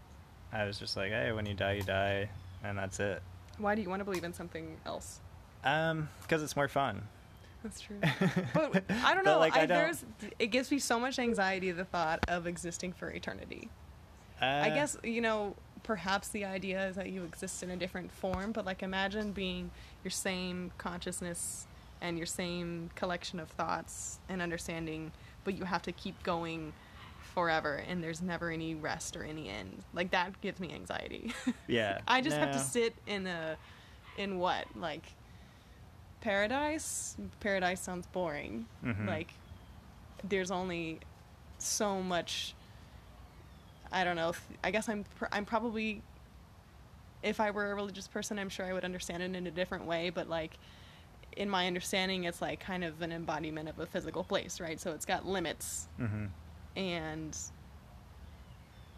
I 0.53 0.64
was 0.64 0.78
just 0.78 0.97
like, 0.97 1.11
hey, 1.11 1.30
when 1.32 1.47
you 1.47 1.55
die, 1.55 1.74
you 1.74 1.82
die, 1.82 2.30
and 2.64 2.76
that's 2.76 2.99
it. 2.99 3.22
Why 3.59 3.74
do 3.74 3.82
you 3.82 3.89
want 3.89 4.01
to 4.01 4.05
believe 4.05 4.24
in 4.24 4.32
something 4.32 4.76
else? 4.84 5.20
Um, 5.62 6.09
because 6.22 6.43
it's 6.43 6.57
more 6.57 6.68
fun. 6.68 7.07
That's 7.67 7.81
true. 7.81 7.99
But 8.55 8.85
I 8.91 9.14
don't 9.14 9.25
know. 9.25 9.39
like, 9.39 9.57
I, 9.57 9.62
I 9.62 9.67
don't- 9.67 9.77
there's 9.79 10.05
it 10.39 10.49
gives 10.49 10.71
me 10.71 10.79
so 10.79 11.01
much 11.01 11.19
anxiety 11.19 11.71
the 11.73 11.85
thought 11.85 12.21
of 12.29 12.47
existing 12.47 12.93
for 12.93 13.11
eternity. 13.11 13.69
I 14.41 14.71
Uh, 14.71 14.75
guess 14.75 14.97
you 15.03 15.21
know 15.21 15.57
perhaps 15.83 16.29
the 16.29 16.45
idea 16.45 16.87
is 16.89 16.97
that 16.97 17.11
you 17.11 17.25
exist 17.25 17.62
in 17.62 17.71
a 17.71 17.77
different 17.77 18.12
form, 18.12 18.53
but 18.53 18.64
like 18.64 18.83
imagine 18.83 19.33
being 19.33 19.71
your 20.05 20.11
same 20.11 20.71
consciousness 20.79 21.67
and 22.01 22.17
your 22.19 22.27
same 22.27 22.91
collection 22.95 23.41
of 23.41 23.49
thoughts 23.51 24.19
and 24.29 24.43
understanding, 24.43 25.11
but 25.45 25.57
you 25.57 25.64
have 25.64 25.83
to 25.83 25.93
keep 25.93 26.21
going 26.23 26.73
forever 27.35 27.83
and 27.89 28.03
there's 28.03 28.21
never 28.23 28.51
any 28.51 28.75
rest 28.75 29.17
or 29.17 29.23
any 29.25 29.49
end. 29.49 29.83
Like 29.95 30.11
that 30.12 30.41
gives 30.41 30.61
me 30.61 30.73
anxiety. 30.73 31.33
Yeah. 31.69 31.99
I 32.07 32.21
just 32.21 32.37
have 32.37 32.53
to 32.53 32.59
sit 32.61 32.95
in 33.07 33.27
a 33.27 33.57
in 34.19 34.39
what? 34.39 34.67
Like 34.77 35.05
paradise? 36.21 37.17
Paradise 37.41 37.81
sounds 37.81 38.07
boring. 38.07 38.67
Mhm. 38.85 39.07
Like 39.07 39.33
there's 40.25 40.51
only 40.51 41.01
so 41.59 42.03
much 42.03 42.55
I 43.93 44.03
don't 44.05 44.17
know. 44.17 44.33
I 44.64 44.71
guess 44.73 44.89
I'm 44.89 45.05
pr- 45.17 45.27
I'm 45.33 45.45
probably 45.45 46.03
if 47.23 47.41
I 47.41 47.51
were 47.51 47.71
a 47.71 47.75
religious 47.75 48.07
person, 48.09 48.39
I'm 48.39 48.49
sure 48.49 48.67
I 48.67 48.73
would 48.73 48.85
understand 48.85 49.23
it 49.23 49.35
in 49.35 49.47
a 49.47 49.51
different 49.51 49.85
way, 49.87 50.11
but 50.11 50.29
like 50.29 50.59
in 51.37 51.49
my 51.51 51.67
understanding 51.67 52.25
it's 52.25 52.41
like 52.43 52.61
kind 52.61 52.83
of 52.85 53.01
an 53.03 53.12
embodiment 53.12 53.69
of 53.69 53.79
a 53.79 53.87
physical 53.87 54.25
place, 54.25 54.61
right? 54.61 54.81
So 54.81 54.93
it's 54.93 55.05
got 55.05 55.27
limits 55.27 55.89
Mhm. 56.01 56.31
and 56.77 57.37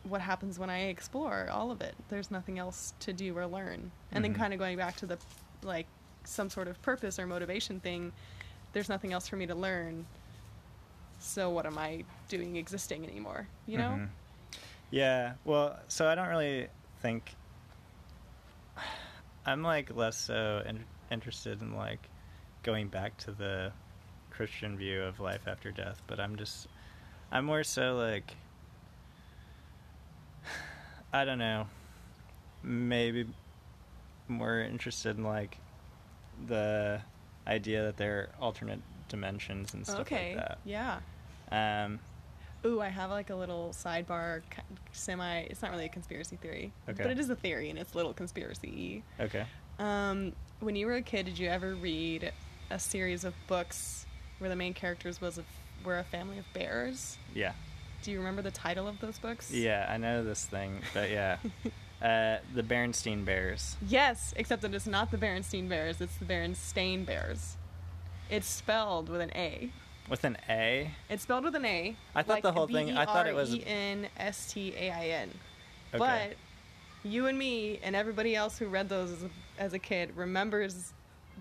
what 0.05 0.21
happens 0.21 0.59
when 0.59 0.71
I 0.71 0.85
explore 0.87 1.49
all 1.51 1.71
of 1.71 1.81
it. 1.83 1.95
There's 2.09 2.31
nothing 2.31 2.59
else 2.59 2.95
to 3.01 3.13
do 3.13 3.37
or 3.37 3.47
learn. 3.47 3.91
And 4.13 4.25
then 4.25 4.33
Mhm. 4.33 4.39
kind 4.39 4.53
of 4.55 4.59
going 4.59 4.77
back 4.79 4.97
to 4.97 5.07
the 5.07 5.19
like 5.63 5.87
some 6.29 6.51
sort 6.51 6.69
of 6.69 6.81
purpose 6.83 7.19
or 7.19 7.27
motivation 7.27 7.81
thing, 7.81 8.13
there's 8.73 8.89
nothing 8.89 9.13
else 9.13 9.27
for 9.27 9.37
me 9.37 9.47
to 9.47 9.55
learn. 9.55 10.07
So 11.21 11.51
what 11.51 11.67
am 11.67 11.79
I 11.79 12.05
doing 12.29 12.57
existing 12.57 13.05
anymore? 13.05 13.49
You 13.67 13.79
know? 13.79 13.91
Mhm. 13.91 14.09
Yeah. 14.91 15.35
Well, 15.45 15.79
so 15.89 16.07
I 16.09 16.15
don't 16.15 16.29
really 16.29 16.69
think 17.01 17.35
I'm 19.47 19.63
like 19.63 19.95
less 19.97 20.17
so 20.17 20.63
in- 20.67 20.85
interested 21.11 21.61
in 21.63 21.75
like 21.75 22.09
going 22.63 22.89
back 22.89 23.17
to 23.19 23.33
the 23.33 23.73
Christian 24.31 24.77
view 24.77 25.03
of 25.03 25.21
life 25.21 25.49
after 25.49 25.71
death, 25.71 26.03
but 26.07 26.21
I'm 26.21 26.37
just 26.37 26.69
I'm 27.33 27.45
more 27.47 27.65
so 27.65 27.97
like 27.97 28.37
I 31.13 31.25
don't 31.25 31.39
know. 31.39 31.67
Maybe 32.63 33.27
more 34.29 34.61
interested 34.61 35.17
in 35.17 35.25
like 35.25 35.59
the 36.47 37.01
idea 37.47 37.85
that 37.85 37.97
there 37.97 38.19
are 38.19 38.29
alternate 38.41 38.81
dimensions 39.09 39.75
and 39.75 39.87
stuff 39.87 40.01
okay. 40.01 40.35
like 40.35 40.37
that. 40.37 40.53
Okay. 40.53 40.71
Yeah. 40.71 40.99
Um 41.51 41.99
Ooh, 42.67 42.81
I 42.81 42.89
have 42.89 43.11
like 43.11 43.31
a 43.31 43.37
little 43.37 43.71
sidebar 43.73 44.43
semi 44.93 45.41
it's 45.43 45.63
not 45.63 45.71
really 45.71 45.85
a 45.85 45.89
conspiracy 45.89 46.37
theory, 46.37 46.73
Okay. 46.89 47.03
but 47.03 47.11
it 47.13 47.19
is 47.19 47.31
a 47.31 47.37
theory 47.37 47.71
and 47.71 47.79
it's 47.79 47.95
a 47.95 47.97
little 47.97 48.13
conspiracy. 48.13 49.03
okay. 49.21 49.47
Um, 49.79 50.33
when 50.59 50.75
you 50.75 50.87
were 50.87 50.97
a 50.97 51.03
kid, 51.03 51.27
did 51.27 51.39
you 51.39 51.49
ever 51.49 51.77
read 51.77 52.33
a 52.71 52.79
series 52.81 53.25
of 53.25 53.35
books 53.47 54.07
where 54.39 54.51
the 54.51 54.57
main 54.57 54.75
characters 54.75 55.21
was 55.21 55.39
a, 55.39 55.45
were 55.85 55.99
a 55.99 56.05
family 56.05 56.39
of 56.39 56.45
bears? 56.53 57.17
Yeah. 57.33 57.53
Do 58.03 58.11
you 58.11 58.19
remember 58.19 58.43
the 58.43 58.51
title 58.51 58.89
of 58.89 58.99
those 59.01 59.19
books? 59.19 59.53
Yeah, 59.53 59.87
I 59.89 59.97
know 59.97 60.25
this 60.25 60.45
thing, 60.45 60.81
but 60.95 61.11
yeah. 61.11 61.37
uh, 62.03 62.39
the 62.55 62.63
Berenstein 62.63 63.25
Bears. 63.25 63.77
Yes, 63.87 64.33
except 64.37 64.63
that 64.63 64.75
it's 64.75 64.87
not 64.87 65.11
the 65.11 65.17
Berenstein 65.19 65.69
Bears; 65.69 66.01
it's 66.01 66.17
the 66.17 66.25
Berenstain 66.25 67.05
Bears. 67.05 67.57
It's 68.31 68.47
spelled 68.47 69.09
with 69.09 69.21
an 69.21 69.31
A. 69.35 69.71
With 70.09 70.25
an 70.25 70.37
A? 70.49 70.91
It's 71.11 71.23
spelled 71.23 71.45
with 71.45 71.55
an 71.55 71.65
A. 71.65 71.97
I 72.15 72.23
thought 72.23 72.43
the 72.43 72.53
whole 72.53 72.67
thing- 72.67 72.97
I 72.97 73.05
thought 73.05 73.27
it 73.27 73.35
was- 73.35 73.55
E 73.55 73.63
N 73.67 74.09
S 74.17 74.53
T 74.53 74.75
A 74.77 74.91
I 74.91 75.07
N. 75.09 75.31
Okay. 75.95 75.99
But 75.99 77.11
you 77.11 77.27
and 77.27 77.39
me 77.39 77.79
and 77.83 77.95
everybody 77.97 78.35
else 78.37 78.59
who 78.59 78.67
read 78.69 78.89
those 78.89 79.11
as 79.13 79.23
a, 79.25 79.31
as 79.59 79.73
a 79.75 79.79
kid 79.79 80.17
remembers 80.17 80.93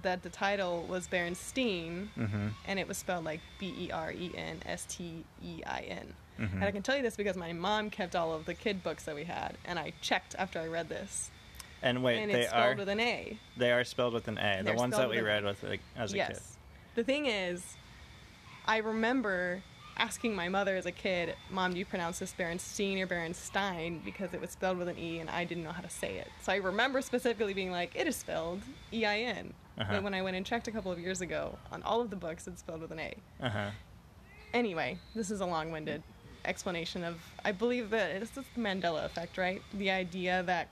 that 0.02 0.22
the 0.24 0.30
title 0.30 0.84
was 0.84 1.08
Berenstein, 1.08 2.10
Mm-hmm. 2.18 2.48
and 2.68 2.80
it 2.80 2.88
was 2.88 2.98
spelled 2.98 3.24
like 3.26 3.40
B 3.60 3.74
E 3.78 3.92
R 3.92 4.12
E 4.12 4.32
N 4.36 4.62
S 4.66 4.86
T 4.90 5.24
E 5.44 5.62
I 5.66 5.82
N. 5.90 6.14
Mhm. 6.40 6.54
And 6.54 6.64
I 6.64 6.72
can 6.72 6.84
tell 6.84 6.96
you 6.96 7.02
this 7.04 7.16
because 7.16 7.36
my 7.38 7.54
mom 7.54 7.90
kept 7.90 8.16
all 8.16 8.34
of 8.34 8.46
the 8.46 8.54
kid 8.54 8.84
books 8.84 9.04
that 9.06 9.16
we 9.16 9.24
had, 9.24 9.58
and 9.66 9.78
I 9.80 9.94
checked 10.02 10.36
after 10.38 10.60
I 10.60 10.68
read 10.68 10.90
this, 10.90 11.32
And 11.82 12.04
wait, 12.04 12.20
and 12.22 12.32
they 12.32 12.42
it's 12.44 12.54
are 12.54 12.64
spelled 12.74 12.78
with 12.80 12.90
an 12.90 13.00
A. 13.00 13.38
they 13.56 13.72
are 13.72 13.84
spelled 13.84 14.14
with 14.14 14.28
an 14.28 14.38
A. 14.38 14.62
The 14.64 14.74
ones 14.74 14.96
that 14.98 15.10
we 15.10 15.20
read 15.22 15.44
with 15.44 15.64
like, 15.64 15.82
as 15.96 16.14
a 16.14 16.18
yes. 16.18 16.30
kid. 16.30 16.42
The 16.96 17.04
thing 17.04 17.26
is, 17.28 17.76
I 18.66 18.78
remember 18.78 19.62
asking 20.00 20.36
my 20.36 20.48
mother 20.48 20.76
as 20.76 20.86
a 20.86 20.92
kid, 20.92 21.36
"Mom, 21.50 21.74
do 21.74 21.80
you 21.80 21.86
pronounce 21.86 22.20
this 22.20 22.34
Berenstein 22.34 23.00
or 23.02 23.08
Berenstein?" 23.08 24.04
Because 24.06 24.34
it 24.34 24.42
was 24.42 24.52
spelled 24.52 24.78
with 24.78 24.88
an 24.90 24.98
E, 25.00 25.20
and 25.20 25.30
I 25.30 25.44
didn't 25.44 25.64
know 25.64 25.72
how 25.72 25.82
to 25.82 25.90
say 25.90 26.18
it. 26.18 26.28
So 26.42 26.52
I 26.52 26.58
remember 26.58 27.02
specifically 27.02 27.54
being 27.54 27.72
like, 27.72 27.96
"It 27.96 28.06
is 28.08 28.16
spelled 28.16 28.62
E 28.94 29.06
I 29.06 29.20
N." 29.20 29.54
Uh-huh. 29.80 29.94
But 29.94 30.04
when 30.04 30.14
I 30.16 30.22
went 30.24 30.36
and 30.36 30.46
checked 30.46 30.68
a 30.68 30.72
couple 30.72 30.92
of 30.92 31.00
years 31.00 31.22
ago, 31.22 31.58
on 31.72 31.84
all 31.84 32.02
of 32.02 32.10
the 32.10 32.16
books, 32.16 32.48
it's 32.48 32.60
spelled 32.62 32.82
with 32.82 32.92
an 32.92 33.00
A. 33.00 33.14
Uh 33.42 33.50
huh. 33.50 33.70
Anyway, 34.54 34.98
this 35.14 35.30
is 35.30 35.40
a 35.42 35.46
long-winded 35.46 36.02
explanation 36.48 37.04
of. 37.04 37.16
I 37.46 37.52
believe 37.52 37.90
that 37.92 38.12
it's 38.12 38.32
the 38.32 38.44
Mandela 38.58 39.06
effect, 39.06 39.38
right? 39.38 39.62
The 39.74 39.92
idea 39.92 40.44
that 40.44 40.70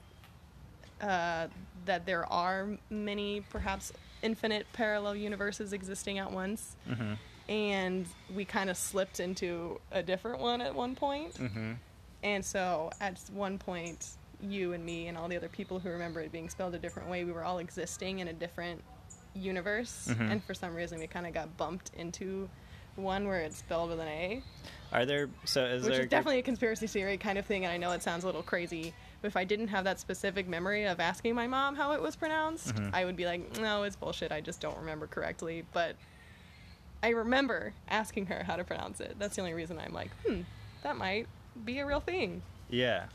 uh, 1.02 1.48
that 1.86 2.06
there 2.06 2.26
are 2.32 2.68
many, 2.90 3.42
perhaps 3.50 3.92
infinite 4.24 4.66
parallel 4.74 5.16
universes 5.16 5.74
existing 5.74 6.18
at 6.20 6.32
once, 6.32 6.76
Mm-hmm. 6.90 7.14
and 7.50 8.06
we 8.34 8.46
kind 8.46 8.70
of 8.70 8.78
slipped 8.78 9.20
into 9.20 9.80
a 9.92 10.02
different 10.02 10.40
one 10.40 10.62
at 10.62 10.74
one 10.74 10.96
point. 10.96 11.34
Mm-hmm. 11.36 11.74
And 12.24 12.44
so 12.44 12.90
at 13.02 13.20
one 13.34 13.58
point, 13.60 14.08
you 14.42 14.74
and 14.74 14.84
me 14.84 15.08
and 15.08 15.18
all 15.18 15.28
the 15.28 15.36
other 15.38 15.50
people 15.50 15.78
who 15.80 15.90
remember 15.90 16.22
it 16.22 16.32
being 16.32 16.50
spelled 16.50 16.74
a 16.74 16.80
different 16.80 17.10
way, 17.10 17.24
we 17.24 17.32
were 17.34 17.44
all 17.44 17.60
existing 17.60 18.20
in 18.20 18.30
a 18.30 18.34
different 18.34 18.82
universe, 19.36 20.08
Mhm. 20.10 20.32
and 20.32 20.44
for 20.44 20.54
some 20.54 20.74
reason, 20.74 20.98
we 20.98 21.08
kind 21.08 21.28
of 21.28 21.34
got 21.34 21.56
bumped 21.58 21.92
into 21.98 22.50
one 22.96 23.28
where 23.28 23.42
it's 23.42 23.58
spelled 23.58 23.90
with 23.90 24.00
an 24.00 24.08
A, 24.08 24.42
Are 24.92 25.06
there 25.06 25.30
so 25.44 25.66
is 25.66 25.84
which 25.84 25.92
there 25.94 26.02
is 26.04 26.10
definitely 26.10 26.40
a 26.40 26.44
conspiracy 26.44 26.88
theory 26.88 27.18
kind 27.18 27.38
of 27.38 27.46
thing. 27.46 27.66
And 27.66 27.72
I 27.74 27.78
know 27.78 27.92
it 27.92 28.02
sounds 28.04 28.24
a 28.24 28.28
little 28.28 28.44
crazy, 28.44 28.94
but 29.22 29.28
if 29.28 29.36
I 29.36 29.44
didn't 29.44 29.68
have 29.70 29.84
that 29.84 30.00
specific 30.00 30.48
memory 30.48 30.86
of 30.86 31.00
asking 31.00 31.36
my 31.36 31.48
mom 31.48 31.76
how 31.76 31.92
it 31.94 32.02
was 32.02 32.16
pronounced, 32.16 32.74
Mhm. 32.76 32.94
I 32.94 33.04
would 33.06 33.16
be 33.16 33.26
like, 33.26 33.60
no, 33.60 33.84
it's 33.84 33.96
bullshit. 33.96 34.32
I 34.32 34.42
just 34.42 34.62
don't 34.62 34.78
remember 34.78 35.08
correctly. 35.08 35.66
But 35.74 35.96
I 37.04 37.10
remember 37.10 37.74
asking 37.90 38.28
her 38.28 38.44
how 38.44 38.56
to 38.56 38.64
pronounce 38.64 39.00
it. 39.02 39.16
That's 39.20 39.36
the 39.36 39.42
only 39.42 39.54
reason 39.54 39.78
I'm 39.78 39.94
like, 39.94 40.12
hmm, 40.26 40.42
that 40.84 40.96
might 40.96 41.28
be 41.66 41.80
a 41.80 41.86
real 41.86 42.00
thing. 42.00 42.42
Yeah. 42.70 43.06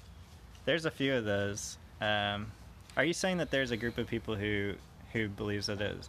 There's 0.67 0.85
a 0.85 0.91
few 0.91 1.15
of 1.15 1.25
those. 1.25 1.79
Um, 2.01 2.53
are 2.97 3.05
you 3.05 3.13
saying 3.15 3.39
that 3.39 3.51
there's 3.51 3.71
a 3.71 3.77
group 3.77 3.97
of 3.99 4.07
people 4.07 4.35
who 4.37 4.75
who 5.13 5.29
believes 5.29 5.67
that 5.67 5.81
it 5.81 6.09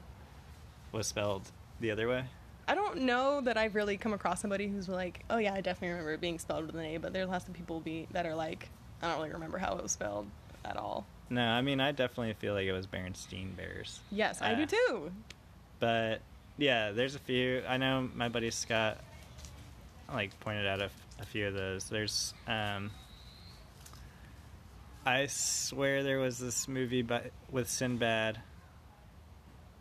was 0.91 1.07
spelled 1.07 1.49
the 1.79 1.89
other 1.89 2.07
way? 2.07 2.25
I 2.67 2.75
don't 2.75 3.01
know 3.01 3.41
that 3.41 3.57
I've 3.57 3.75
really 3.75 3.97
come 3.97 4.13
across 4.13 4.41
somebody 4.41 4.67
who's 4.67 4.87
like, 4.87 5.23
oh 5.29 5.37
yeah, 5.37 5.53
I 5.53 5.61
definitely 5.61 5.89
remember 5.89 6.13
it 6.13 6.21
being 6.21 6.39
spelled 6.39 6.67
with 6.67 6.75
an 6.75 6.85
A, 6.85 6.97
but 6.97 7.11
there's 7.13 7.27
lots 7.29 7.47
of 7.47 7.53
people 7.53 7.79
be 7.79 8.07
that 8.11 8.25
are 8.25 8.35
like, 8.35 8.69
I 9.01 9.07
don't 9.09 9.17
really 9.17 9.31
remember 9.31 9.57
how 9.57 9.75
it 9.75 9.83
was 9.83 9.91
spelled 9.91 10.27
at 10.63 10.77
all. 10.77 11.05
No, 11.29 11.45
I 11.45 11.61
mean 11.61 11.79
I 11.79 11.91
definitely 11.91 12.33
feel 12.33 12.53
like 12.53 12.65
it 12.67 12.73
was 12.73 12.87
Berenstein 12.87 13.55
Bears. 13.55 13.99
Yes, 14.11 14.41
I 14.41 14.53
do 14.53 14.63
Uh, 14.63 14.65
too. 14.67 15.11
But 15.79 16.21
yeah, 16.57 16.91
there's 16.91 17.15
a 17.15 17.19
few. 17.19 17.63
I 17.67 17.77
know 17.77 18.09
my 18.13 18.29
buddy 18.29 18.51
Scott 18.51 18.99
like 20.13 20.37
pointed 20.41 20.67
out 20.67 20.81
a, 20.81 20.85
f- 20.85 21.07
a 21.21 21.25
few 21.25 21.47
of 21.47 21.53
those. 21.53 21.85
There's 21.85 22.33
um 22.47 22.91
I 25.05 25.25
swear 25.27 26.03
there 26.03 26.19
was 26.19 26.37
this 26.37 26.67
movie 26.67 27.01
by, 27.01 27.31
with 27.49 27.67
Sinbad 27.69 28.39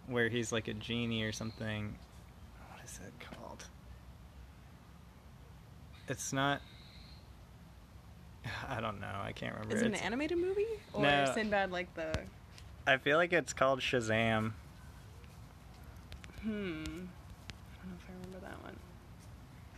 where 0.06 0.28
he's 0.30 0.50
like 0.50 0.66
a 0.68 0.72
genie 0.74 1.22
or 1.24 1.32
something. 1.32 1.94
What 2.70 2.82
is 2.84 2.98
it 3.04 3.12
called? 3.20 3.64
It's 6.10 6.32
not 6.32 6.60
I 8.68 8.80
don't 8.80 9.00
know. 9.00 9.20
I 9.22 9.32
can't 9.32 9.54
remember. 9.54 9.74
Is 9.76 9.82
it 9.82 9.86
an 9.86 9.92
It's- 9.94 10.04
animated 10.06 10.38
movie 10.38 10.66
or 10.92 11.02
No. 11.02 11.30
Sinbad 11.34 11.70
like 11.70 11.92
the? 11.94 12.12
I 12.86 12.96
feel 12.96 13.16
like 13.16 13.32
it's 13.32 13.52
called 13.52 13.80
Shazam. 13.80 14.52
Hmm. 16.42 16.48
I 16.48 16.48
don't 16.48 17.90
know 17.90 17.96
if 17.98 18.06
I 18.08 18.12
remember 18.24 18.40
that 18.46 18.62
one. 18.62 18.76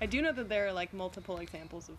I 0.00 0.06
do 0.06 0.22
know 0.22 0.32
that 0.32 0.48
there 0.48 0.66
are 0.66 0.72
like 0.72 0.92
multiple 0.94 1.38
examples 1.38 1.88
of 1.88 1.96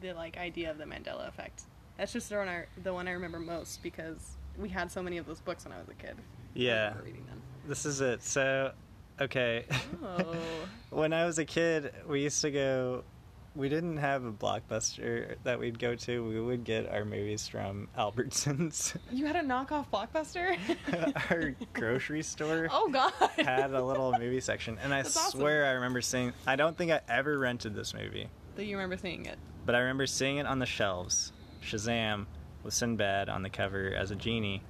the 0.00 0.12
like 0.14 0.36
idea 0.38 0.70
of 0.70 0.78
the 0.78 0.84
Mandela 0.84 1.28
effect, 1.28 1.62
That's 1.98 2.12
just 2.12 2.30
the 2.30 2.36
one 2.36 2.48
I, 2.48 2.64
the 2.82 2.92
one 2.94 3.06
I 3.06 3.12
remember 3.12 3.38
most 3.38 3.82
because 3.82 4.36
we 4.58 4.70
had 4.70 4.90
so 4.90 5.02
many 5.02 5.18
of 5.18 5.26
those 5.26 5.40
books 5.40 5.64
when 5.64 5.74
I 5.74 5.78
was 5.78 5.88
a 5.90 5.94
kid. 5.94 6.16
Yeah. 6.54 6.94
reading 7.04 7.26
them. 7.26 7.40
This 7.68 7.84
is 7.84 8.00
it. 8.00 8.22
So, 8.22 8.72
okay. 9.20 9.66
Oh. 10.02 10.34
when 10.90 11.12
I 11.12 11.24
was 11.26 11.38
a 11.38 11.44
kid, 11.44 11.92
we 12.08 12.22
used 12.22 12.40
to 12.42 12.50
go. 12.50 13.04
We 13.54 13.68
didn't 13.68 13.98
have 13.98 14.24
a 14.24 14.32
blockbuster 14.32 15.34
that 15.44 15.58
we'd 15.58 15.78
go 15.78 15.94
to. 15.94 16.24
We 16.28 16.40
would 16.40 16.64
get 16.64 16.88
our 16.88 17.04
movies 17.04 17.46
from 17.48 17.88
Albertsons. 17.98 18.96
You 19.12 19.26
had 19.26 19.36
a 19.36 19.40
knockoff 19.42 19.86
blockbuster? 19.92 20.56
our 21.30 21.54
grocery 21.72 22.22
store 22.22 22.68
oh 22.70 22.88
god. 22.88 23.12
had 23.36 23.72
a 23.72 23.82
little 23.84 24.12
movie 24.12 24.40
section, 24.40 24.78
and 24.82 24.94
I 24.94 25.02
That's 25.02 25.16
awesome. 25.16 25.40
swear 25.40 25.66
I 25.66 25.72
remember 25.72 26.00
seeing. 26.00 26.32
I 26.46 26.56
don't 26.56 26.76
think 26.78 26.90
I 26.92 27.00
ever 27.08 27.38
rented 27.38 27.74
this 27.74 27.92
movie, 27.92 28.28
Do 28.56 28.62
you 28.62 28.76
remember 28.76 28.96
seeing 28.96 29.26
it? 29.26 29.38
but 29.66 29.74
I 29.74 29.78
remember 29.80 30.06
seeing 30.06 30.38
it 30.38 30.46
on 30.46 30.58
the 30.60 30.66
shelves. 30.66 31.32
Shazam 31.62 32.26
with 32.62 32.72
Sinbad 32.74 33.28
on 33.28 33.42
the 33.42 33.50
cover 33.50 33.92
as 33.94 34.10
a 34.12 34.16
genie, 34.16 34.62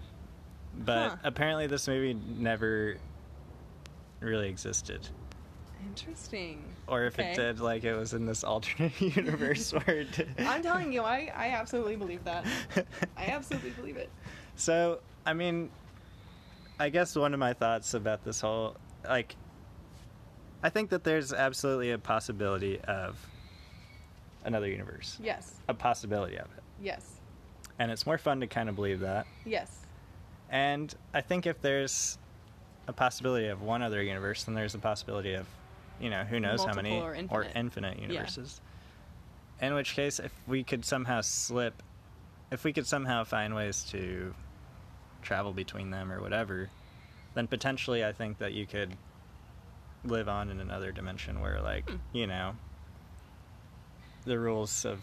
but 0.77 1.11
Huh. 1.11 1.17
apparently 1.25 1.67
this 1.67 1.87
movie 1.87 2.15
never 2.39 2.97
really 4.21 4.49
existed. 4.49 5.09
Interesting. 5.87 6.63
Or 6.87 7.05
if 7.05 7.19
Okay. 7.19 7.33
it 7.33 7.37
did, 7.37 7.61
like 7.61 7.85
it 7.85 7.95
was 7.95 8.13
in 8.13 8.27
this 8.27 8.45
alternate 8.45 9.01
universe 9.17 9.73
where 9.73 9.99
it 10.01 10.13
did. 10.13 10.29
I'm 10.39 10.63
telling 10.63 10.93
you, 10.93 11.03
I, 11.03 11.33
I 11.35 11.49
absolutely 11.49 11.97
believe 11.97 12.23
that. 12.25 12.47
I 13.17 13.27
absolutely 13.29 13.71
believe 13.71 13.97
it. 13.97 14.11
So, 14.57 15.01
I 15.25 15.33
mean, 15.33 15.71
I 16.79 16.89
guess 16.91 17.17
one 17.17 17.33
of 17.35 17.41
my 17.41 17.53
thoughts 17.53 17.95
about 17.95 18.25
this 18.25 18.41
whole, 18.41 18.77
like, 19.05 19.37
I 20.63 20.69
think 20.69 20.91
that 20.91 21.05
there's 21.05 21.33
absolutely 21.33 21.93
a 21.93 21.99
possibility 21.99 22.79
of 22.83 23.19
another 24.45 24.69
universe. 24.69 25.19
Yes. 25.23 25.55
A 25.69 25.75
possibility 25.75 26.37
of 26.37 26.47
it. 26.57 26.63
Yes. 26.83 27.15
And 27.79 27.91
it's 27.91 28.05
more 28.05 28.19
fun 28.19 28.41
to 28.41 28.47
kind 28.47 28.69
of 28.69 28.77
believe 28.77 29.01
that. 29.01 29.27
Yes. 29.47 29.79
And 30.51 30.95
I 31.15 31.23
think 31.23 31.47
if 31.47 31.61
there's 31.63 32.19
a 32.91 32.93
possibility 32.93 33.47
of 33.47 33.63
one 33.63 33.81
other 33.83 34.03
universe, 34.03 34.45
then 34.45 34.55
there's 34.55 34.75
a 34.75 34.79
possibility 34.79 35.33
of, 35.35 35.47
you 36.01 36.11
know, 36.11 36.25
who 36.25 36.39
knows 36.41 36.63
how 36.65 36.75
many 36.75 36.99
Multiple 37.01 37.37
or 37.37 37.45
infinite. 37.55 37.97
Yeah. 37.99 38.03
universes. 38.09 38.61
In 39.63 39.75
which 39.75 39.95
case, 39.95 40.19
if 40.19 40.33
we 40.47 40.65
could 40.65 40.85
somehow 40.85 41.21
slip, 41.23 41.83
if 42.51 42.65
we 42.65 42.73
could 42.73 42.87
somehow 42.87 43.25
find 43.25 43.55
ways 43.55 43.85
to 43.91 44.35
travel 45.23 45.53
between 45.53 45.91
them 45.91 46.11
or 46.13 46.21
whatever, 46.21 46.69
then 47.35 47.47
potentially 47.47 48.05
I 48.05 48.13
think 48.13 48.39
that 48.39 48.53
you 48.53 48.67
could 48.67 48.97
live 50.05 50.29
on 50.29 50.51
in 50.51 50.61
another 50.61 50.93
dimension 50.93 51.41
where, 51.41 51.61
like, 51.61 51.89
Hmm. 51.89 51.97
you 52.13 52.27
know, 52.27 52.57
the 54.25 54.39
rules 54.39 54.85
of 54.85 55.01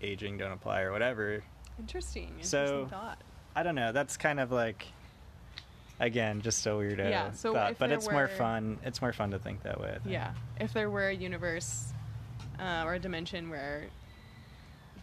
aging 0.00 0.38
don't 0.38 0.52
apply 0.52 0.80
or 0.82 0.92
whatever. 0.92 1.42
Interesting. 1.78 2.24
Interesting 2.28 2.44
So- 2.48 2.86
thought. 2.86 3.20
I 3.54 3.62
don't 3.64 3.74
know. 3.74 3.90
That's 3.92 4.16
kind 4.16 4.38
of 4.40 4.52
like, 4.52 4.86
again, 6.00 6.40
just 6.40 6.66
a 6.66 6.70
weirdo 6.70 7.10
Yeah, 7.10 7.30
so 7.32 7.52
thought. 7.52 7.78
But 7.78 7.90
it's 7.90 8.10
more 8.10 8.28
fun. 8.28 8.78
It's 8.84 9.00
more 9.00 9.12
fun 9.12 9.30
to 9.32 9.38
think 9.38 9.62
that 9.62 9.80
way. 9.80 9.92
Think. 10.02 10.12
Yeah. 10.12 10.32
If 10.60 10.72
there 10.72 10.90
were 10.90 11.08
a 11.08 11.14
universe 11.14 11.92
uh, 12.58 12.82
or 12.84 12.94
a 12.94 12.98
dimension 12.98 13.50
where 13.50 13.86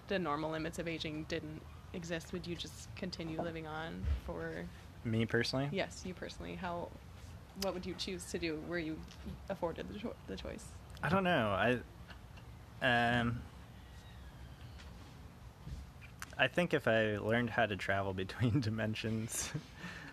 the 0.07 0.19
normal 0.19 0.51
limits 0.51 0.79
of 0.79 0.87
aging 0.87 1.25
didn't 1.27 1.61
exist, 1.93 2.33
would 2.33 2.45
you 2.45 2.55
just 2.55 2.93
continue 2.95 3.41
living 3.41 3.67
on 3.67 4.03
for? 4.25 4.65
Me 5.03 5.25
personally. 5.25 5.69
Yes, 5.71 6.03
you 6.05 6.13
personally. 6.13 6.55
How? 6.55 6.89
What 7.61 7.73
would 7.73 7.85
you 7.85 7.93
choose 7.97 8.25
to 8.31 8.39
do? 8.39 8.59
Were 8.67 8.79
you 8.79 8.97
afforded 9.49 9.87
the, 9.93 9.99
cho- 9.99 10.15
the 10.27 10.35
choice? 10.35 10.65
I 11.01 11.09
don't 11.09 11.23
know. 11.23 11.79
I 12.81 13.17
um 13.19 13.39
I 16.37 16.47
think 16.47 16.73
if 16.73 16.87
I 16.87 17.17
learned 17.17 17.49
how 17.49 17.65
to 17.65 17.75
travel 17.75 18.13
between 18.13 18.59
dimensions, 18.59 19.51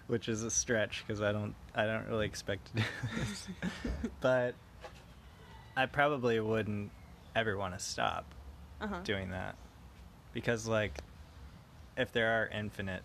which 0.07 0.29
is 0.29 0.43
a 0.43 0.51
stretch 0.51 1.05
because 1.07 1.21
I 1.23 1.33
don't 1.33 1.55
I 1.75 1.87
don't 1.87 2.07
really 2.09 2.27
expect 2.27 2.67
to 2.69 2.83
do 2.83 2.89
this. 3.19 3.49
but 4.21 4.55
I 5.77 5.87
probably 5.87 6.39
wouldn't 6.41 6.91
ever 7.35 7.57
want 7.57 7.75
to 7.79 7.83
stop 7.85 8.25
Uh 8.81 8.87
huh. 8.89 9.01
doing 9.05 9.31
that 9.31 9.55
because 10.33 10.67
like 10.67 10.99
if 11.97 12.13
there 12.13 12.43
are 12.43 12.49
infinite 12.49 13.03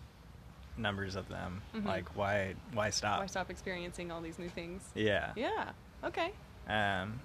numbers 0.76 1.16
of 1.16 1.28
them, 1.28 1.62
Mhm. 1.74 1.84
like 1.86 2.16
why 2.16 2.54
why 2.72 2.90
stop? 2.90 3.20
Why 3.20 3.26
stop 3.26 3.50
experiencing 3.50 4.10
all 4.12 4.20
these 4.20 4.38
new 4.38 4.48
things? 4.48 4.90
Yeah. 4.94 5.32
Yeah. 5.34 5.70
Okay. 6.04 6.30
Um, 6.68 7.20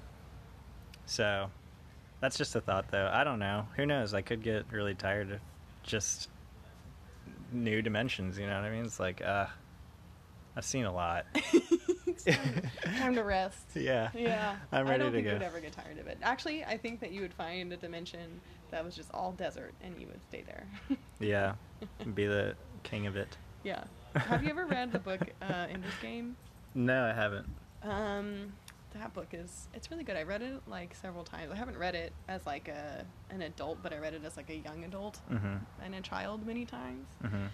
so 1.05 1.51
that's 2.21 2.37
just 2.37 2.55
a 2.55 2.61
thought, 2.61 2.89
though. 2.89 3.09
I 3.13 3.23
don't 3.25 3.39
know. 3.39 3.67
Who 3.75 3.85
knows? 3.85 4.13
I 4.13 4.21
could 4.21 4.41
get 4.41 4.65
really 4.71 4.95
tired 4.95 5.29
of 5.31 5.39
just 5.83 6.29
new 7.51 7.81
dimensions. 7.81 8.39
You 8.39 8.47
know 8.47 8.55
what 8.55 8.63
I 8.63 8.69
mean? 8.71 8.85
It's 8.85 8.99
like, 8.99 9.21
uh, 9.21 9.47
I've 10.55 10.65
seen 10.65 10.85
a 10.85 10.93
lot. 10.93 11.25
Time, 12.97 13.15
to 13.15 13.23
rest. 13.23 13.57
yeah. 13.75 14.09
Yeah. 14.13 14.55
I'm 14.71 14.85
ready 14.87 14.95
I 14.95 14.97
don't 14.97 15.11
to 15.11 15.17
think 15.17 15.25
go. 15.25 15.31
you 15.31 15.37
would 15.37 15.43
ever 15.43 15.59
get 15.59 15.73
tired 15.73 15.97
of 15.97 16.07
it. 16.07 16.17
Actually, 16.21 16.63
I 16.63 16.77
think 16.77 16.99
that 17.01 17.11
you 17.11 17.21
would 17.21 17.33
find 17.33 17.71
a 17.73 17.77
dimension 17.77 18.39
that 18.71 18.83
was 18.85 18.95
just 18.95 19.09
all 19.13 19.31
desert 19.31 19.73
and 19.83 19.99
you 19.99 20.07
would 20.07 20.23
stay 20.29 20.43
there. 20.45 20.65
Yeah. 21.19 21.53
Be 22.15 22.25
the 22.27 22.55
king 22.83 23.07
of 23.07 23.15
it. 23.15 23.37
yeah. 23.63 23.83
Have 24.15 24.43
you 24.43 24.49
ever 24.49 24.65
read 24.65 24.91
the 24.91 24.99
book 24.99 25.21
uh, 25.41 25.67
Ender's 25.69 25.93
Game? 26.01 26.35
No, 26.75 27.05
I 27.05 27.13
haven't. 27.13 27.47
Um, 27.81 28.51
that 28.93 29.13
book 29.13 29.27
is 29.31 29.69
it's 29.73 29.89
really 29.89 30.03
good. 30.03 30.17
I 30.17 30.23
read 30.23 30.41
it 30.41 30.61
like 30.67 30.93
several 30.95 31.23
times. 31.23 31.51
I 31.51 31.55
haven't 31.55 31.77
read 31.77 31.95
it 31.95 32.11
as 32.27 32.45
like 32.45 32.67
a 32.67 33.05
an 33.29 33.41
adult, 33.41 33.77
but 33.81 33.93
I 33.93 33.99
read 33.99 34.13
it 34.13 34.21
as 34.25 34.35
like 34.35 34.49
a 34.49 34.57
young 34.57 34.83
adult 34.83 35.19
Mm-hmm. 35.31 35.55
and 35.83 35.95
a 35.95 36.01
child 36.01 36.45
many 36.45 36.65
times. 36.65 37.07
Mm-hmm. 37.23 37.45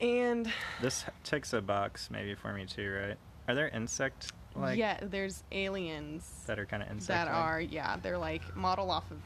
And 0.00 0.50
This 0.82 1.04
ticks 1.22 1.52
a 1.52 1.60
box 1.60 2.10
maybe 2.10 2.34
for 2.34 2.52
me 2.52 2.66
too, 2.66 2.90
right? 2.90 3.16
Are 3.48 3.54
there 3.54 3.68
insect 3.68 4.32
like 4.56 4.78
yeah, 4.78 4.98
there's 5.02 5.42
aliens 5.52 6.44
that 6.46 6.58
are 6.58 6.66
kind 6.66 6.82
of 6.82 6.88
insect 6.90 7.08
that 7.26 7.28
are 7.28 7.60
yeah 7.60 7.96
they're 8.02 8.18
like 8.18 8.56
model 8.56 8.90
off 8.90 9.10
of 9.10 9.18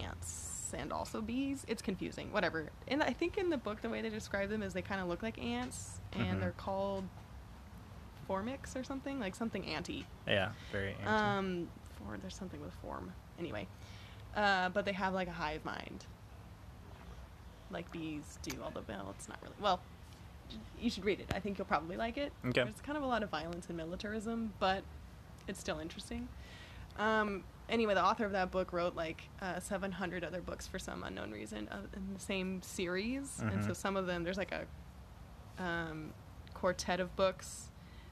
ants 0.00 0.72
and 0.76 0.92
also 0.92 1.20
bees 1.20 1.64
it's 1.68 1.82
confusing 1.82 2.32
whatever 2.32 2.68
and 2.88 3.02
i 3.02 3.10
think 3.12 3.36
in 3.36 3.50
the 3.50 3.56
book 3.56 3.80
the 3.82 3.88
way 3.88 4.00
they 4.00 4.08
describe 4.10 4.48
them 4.48 4.62
is 4.62 4.72
they 4.74 4.82
kind 4.82 5.00
of 5.00 5.08
look 5.08 5.22
like 5.24 5.38
ants 5.42 6.00
and 6.12 6.36
Mhm. 6.36 6.40
they're 6.40 6.50
called 6.52 7.04
Formics 8.28 8.76
or 8.76 8.84
something 8.84 9.18
like 9.20 9.34
something 9.34 9.64
anti 9.66 10.04
Yeah, 10.26 10.50
very 10.72 10.94
anti. 11.04 11.28
um 11.28 11.68
for 11.96 12.16
there's 12.20 12.34
something 12.36 12.60
with 12.60 12.74
form 12.74 13.12
anyway 13.38 13.66
uh, 14.36 14.68
but 14.68 14.84
they 14.84 14.92
have 14.92 15.14
like 15.14 15.28
a 15.28 15.32
hive 15.32 15.64
mind 15.64 16.04
like 17.70 17.90
bees 17.90 18.38
do 18.42 18.52
although 18.62 18.82
well 18.88 19.14
it's 19.16 19.28
not 19.28 19.38
really 19.42 19.56
well 19.60 19.80
you 20.80 20.90
should 20.90 21.04
read 21.04 21.20
it 21.20 21.26
i 21.34 21.40
think 21.40 21.58
you'll 21.58 21.66
probably 21.66 21.96
like 21.96 22.16
it 22.18 22.32
Okay. 22.46 22.62
there's 22.64 22.80
kind 22.82 22.96
of 22.98 23.04
a 23.04 23.06
lot 23.06 23.22
of 23.22 23.30
violence 23.30 23.66
and 23.68 23.76
militarism 23.76 24.52
but 24.58 24.82
it's 25.48 25.58
still 25.60 25.78
interesting 25.78 26.28
um, 26.98 27.44
anyway 27.68 27.94
the 27.94 28.04
author 28.04 28.24
of 28.24 28.32
that 28.32 28.50
book 28.50 28.72
wrote 28.72 28.94
like 28.96 29.28
uh, 29.42 29.60
700 29.60 30.24
other 30.24 30.40
books 30.40 30.66
for 30.66 30.78
some 30.78 31.02
unknown 31.04 31.30
reason 31.30 31.68
uh, 31.70 31.78
in 31.94 32.14
the 32.14 32.20
same 32.20 32.60
series 32.62 33.38
and 33.40 33.64
so 33.64 33.70
Mhm. 33.70 33.76
some 33.76 33.96
of 33.96 34.06
them 34.06 34.24
there's 34.24 34.38
like 34.38 34.52
a 34.52 34.64
um, 35.62 36.12
quartet 36.54 37.00
of 37.00 37.14
books 37.16 37.70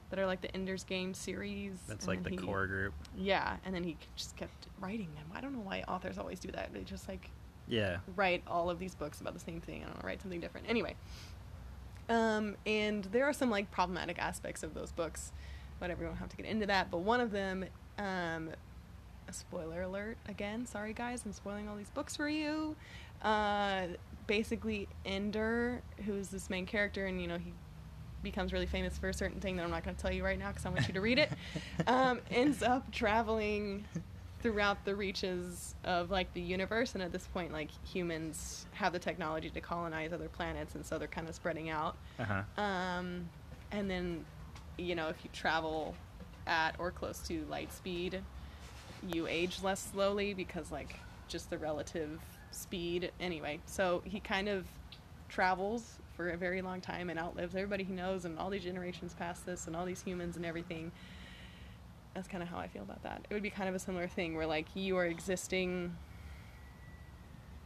that 0.09 0.19
are 0.19 0.25
like 0.27 0.41
the 0.41 0.53
Ender's 0.55 0.83
Game 0.83 1.13
series. 1.15 1.79
That's 1.87 2.07
like 2.07 2.23
the 2.23 2.29
he- 2.29 2.37
core 2.37 2.67
group. 2.67 2.93
Yeah, 3.17 3.57
and 3.65 3.73
then 3.73 3.83
he 3.83 3.97
just 4.15 4.35
kept 4.37 4.67
writing 4.79 5.09
them. 5.15 5.25
I 5.33 5.41
don't 5.41 5.51
know 5.53 5.59
why 5.61 5.83
authors 5.87 6.17
always 6.19 6.39
do 6.39 6.51
that. 6.51 6.73
They 6.73 6.81
just 6.81 7.07
like 7.09 7.29
Yeah. 7.67 7.97
write 8.15 8.43
all 8.47 8.69
of 8.69 8.77
these 8.77 8.93
books 8.93 9.19
about 9.19 9.33
the 9.33 9.39
same 9.39 9.61
thing 9.61 9.81
and 9.83 9.91
write 10.03 10.21
something 10.21 10.39
different. 10.39 10.69
Anyway, 10.69 10.95
um, 12.09 12.55
and 12.65 13.03
there 13.05 13.25
are 13.25 13.33
some 13.33 13.49
like 13.49 13.71
problematic 13.71 14.19
aspects 14.19 14.63
of 14.63 14.73
those 14.73 14.91
books, 14.91 15.31
whatever. 15.79 16.01
We 16.01 16.07
don't 16.07 16.17
have 16.17 16.29
to 16.29 16.37
get 16.37 16.45
into 16.45 16.65
that. 16.67 16.91
But 16.91 16.99
one 16.99 17.19
of 17.19 17.31
them, 17.31 17.65
um, 17.97 18.49
a 19.27 19.33
spoiler 19.33 19.83
alert 19.83 20.17
again. 20.27 20.65
Sorry 20.65 20.93
guys, 20.93 21.23
I'm 21.25 21.33
spoiling 21.33 21.67
all 21.67 21.75
these 21.75 21.89
books 21.89 22.15
for 22.15 22.29
you. 22.29 22.75
Uh, 23.21 23.87
basically, 24.27 24.87
Ender, 25.05 25.81
who's 26.05 26.29
this 26.29 26.49
main 26.49 26.65
character, 26.65 27.05
and 27.05 27.21
you 27.21 27.27
know 27.27 27.37
he 27.37 27.53
becomes 28.23 28.51
really 28.51 28.65
famous 28.65 28.97
for 28.97 29.09
a 29.09 29.13
certain 29.13 29.39
thing 29.39 29.55
that 29.55 29.63
I'm 29.63 29.71
not 29.71 29.83
going 29.83 29.95
to 29.95 30.01
tell 30.01 30.11
you 30.11 30.23
right 30.23 30.37
now 30.37 30.49
because 30.49 30.65
I 30.65 30.69
want 30.69 30.87
you 30.87 30.93
to 30.95 31.01
read 31.01 31.19
it. 31.19 31.31
um, 31.87 32.19
ends 32.29 32.61
up 32.63 32.91
traveling 32.91 33.85
throughout 34.45 34.85
the 34.85 34.95
reaches 34.95 35.73
of 35.85 36.11
like 36.11 36.31
the 36.35 36.41
universe, 36.41 36.93
and 36.93 37.01
at 37.01 37.11
this 37.11 37.25
point, 37.25 37.51
like 37.51 37.69
humans 37.83 38.67
have 38.73 38.93
the 38.93 38.99
technology 38.99 39.49
to 39.49 39.59
colonize 39.59 40.13
other 40.13 40.29
planets, 40.29 40.75
and 40.75 40.85
so 40.85 40.99
they're 40.99 41.07
kind 41.07 41.27
of 41.27 41.33
spreading 41.33 41.71
out. 41.71 41.97
Uh 42.19 42.25
huh. 42.25 42.61
Um, 42.61 43.27
and 43.71 43.89
then, 43.89 44.23
you 44.77 44.93
know, 44.93 45.07
if 45.07 45.15
you 45.23 45.31
travel 45.33 45.95
at 46.45 46.75
or 46.77 46.91
close 46.91 47.17
to 47.27 47.43
light 47.49 47.73
speed, 47.73 48.21
you 49.11 49.25
age 49.25 49.63
less 49.63 49.79
slowly 49.91 50.35
because, 50.35 50.71
like, 50.71 50.99
just 51.27 51.49
the 51.49 51.57
relative 51.57 52.19
speed. 52.51 53.11
Anyway, 53.19 53.59
so 53.65 54.03
he 54.05 54.19
kind 54.19 54.47
of 54.47 54.67
travels 55.27 55.97
for 56.15 56.29
a 56.29 56.37
very 56.37 56.61
long 56.61 56.81
time 56.81 57.09
and 57.09 57.17
outlives 57.17 57.55
everybody 57.55 57.83
he 57.83 57.93
knows, 57.93 58.25
and 58.25 58.37
all 58.37 58.51
these 58.51 58.63
generations 58.63 59.15
past 59.15 59.43
this, 59.43 59.65
and 59.65 59.75
all 59.75 59.85
these 59.85 60.03
humans 60.03 60.35
and 60.37 60.45
everything. 60.45 60.91
That's 62.15 62.27
kind 62.29 62.41
of 62.41 62.47
how 62.49 62.57
I 62.57 62.67
feel 62.69 62.81
about 62.81 63.03
that. 63.03 63.25
It 63.29 63.33
would 63.33 63.43
be 63.43 63.49
kind 63.49 63.67
of 63.69 63.75
a 63.75 63.79
similar 63.79 64.07
thing 64.07 64.35
where, 64.35 64.47
like, 64.47 64.67
you 64.73 64.95
are 64.97 65.05
existing 65.05 65.95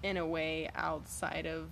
in 0.02 0.18
a 0.18 0.26
way 0.26 0.70
outside 0.76 1.46
of 1.46 1.70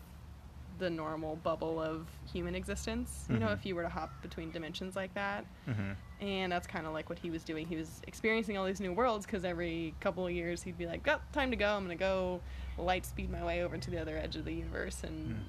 the 0.78 0.90
normal 0.92 1.38
bubble 1.38 1.82
of 1.82 2.08
human 2.32 2.54
existence. 2.54 3.26
You 3.30 3.40
know, 3.40 3.48
Mhm. 3.48 3.54
if 3.54 3.66
you 3.66 3.74
were 3.74 3.82
to 3.82 3.90
hop 3.90 4.22
between 4.22 4.52
dimensions 4.52 4.96
like 4.96 5.14
that, 5.16 5.46
hmm 5.66 5.94
and 6.20 6.52
that's 6.52 6.66
kind 6.66 6.88
of 6.88 6.94
like 6.94 7.10
what 7.10 7.20
he 7.20 7.30
was 7.30 7.44
doing. 7.44 7.68
He 7.68 7.76
was 7.76 8.02
experiencing 8.08 8.58
all 8.58 8.66
these 8.66 8.80
new 8.80 8.92
worlds 8.92 9.24
because 9.28 9.46
every 9.46 9.94
couple 10.00 10.26
of 10.26 10.34
years 10.34 10.64
he'd 10.64 10.76
be 10.78 10.88
like, 10.88 11.08
"Oh, 11.08 11.20
time 11.32 11.52
to 11.52 11.56
go. 11.58 11.76
I'm 11.78 11.84
gonna 11.84 11.96
go 11.96 12.42
light 12.78 13.06
speed 13.06 13.30
my 13.30 13.44
way 13.44 13.64
over 13.64 13.78
to 13.78 13.92
the 13.92 14.00
other 14.02 14.18
edge 14.18 14.36
of 14.36 14.44
the 14.46 14.52
universe." 14.54 15.04
And 15.04 15.36
Mm. 15.36 15.44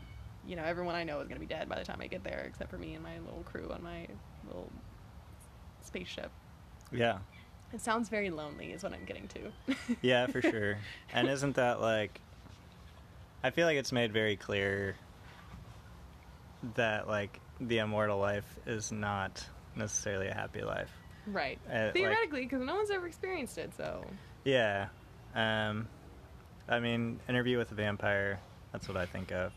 you 0.46 0.56
know, 0.56 0.64
everyone 0.64 0.94
I 0.94 1.04
know 1.04 1.20
is 1.20 1.28
gonna 1.28 1.40
be 1.40 1.46
dead 1.46 1.68
by 1.70 1.78
the 1.78 1.84
time 1.86 2.00
I 2.02 2.06
get 2.06 2.22
there, 2.22 2.40
except 2.40 2.70
for 2.70 2.76
me 2.78 2.94
and 2.94 3.02
my 3.02 3.18
little 3.18 3.42
crew 3.44 3.70
on 3.72 3.82
my 3.82 4.06
little 4.46 4.70
spaceship. 5.82 6.30
Yeah. 6.92 7.18
It 7.72 7.80
sounds 7.82 8.08
very 8.08 8.30
lonely, 8.30 8.72
is 8.72 8.82
what 8.82 8.92
I'm 8.94 9.04
getting 9.04 9.28
to. 9.28 9.76
Yeah, 10.02 10.26
for 10.26 10.40
sure. 10.40 10.78
and 11.12 11.28
isn't 11.28 11.56
that 11.56 11.80
like 11.80 12.20
I 13.44 13.50
feel 13.50 13.66
like 13.66 13.76
it's 13.76 13.92
made 13.92 14.12
very 14.12 14.36
clear 14.36 14.96
that 16.74 17.06
like 17.08 17.40
the 17.60 17.78
immortal 17.78 18.18
life 18.18 18.46
is 18.66 18.90
not 18.92 19.44
necessarily 19.76 20.28
a 20.28 20.34
happy 20.34 20.62
life. 20.62 20.90
right? 21.26 21.58
Uh, 21.70 21.90
Theoretically, 21.92 22.42
because 22.42 22.62
no 22.62 22.74
one's 22.76 22.90
ever 22.90 23.06
experienced 23.06 23.58
it, 23.58 23.72
so 23.76 24.04
Yeah. 24.44 24.88
Um 25.34 25.88
I 26.68 26.80
mean, 26.80 27.18
interview 27.28 27.56
with 27.58 27.70
a 27.72 27.74
vampire, 27.74 28.40
that's 28.72 28.88
what 28.88 28.96
I 28.96 29.06
think 29.06 29.30
of. 29.32 29.52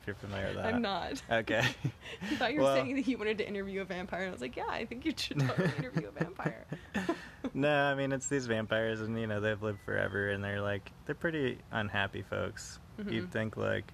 If 0.00 0.06
you're 0.06 0.16
familiar 0.16 0.46
with 0.46 0.56
that. 0.56 0.66
I'm 0.66 0.80
not. 0.82 1.22
Okay. 1.30 1.58
I 2.22 2.34
thought 2.36 2.52
you 2.52 2.58
were 2.60 2.64
Well- 2.64 2.74
saying 2.76 2.96
that 2.96 3.06
you 3.06 3.18
wanted 3.18 3.38
to 3.38 3.46
interview 3.48 3.82
a 3.82 3.84
vampire, 3.84 4.20
and 4.22 4.28
I 4.30 4.32
was 4.32 4.40
like, 4.40 4.56
yeah, 4.56 4.64
I 4.68 4.86
think 4.86 5.04
you 5.04 5.12
should 5.16 5.40
totally 5.40 5.70
interview 5.78 6.08
a 6.08 6.10
vampire. 6.24 6.64
no, 7.54 7.68
I 7.84 7.94
mean 7.94 8.12
it's 8.12 8.28
these 8.28 8.46
vampires 8.46 9.00
and 9.00 9.18
you 9.18 9.26
know, 9.26 9.40
they've 9.40 9.62
lived 9.62 9.80
forever 9.84 10.30
and 10.30 10.42
they're 10.42 10.60
like 10.62 10.90
they're 11.06 11.14
pretty 11.14 11.58
unhappy 11.70 12.22
folks. 12.22 12.78
Mhm. 12.98 13.12
You'd 13.12 13.32
think 13.32 13.56
like 13.56 13.92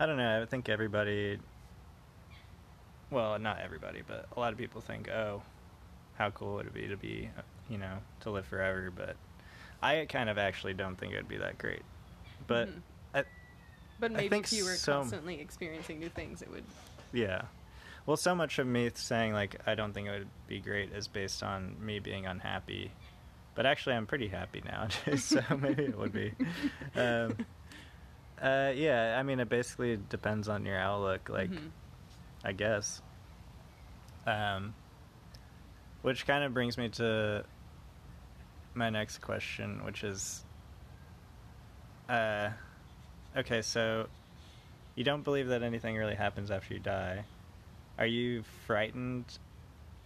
I 0.00 0.06
don't 0.06 0.16
know, 0.16 0.42
I 0.42 0.46
think 0.46 0.68
everybody 0.68 1.38
well, 3.10 3.38
not 3.38 3.60
everybody, 3.60 4.02
but 4.06 4.26
a 4.36 4.40
lot 4.40 4.52
of 4.52 4.58
people 4.58 4.80
think, 4.80 5.08
"Oh, 5.08 5.42
how 6.18 6.30
cool 6.30 6.54
would 6.56 6.66
it 6.66 6.74
be 6.74 6.88
to 6.88 6.96
be, 6.96 7.30
you 7.70 7.78
know, 7.78 7.98
to 8.20 8.30
live 8.30 8.46
forever?" 8.46 8.90
But 8.94 9.14
I 9.80 10.06
kind 10.08 10.28
of 10.28 10.38
actually 10.38 10.74
don't 10.74 10.96
think 10.96 11.12
it 11.12 11.16
would 11.16 11.28
be 11.28 11.36
that 11.36 11.56
great. 11.56 11.82
But 12.48 12.68
Mhm. 12.68 12.82
But 13.98 14.12
maybe 14.12 14.36
if 14.38 14.52
you 14.52 14.64
were 14.64 14.74
so- 14.74 14.92
constantly 15.00 15.40
experiencing 15.40 15.98
new 15.98 16.08
things, 16.10 16.42
it 16.42 16.50
would. 16.50 16.64
Yeah. 17.12 17.42
Well, 18.04 18.16
so 18.16 18.34
much 18.34 18.58
of 18.58 18.66
me 18.66 18.90
saying 18.94 19.32
like 19.32 19.56
I 19.66 19.74
don't 19.74 19.92
think 19.92 20.08
it 20.08 20.12
would 20.18 20.28
be 20.46 20.60
great 20.60 20.92
is 20.92 21.08
based 21.08 21.42
on 21.42 21.76
me 21.84 21.98
being 21.98 22.24
unhappy, 22.26 22.92
but 23.54 23.66
actually 23.66 23.96
I'm 23.96 24.06
pretty 24.06 24.28
happy 24.28 24.62
nowadays, 24.64 25.24
so 25.34 25.40
maybe 25.60 25.84
it 25.84 25.98
would 25.98 26.12
be. 26.12 26.32
Um, 26.94 27.36
uh, 28.40 28.72
yeah, 28.74 29.16
I 29.18 29.22
mean 29.22 29.40
it 29.40 29.48
basically 29.48 29.98
depends 30.10 30.48
on 30.48 30.64
your 30.66 30.78
outlook, 30.78 31.28
like 31.28 31.50
Mhm. 31.50 31.70
I 32.44 32.52
guess. 32.52 33.00
Um, 34.26 34.74
which 36.02 36.26
kind 36.26 36.44
of 36.44 36.52
brings 36.54 36.76
me 36.78 36.88
to 36.90 37.44
my 38.74 38.90
next 38.90 39.20
question, 39.20 39.84
which 39.84 40.04
is, 40.04 40.44
uh, 42.08 42.50
okay, 43.36 43.62
so 43.62 44.06
you 44.94 45.04
don't 45.04 45.22
believe 45.22 45.48
that 45.48 45.62
anything 45.62 45.96
really 45.96 46.14
happens 46.14 46.50
after 46.50 46.74
you 46.74 46.80
die. 46.80 47.24
Are 47.98 48.06
you 48.06 48.44
frightened, 48.66 49.38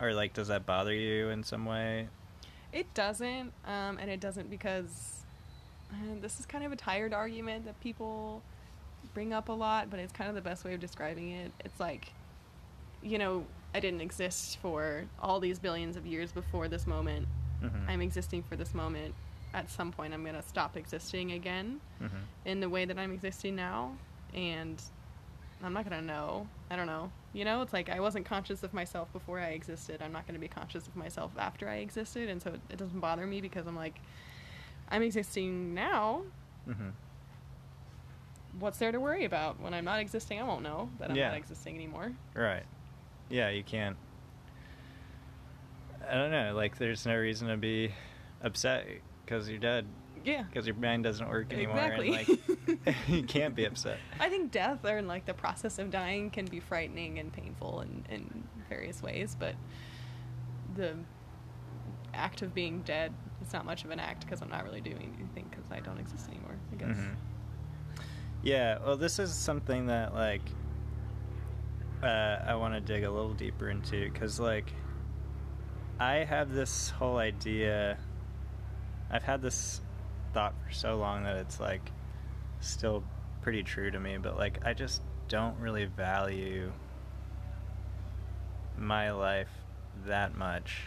or 0.01 0.13
like, 0.13 0.35
does 0.35 0.49
that 0.49 0.67
bother 0.67 0.95
you 0.95 1.29
in 1.29 1.43
some 1.43 1.65
way? 1.65 2.09
It 2.73 2.93
doesn't, 2.95 3.53
um, 3.67 3.99
and 3.99 4.11
it 4.11 4.21
doesn't 4.21 4.49
because 4.49 5.25
uh, 5.91 6.15
this 6.21 6.39
is 6.39 6.47
kind 6.47 6.65
of 6.65 6.73
a 6.73 6.77
tired 6.77 7.13
argument 7.13 7.65
that 7.65 7.81
people 7.81 8.43
bring 9.15 9.33
up 9.33 9.49
a 9.49 9.53
lot, 9.53 9.91
but 9.91 9.99
it's 9.99 10.13
kind 10.13 10.29
of 10.29 10.37
the 10.37 10.41
best 10.41 10.65
way 10.65 10.75
of 10.75 10.81
describing 10.81 11.33
it. 11.33 11.51
It's 11.65 11.81
like, 11.81 12.13
you 13.03 13.19
know, 13.19 13.45
I 13.75 13.81
didn't 13.81 14.01
exist 14.01 14.59
for 14.59 15.05
all 15.21 15.41
these 15.41 15.59
billions 15.59 15.97
of 15.97 16.07
years 16.07 16.33
before 16.33 16.69
this 16.69 16.87
moment. 16.87 17.27
Mhm. 17.63 17.89
I'm 17.89 18.01
existing 18.01 18.43
for 18.43 18.57
this 18.57 18.75
moment. 18.75 19.15
At 19.53 19.69
some 19.71 19.91
point, 19.93 20.15
I'm 20.15 20.23
going 20.23 20.37
to 20.37 20.43
stop 20.43 20.77
existing 20.77 21.33
again 21.33 21.81
Mhm. 22.01 22.11
in 22.45 22.61
the 22.61 22.69
way 22.69 22.85
that 22.85 22.99
I'm 22.99 23.11
existing 23.13 23.57
now, 23.57 23.97
and 24.33 24.81
I'm 25.63 25.73
not 25.73 25.89
going 25.89 26.01
to 26.01 26.07
know. 26.07 26.47
I 26.71 26.77
don't 26.77 26.87
know. 26.87 27.11
You 27.33 27.45
know, 27.45 27.61
it's 27.63 27.73
like 27.73 27.89
I 27.89 27.99
wasn't 28.01 28.27
conscious 28.27 28.63
of 28.63 28.73
myself 28.73 29.13
before 29.13 29.41
I 29.41 29.49
existed. 29.51 30.03
I'm 30.03 30.13
not 30.13 30.27
going 30.27 30.35
to 30.35 30.41
be 30.41 30.49
conscious 30.49 30.87
of 30.87 30.95
myself 30.97 31.33
after 31.39 31.69
I 31.69 31.77
existed, 31.77 32.29
and 32.29 32.41
so 32.41 32.51
it, 32.55 32.61
it 32.71 32.77
doesn't 32.77 33.01
bother 33.01 33.27
me 33.27 33.41
because 33.41 33.67
I'm 33.67 33.77
like, 33.77 34.01
I'm 34.89 35.03
existing 35.03 35.75
now. 35.75 36.23
Mhm. 36.69 36.93
What's 38.59 38.79
there 38.79 38.93
to 38.93 39.01
worry 39.01 39.25
about? 39.25 39.61
When 39.61 39.75
I'm 39.75 39.85
not 39.85 40.01
existing, 40.01 40.41
I 40.41 40.43
won't 40.45 40.63
know 40.63 40.91
that 40.99 41.11
I'm 41.11 41.17
Yeah. 41.17 41.29
not 41.29 41.37
existing 41.39 41.75
anymore. 41.77 42.13
Right. 42.35 42.65
Yeah, 43.29 43.49
you 43.49 43.63
can't. 43.63 43.97
I 46.09 46.15
don't 46.15 46.31
know. 46.31 46.55
Like, 46.55 46.79
there's 46.79 47.07
no 47.07 47.17
reason 47.17 47.49
to 47.49 47.57
be 47.57 47.95
upset 48.43 48.87
because 49.31 49.49
you're 49.49 49.59
dead. 49.59 49.87
Yeah. 50.25 50.43
Because 50.43 50.67
your 50.67 50.77
mind 50.77 51.05
doesn't 51.05 51.29
work 51.29 51.53
anymore. 51.53 51.79
Exactly. 51.79 52.15
And, 52.15 52.79
like, 52.87 52.97
you 53.09 53.23
can't 53.23 53.55
be 53.55 53.65
upset. 53.65 53.99
I 54.19 54.29
think 54.29 54.51
death 54.51 54.85
or 54.85 55.01
like 55.03 55.25
the 55.25 55.35
process 55.35 55.79
of 55.79 55.91
dying 55.91 56.31
can 56.31 56.47
be 56.47 56.61
frightening 56.61 57.19
and 57.19 57.33
painful 57.33 57.83
in, 57.83 58.05
in 58.11 58.45
various 58.69 59.03
ways, 59.03 59.37
but 59.39 59.55
the 60.75 60.95
act 62.13 62.43
of 62.43 62.53
being 62.53 62.83
dead 62.83 63.15
is 63.41 63.53
not 63.53 63.65
much 63.65 63.85
of 63.85 63.91
an 63.91 64.01
act 64.01 64.25
because 64.25 64.43
I'm 64.43 64.51
not 64.51 64.65
really 64.65 64.81
doing 64.81 65.15
anything 65.19 65.47
because 65.49 65.65
I 65.71 65.81
don't 65.81 65.99
exist 65.99 66.29
anymore, 66.29 66.57
I 66.73 66.77
guess. 66.77 66.97
Mhm. 66.97 67.15
Yeah, 68.43 68.79
well, 68.85 68.97
this 68.97 69.19
is 69.19 69.33
something 69.33 69.87
that, 69.87 70.15
like, 70.15 70.43
uh, 72.03 72.07
I 72.47 72.55
want 72.55 72.75
to 72.75 72.81
dig 72.81 73.05
a 73.05 73.11
little 73.11 73.35
deeper 73.35 73.69
into 73.69 74.11
because, 74.11 74.41
like, 74.41 74.73
I 75.99 76.25
have 76.25 76.51
this 76.53 76.89
whole 76.91 77.19
idea. 77.19 77.99
I've 79.11 79.23
had 79.23 79.43
this 79.43 79.81
thought 80.33 80.55
for 80.67 80.73
so 80.73 80.97
long 80.97 81.25
that 81.25 81.37
it's, 81.37 81.59
like, 81.61 81.91
still 82.61 83.03
pretty 83.43 83.63
true 83.63 83.91
to 83.91 83.99
me, 83.99 84.19
but, 84.19 84.37
like, 84.37 84.65
I 84.65 84.75
just 84.75 85.03
don't 85.29 85.59
really 85.59 85.85
value 85.87 86.73
my 88.77 89.11
life 89.13 89.51
that 90.07 90.37
much. 90.37 90.83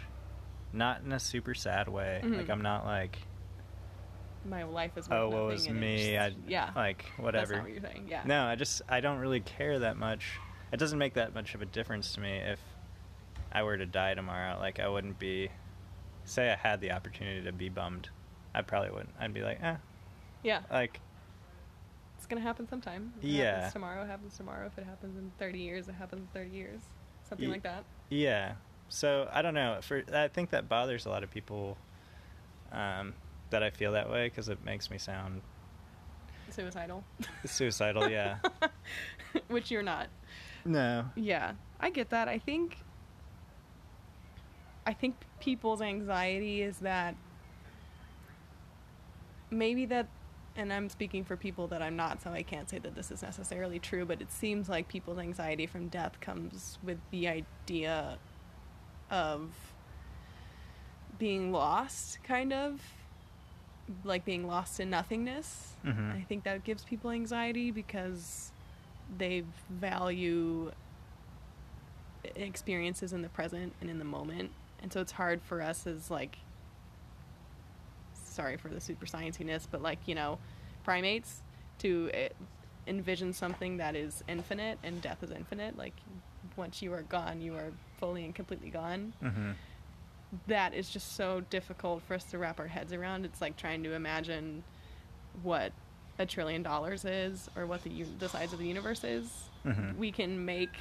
Not 0.72 1.02
in 1.04 1.12
a 1.12 1.20
super 1.20 1.54
sad 1.54 1.88
way. 1.88 2.22
Like, 2.24 2.48
Mhm. 2.48 2.50
I'm 2.50 2.62
not 2.62 2.86
like, 2.86 3.20
My 4.46 4.64
life 4.64 4.98
is 4.98 5.08
oh, 5.10 5.30
what 5.30 5.46
was 5.46 5.70
me? 5.70 6.18
I, 6.18 6.34
yeah, 6.48 6.72
like, 6.76 7.06
whatever. 7.16 7.46
That's 7.46 7.52
not 7.52 7.62
what 7.64 7.72
you're 7.72 7.82
saying. 7.82 8.08
Yeah. 8.10 8.24
No, 8.26 8.44
I 8.46 8.56
just 8.56 8.82
I 8.90 9.00
don't 9.00 9.20
really 9.20 9.40
care 9.40 9.80
that 9.80 9.96
much. 9.96 10.38
It 10.74 10.78
doesn't 10.78 11.00
make 11.00 11.14
that 11.14 11.34
much 11.34 11.56
of 11.56 11.62
a 11.62 11.66
difference 11.66 12.14
to 12.16 12.20
me 12.20 12.40
if 12.40 12.60
I 13.54 13.64
were 13.64 13.78
to 13.78 13.86
die 13.86 14.16
tomorrow. 14.16 14.60
Like 14.60 14.82
I 14.82 14.90
wouldn't 14.90 15.18
be 15.18 15.50
say 16.26 16.52
I 16.52 16.56
had 16.56 16.82
the 16.82 16.92
opportunity 16.92 17.44
to 17.44 17.52
be 17.52 17.70
bummed. 17.70 18.10
I 18.54 18.62
probably 18.62 18.92
wouldn't. 18.92 19.14
I'd 19.20 19.34
be 19.34 19.42
like, 19.42 19.60
eh, 19.64 19.76
Yeah. 20.44 20.62
like 20.72 21.00
It's 22.18 22.26
gonna 22.28 22.42
happen 22.42 22.68
sometime. 22.70 23.14
It 23.22 23.28
Yeah. 23.28 23.56
happens 23.56 23.74
tomorrow, 23.74 24.04
it 24.04 24.08
happens 24.08 24.38
tomorrow. 24.38 24.66
If 24.68 24.78
it 24.78 24.86
happens 24.86 25.18
in 25.18 25.32
30 25.40 25.60
years, 25.60 25.90
it 25.90 25.94
happens 25.96 26.22
in 26.22 26.28
30 26.28 26.52
years. 26.52 26.82
Something 27.24 27.48
Ye- 27.48 27.52
like 27.52 27.64
that. 27.64 27.84
yeah. 28.10 28.54
So 28.90 29.28
I 29.32 29.42
don't 29.42 29.54
know. 29.54 29.80
For 29.82 30.04
I 30.14 30.28
think 30.30 30.52
that 30.52 30.70
bothers 30.70 31.06
a 31.06 31.10
lot 31.10 31.24
of 31.24 31.32
people 31.32 31.78
um, 32.72 33.14
that 33.50 33.62
I 33.64 33.70
feel 33.72 33.92
that 33.94 34.10
way 34.10 34.28
because 34.30 34.50
it 34.50 34.64
makes 34.64 34.90
me 34.90 34.98
sound 34.98 35.42
Suicidal. 36.50 37.04
suicidal. 37.46 38.10
Yeah. 38.10 38.38
Which 39.48 39.72
you're 39.72 39.84
not. 39.84 40.08
no. 40.66 41.06
Yeah, 41.16 41.54
I 41.80 41.90
get 41.90 42.10
that. 42.12 42.28
I 42.28 42.38
think 42.40 42.78
I 44.86 44.94
think 44.94 45.16
people's 45.40 45.82
anxiety 45.82 46.62
is 46.62 46.78
that 46.80 47.16
maybe 49.50 49.86
that 49.86 50.08
and 50.56 50.72
I'm 50.72 50.88
speaking 50.88 51.24
for 51.24 51.36
people 51.36 51.66
that 51.68 51.82
I'm 51.82 51.96
not, 51.96 52.22
so 52.22 52.30
I 52.32 52.44
can't 52.44 52.70
say 52.70 52.78
that 52.78 52.94
this 52.94 53.10
is 53.10 53.24
necessarily 53.24 53.80
true, 53.80 54.06
but 54.06 54.22
it 54.22 54.32
seems 54.32 54.70
like 54.70 54.88
people's 54.88 55.18
anxiety 55.18 55.66
from 55.66 55.88
death 55.88 56.20
comes 56.22 56.78
with 56.84 57.00
the 57.10 57.28
idea 57.28 58.20
of 59.10 59.50
being 61.18 61.52
lost, 61.52 62.24
kind 62.24 62.54
of 62.54 62.82
like 64.04 64.26
being 64.26 64.46
lost 64.46 64.80
in 64.80 64.92
nothingness. 64.92 65.74
Mhm. 65.84 66.14
I 66.16 66.22
think 66.22 66.44
that 66.44 66.64
gives 66.64 66.84
people 66.84 67.10
anxiety 67.10 67.72
because 67.72 68.52
they 69.18 69.44
value 69.70 70.72
experiences 72.36 73.12
in 73.12 73.24
the 73.24 73.30
present 73.30 73.74
and 73.82 73.90
in 73.90 73.98
the 73.98 74.06
moment. 74.06 74.52
And 74.84 74.92
so 74.94 75.00
it's 75.02 75.14
hard 75.14 75.42
for 75.42 75.62
us 75.62 75.88
as 75.88 76.12
like 76.12 76.38
sorry 78.14 78.58
for 78.58 78.68
the 78.70 78.82
super 78.82 79.06
scienciness, 79.06 79.68
but 79.70 79.82
like, 79.82 80.00
you 80.08 80.16
know, 80.16 80.40
primates 80.84 81.42
to 81.80 82.10
eh, 82.14 82.30
envision 82.88 83.32
something 83.34 83.78
that 83.78 83.96
is 83.96 84.24
infinite 84.28 84.80
and 84.84 85.02
death 85.02 85.24
is 85.24 85.32
infinite. 85.32 85.78
Like 85.78 85.94
once 86.56 86.82
you 86.82 86.94
are 86.94 87.04
gone, 87.04 87.42
you 87.42 87.54
are 87.56 87.72
fully 88.00 88.26
and 88.26 88.36
completely 88.36 88.70
gone 88.70 89.14
Mm-hmm. 89.24 89.52
that 90.48 90.74
is 90.74 90.90
just 90.90 91.16
so 91.16 91.42
difficult 91.50 92.02
for 92.04 92.16
us 92.16 92.24
to 92.26 92.38
wrap 92.38 92.60
our 92.60 92.68
heads 92.68 92.92
around. 92.92 93.24
It's 93.26 93.40
like 93.40 93.56
trying 93.56 93.84
to 93.84 93.94
imagine 93.94 94.64
what 95.44 95.72
a 96.20 96.26
trillion 96.26 96.62
dollars 96.64 97.06
is 97.06 97.50
or 97.56 97.66
what 97.66 97.84
the 97.84 98.04
the 98.20 98.28
size 98.30 98.52
of 98.52 98.60
the 98.60 98.68
universe 98.68 99.04
is. 99.04 99.50
Mhm. 99.66 99.96
We 99.98 100.12
can 100.12 100.44
make 100.44 100.76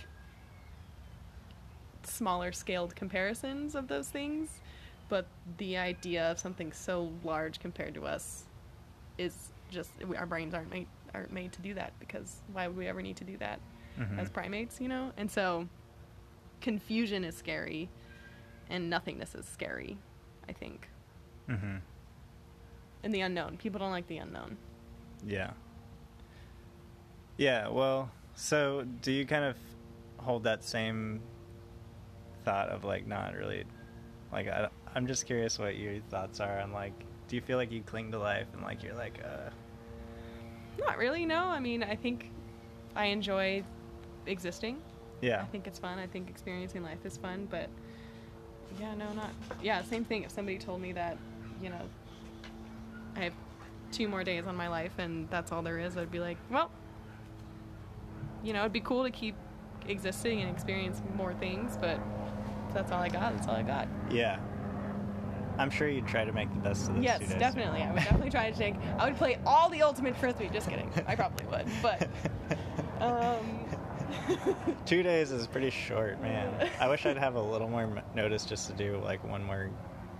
smaller 2.07 2.53
scaled 2.53 2.95
comparisons 2.97 3.75
of 3.75 3.89
those 3.89 4.09
things, 4.09 4.61
but 5.09 5.27
the 5.59 5.77
idea 5.77 6.31
of 6.31 6.39
something 6.39 6.73
so 6.73 7.13
large 7.25 7.61
compared 7.61 7.95
to 7.95 8.07
us 8.07 8.45
is 9.19 9.51
just 9.71 9.91
we- 10.07 10.17
our 10.17 10.27
brains 10.27 10.55
aren't 10.55 10.71
made 10.71 10.87
aren't 11.15 11.33
made 11.33 11.53
to 11.53 11.61
do 11.61 11.75
that 11.75 11.93
because 12.01 12.41
why 12.53 12.67
would 12.67 12.77
we 12.77 12.87
ever 12.89 13.03
need 13.03 13.17
to 13.19 13.25
do 13.25 13.37
that 13.37 13.61
Mhm. 13.99 14.19
as 14.19 14.31
primates, 14.31 14.81
you 14.81 14.89
know? 14.89 15.13
And 15.19 15.31
so 15.31 15.69
confusion 16.63 17.23
is 17.25 17.37
scary 17.37 17.91
and 18.71 18.89
nothingness 18.89 19.35
is 19.35 19.45
scary, 19.47 19.99
I 20.49 20.53
think. 20.53 20.89
Mhm. 21.49 21.81
And 23.03 23.13
the 23.15 23.21
unknown. 23.21 23.59
People 23.59 23.79
don't 23.81 23.91
like 23.91 24.07
the 24.07 24.17
unknown. 24.19 24.57
Yeah. 25.23 25.51
Yeah, 27.37 27.69
well, 27.69 28.11
so 28.35 28.85
do 29.03 29.13
you 29.13 29.27
kind 29.27 29.45
of 29.45 29.57
hold 30.19 30.45
that 30.45 30.63
same 30.65 31.21
thought 32.45 32.69
of 32.69 32.85
like 32.85 33.07
not 33.07 33.35
really 33.35 33.65
like 34.33 34.49
I, 34.49 34.69
I'm 34.95 35.07
just 35.07 35.27
curious 35.27 35.59
what 35.59 35.77
your 35.77 36.01
thoughts 36.11 36.41
are 36.41 36.61
on 36.61 36.73
like 36.73 36.93
do 37.29 37.37
you 37.37 37.43
feel 37.43 37.57
like 37.59 37.71
you 37.73 37.83
cling 37.83 38.11
to 38.13 38.19
life 38.19 38.47
and 38.53 38.63
like 38.63 38.83
you're 38.83 38.95
like 38.95 39.21
uh 39.25 39.51
Not 40.79 40.99
really, 40.99 41.25
no. 41.27 41.39
I 41.45 41.61
mean, 41.61 41.83
I 41.83 41.97
think 41.97 42.31
I 42.97 43.07
enjoy 43.07 43.63
existing. 44.27 44.83
yeah. 45.21 45.41
I 45.43 45.47
think 45.47 45.67
it's 45.67 45.79
fun. 45.79 45.99
I 45.99 46.07
think 46.07 46.29
experiencing 46.29 46.83
life 46.83 47.05
is 47.05 47.17
fun, 47.17 47.47
but 47.51 47.69
yeah, 48.81 48.95
no, 48.95 49.13
not. 49.13 49.31
Yeah, 49.63 49.83
same 49.83 50.05
thing. 50.05 50.25
If 50.25 50.31
somebody 50.31 50.59
told 50.59 50.81
me 50.81 50.93
that, 50.93 51.17
you 51.63 51.69
know, 51.71 51.81
I 53.17 53.21
have 53.25 53.35
two 53.93 54.09
more 54.09 54.25
days 54.25 54.47
on 54.47 54.57
my 54.57 54.69
life 54.69 54.93
and 54.99 55.29
that's 55.31 55.53
all 55.53 55.63
there 55.63 55.79
is, 55.79 55.97
I'd 55.97 56.11
be 56.11 56.21
like, 56.21 56.39
well, 56.51 56.71
you 58.43 58.53
know, 58.53 58.61
it'd 58.61 58.73
be 58.73 58.81
cool 58.81 59.05
to 59.05 59.11
keep 59.11 59.37
existing 59.87 60.41
and 60.41 60.51
experience 60.51 61.01
more 61.15 61.35
things, 61.35 61.77
but 61.81 61.99
that's 62.73 62.93
all 62.93 63.01
I 63.03 63.09
got. 63.09 63.35
That's 63.35 63.49
all 63.49 63.55
I 63.55 63.63
got. 63.63 63.89
Yeah. 64.11 64.39
I'm 65.59 65.71
sure 65.71 65.89
you'd 65.89 66.07
try 66.09 66.25
to 66.25 66.33
make 66.33 66.53
the 66.55 66.61
best 66.61 66.89
of 66.89 66.95
this 66.97 67.05
Yes, 67.05 67.19
two 67.21 67.27
days. 67.27 67.39
definitely. 67.39 67.83
I 67.83 67.93
would 67.93 68.03
definitely 68.03 68.31
try 68.31 68.51
to 68.51 68.57
take. 68.57 68.75
I 68.99 69.07
would 69.07 69.17
play 69.17 69.39
all 69.45 69.69
the 69.69 69.83
ultimate 69.83 70.17
frisbee. 70.17 70.49
Just 70.53 70.69
kidding. 70.69 70.91
I 71.07 71.15
probably 71.15 71.47
would, 71.47 71.67
but 71.83 72.09
um, 73.01 73.67
Two 74.87 75.03
days 75.03 75.31
is 75.31 75.47
pretty 75.47 75.71
short, 75.71 76.21
man. 76.21 76.71
I 76.81 76.89
wish 76.89 77.07
I'd 77.07 77.17
have 77.17 77.35
a 77.35 77.43
little 77.43 77.69
more 77.69 78.03
notice 78.15 78.45
just 78.45 78.69
to 78.69 78.75
do 78.75 78.99
like 79.05 79.23
one 79.25 79.43
more 79.45 79.71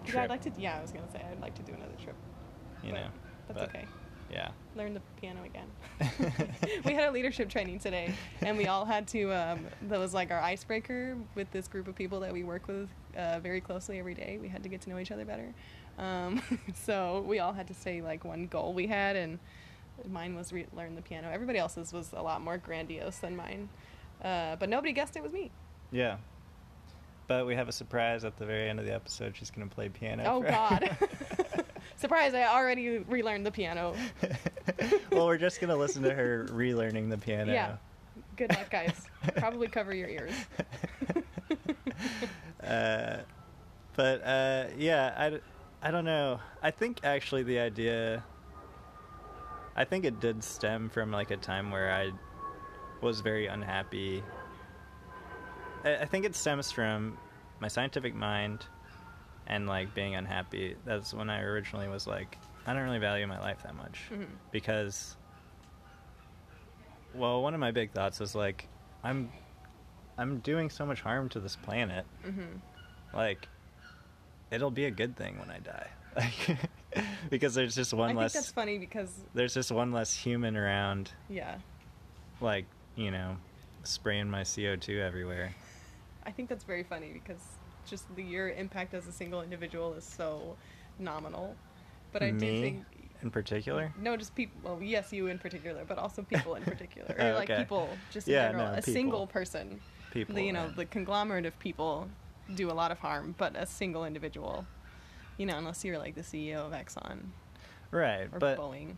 trip. 0.05 0.15
yeah, 0.15 0.23
I'd 0.25 0.31
like 0.31 0.43
to. 0.43 0.53
Yeah, 0.59 0.79
I 0.79 0.83
was 0.83 0.93
gonna 0.93 1.11
say 1.11 1.23
I'd 1.31 1.41
like 1.41 1.55
to 1.55 1.63
do 1.63 1.73
another 1.73 1.95
trip. 2.03 2.17
you 2.83 2.93
know. 2.93 3.07
that's 3.49 3.61
but, 3.61 3.69
okay. 3.71 3.87
Yeah. 4.33 4.49
Learn 4.75 4.95
the 4.95 5.03
piano 5.21 5.41
again. 5.45 5.69
we 6.85 6.95
had 6.95 7.09
a 7.09 7.11
leadership 7.13 7.51
training 7.51 7.79
today, 7.79 8.15
and 8.41 8.57
we 8.57 8.67
all 8.67 8.85
had 8.87 9.07
to. 9.09 9.31
Um, 9.31 9.67
that 9.89 9.99
was 9.99 10.15
like 10.15 10.31
our 10.31 10.41
icebreaker 10.41 11.17
with 11.35 11.51
this 11.51 11.69
group 11.69 11.87
of 11.87 11.95
people 11.95 12.21
that 12.21 12.33
we 12.33 12.43
work 12.43 12.67
with 12.67 12.89
uh, 13.17 13.41
very 13.41 13.61
closely 13.61 13.99
every 13.99 14.15
day. 14.15 14.39
We 14.41 14.49
had 14.49 14.63
to 14.63 14.69
get 14.71 14.81
to 14.83 14.91
know 14.91 14.99
each 14.99 15.11
other 15.11 15.27
better. 15.27 15.53
Um, 15.99 16.43
so 16.75 17.25
we 17.27 17.39
all 17.41 17.53
had 17.53 17.69
to 17.69 17.75
say 17.75 18.01
like 18.01 18.25
one 18.25 18.47
goal 18.47 18.73
we 18.73 18.87
had, 18.87 19.17
and 19.17 19.39
mine 20.09 20.35
was 20.35 20.53
re- 20.53 20.67
learn 20.75 20.95
the 20.95 21.03
piano. 21.03 21.31
Everybody 21.31 21.59
else's 21.59 21.93
was 21.93 22.13
a 22.15 22.23
lot 22.23 22.41
more 22.41 22.57
grandiose 22.57 23.19
than 23.19 23.37
mine, 23.37 23.69
uh, 24.25 24.57
but 24.57 24.71
nobody 24.71 24.93
guessed 24.93 25.17
it 25.17 25.23
was 25.23 25.33
me. 25.33 25.51
Yeah. 25.91 26.17
But 27.29 27.47
we 27.47 27.55
have 27.55 27.69
a 27.69 27.73
surprise 27.73 28.25
at 28.25 28.37
the 28.39 28.47
very 28.47 28.69
end 28.69 28.81
of 28.81 28.87
the 28.87 28.95
episode. 28.95 29.37
She's 29.37 29.51
going 29.51 29.69
to 29.69 29.75
play 29.75 29.89
piano. 29.89 30.25
Oh 30.27 30.43
God! 30.43 30.97
Surprise! 32.03 32.35
I 32.35 32.47
already 32.47 32.99
relearned 32.99 33.47
the 33.47 33.53
piano. 33.53 33.95
well, 35.13 35.27
we're 35.27 35.39
just 35.39 35.61
going 35.61 35.71
to 35.71 35.77
listen 35.77 36.03
to 36.03 36.13
her 36.13 36.49
relearning 36.51 37.09
the 37.09 37.17
piano. 37.17 37.53
Yeah. 37.53 37.77
Good 38.35 38.51
luck, 38.51 38.71
guys. 38.71 39.07
Probably 39.37 39.69
cover 39.69 39.95
your 39.95 40.09
ears. 40.09 40.33
uh, 42.67 43.19
but 43.95 44.27
uh, 44.27 44.65
yeah, 44.77 45.31
I 45.81 45.91
don't 45.93 46.05
know. 46.05 46.41
I 46.61 46.73
think 46.73 46.99
actually 47.05 47.45
the 47.45 47.61
idea. 47.61 48.25
I 49.77 49.85
think 49.85 50.05
it 50.05 50.19
did 50.19 50.43
stem 50.43 50.89
from 50.89 51.13
like 51.13 51.31
a 51.31 51.37
time 51.37 51.71
where 51.71 51.93
I 51.93 52.11
was 53.01 53.21
very 53.21 53.47
unhappy. 53.47 54.25
I, 55.85 55.99
I 55.99 56.05
think 56.07 56.25
it 56.25 56.35
stems 56.35 56.73
from 56.73 57.17
my 57.61 57.69
scientific 57.69 58.13
mind 58.13 58.67
and 59.47 59.67
like 59.67 59.95
being 59.95 60.15
unhappy. 60.15 60.77
That's 60.85 61.13
when 61.15 61.31
I 61.31 61.41
originally 61.43 61.89
was 61.89 62.07
like, 62.07 62.39
I 62.67 62.73
don't 62.75 62.83
really 62.83 62.99
value 62.99 63.27
my 63.27 63.41
life 63.41 63.63
that 63.65 63.75
much. 63.75 64.03
Mhm. 64.13 64.27
because 64.51 65.17
well 67.15 67.43
one 67.43 67.53
of 67.55 67.61
my 67.61 67.71
big 67.71 67.93
thoughts 67.93 68.23
is 68.23 68.35
like 68.35 68.67
i'm 69.05 69.31
i'm 70.17 70.39
doing 70.39 70.71
so 70.71 70.87
much 70.87 71.01
harm 71.03 71.29
to 71.29 71.41
this 71.41 71.57
planet. 71.57 72.07
Hmm 72.25 72.57
like 73.13 73.47
it'll 74.51 74.71
be 74.71 74.87
a 74.87 74.91
good 74.91 75.17
thing 75.17 75.39
when 75.39 75.51
i 75.51 75.59
die. 75.59 75.89
Like 76.17 76.59
because 77.31 77.55
there's 77.55 77.75
just 77.75 77.93
one 77.95 78.11
less 78.11 78.17
I 78.17 78.23
less 78.23 78.33
think 78.33 78.45
that's 78.45 78.53
funny 78.53 78.79
because 78.79 79.21
there's 79.35 79.55
just 79.55 79.71
one 79.71 79.93
less 79.93 80.15
human 80.15 80.57
around. 80.57 81.11
Yeah, 81.29 81.57
like 82.41 82.67
you 82.97 83.11
know 83.11 83.37
spraying 83.83 84.31
my 84.31 84.43
co2 84.43 85.01
everywhere. 85.01 85.55
I 86.25 86.31
think 86.31 86.49
that's 86.51 86.65
very 86.65 86.85
funny 86.85 87.11
because 87.13 87.43
just 87.87 88.15
the 88.17 88.23
your 88.23 88.51
impact 88.51 88.95
as 88.95 89.07
a 89.07 89.13
single 89.13 89.43
individual 89.43 89.95
is 89.95 90.05
so 90.05 90.57
nominal. 90.99 91.55
But 92.13 92.23
I 92.23 92.31
do 92.31 92.39
think 92.39 92.85
in 93.23 93.31
particular 93.31 93.93
no, 94.01 94.17
just 94.17 94.35
people. 94.35 94.61
Well, 94.63 94.83
yes, 94.83 95.13
you 95.13 95.29
in 95.29 95.39
particular, 95.39 95.85
but 95.87 95.99
also 95.99 96.23
people 96.23 96.55
in 96.57 96.63
particular, 96.75 97.15
Oh, 97.19 97.27
or 97.31 97.35
like 97.35 97.51
okay. 97.51 97.61
people 97.61 97.89
just 98.11 98.27
in 98.29 98.35
Yeah, 98.35 98.49
general. 98.49 98.67
no, 98.67 98.73
a 98.73 98.77
people. 98.77 98.93
single 98.93 99.27
person, 99.27 99.81
people 100.13 100.35
the, 100.35 100.43
you 100.45 100.53
know, 100.53 100.65
yeah. 100.67 100.73
the 100.77 100.85
conglomerate 100.87 101.47
of 101.47 101.59
people 101.59 102.09
do 102.55 102.71
a 102.71 102.75
lot 102.75 102.91
of 102.91 102.99
harm, 102.99 103.35
but 103.39 103.55
a 103.57 103.65
single 103.67 104.05
individual, 104.05 104.67
you 105.39 105.47
know, 105.47 105.57
unless 105.57 105.85
you're 105.85 105.99
like 105.99 106.15
the 106.15 106.23
CEO 106.23 106.57
of 106.67 106.73
Exxon 106.73 107.19
right 107.91 108.29
or 108.33 108.39
but 108.39 108.57
Boeing. 108.59 108.97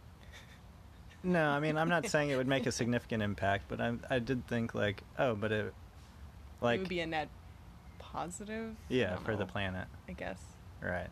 no 1.25 1.49
i 1.49 1.59
mean 1.59 1.77
i'm 1.77 1.89
not 1.89 2.07
saying 2.13 2.31
it 2.31 2.37
would 2.37 2.47
make 2.47 2.65
a 2.65 2.71
significant 2.71 3.25
impact 3.25 3.65
but 3.69 3.81
i 3.81 3.93
i 4.09 4.21
did 4.21 4.47
think 4.47 4.73
like 4.73 5.03
oh 5.19 5.35
but 5.35 5.51
it 5.51 5.75
like 6.61 6.77
it 6.77 6.79
would 6.83 6.89
be 6.89 7.01
a 7.01 7.07
net 7.07 7.29
positive. 8.15 8.75
Yeah 8.89 9.17
for 9.17 9.37
the 9.37 9.45
planet 9.47 9.87
I 10.09 10.13
guess. 10.13 10.41
right 10.81 11.11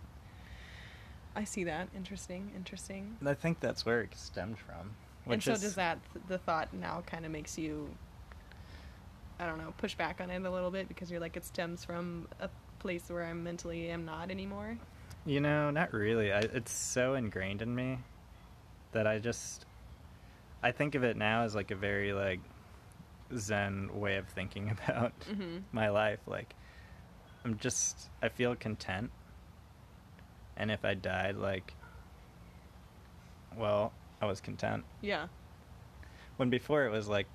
I 1.34 1.44
see 1.44 1.64
that. 1.64 1.88
Interesting. 1.96 2.52
Interesting. 2.54 3.16
And 3.20 3.26
I 3.28 3.32
think 3.34 3.58
that's 3.60 3.86
where 3.86 4.02
it 4.02 4.14
stemmed 4.14 4.58
from. 4.58 4.94
and 5.26 5.42
so 5.42 5.52
is, 5.52 5.62
does 5.62 5.74
that 5.76 5.98
the 6.28 6.36
thought 6.36 6.74
now 6.74 7.02
kind 7.06 7.24
of 7.24 7.30
makes 7.32 7.56
you 7.58 7.88
I 9.40 9.46
don't 9.46 9.58
know, 9.58 9.72
push 9.78 9.94
back 9.94 10.20
on 10.20 10.30
it 10.30 10.44
a 10.44 10.50
little 10.50 10.70
bit 10.70 10.88
because 10.88 11.10
you're 11.10 11.20
like 11.20 11.36
it 11.36 11.44
stems 11.44 11.84
from 11.84 12.28
a 12.38 12.48
place 12.78 13.04
where 13.08 13.24
I 13.24 13.32
mentally 13.32 13.88
am 13.88 14.04
not 14.04 14.30
anymore. 14.30 14.76
You 15.24 15.40
know, 15.40 15.70
not 15.70 15.92
really. 15.92 16.32
I, 16.32 16.40
it's 16.40 16.72
so 16.72 17.14
ingrained 17.14 17.62
in 17.62 17.74
me 17.74 17.98
that 18.92 19.06
I 19.06 19.18
just 19.18 19.64
I 20.62 20.70
think 20.70 20.94
of 20.94 21.02
it 21.02 21.16
now 21.16 21.42
as 21.44 21.54
like 21.54 21.70
a 21.70 21.76
very 21.76 22.12
like 22.12 22.40
zen 23.36 23.88
way 23.98 24.16
of 24.16 24.28
thinking 24.28 24.68
about 24.86 25.12
Mhm. 25.30 25.62
my 25.72 25.88
life. 25.88 26.20
Like 26.26 26.54
I'm 27.44 27.56
just 27.58 28.10
I 28.22 28.28
feel 28.28 28.54
content. 28.56 29.10
And 30.56 30.70
if 30.70 30.84
I 30.84 30.94
died 30.94 31.36
like 31.36 31.74
well, 33.56 33.92
I 34.20 34.26
was 34.26 34.40
content. 34.40 34.84
Yeah. 35.00 35.26
When 36.36 36.48
before 36.50 36.84
it 36.86 36.90
was 36.90 37.08
like 37.08 37.26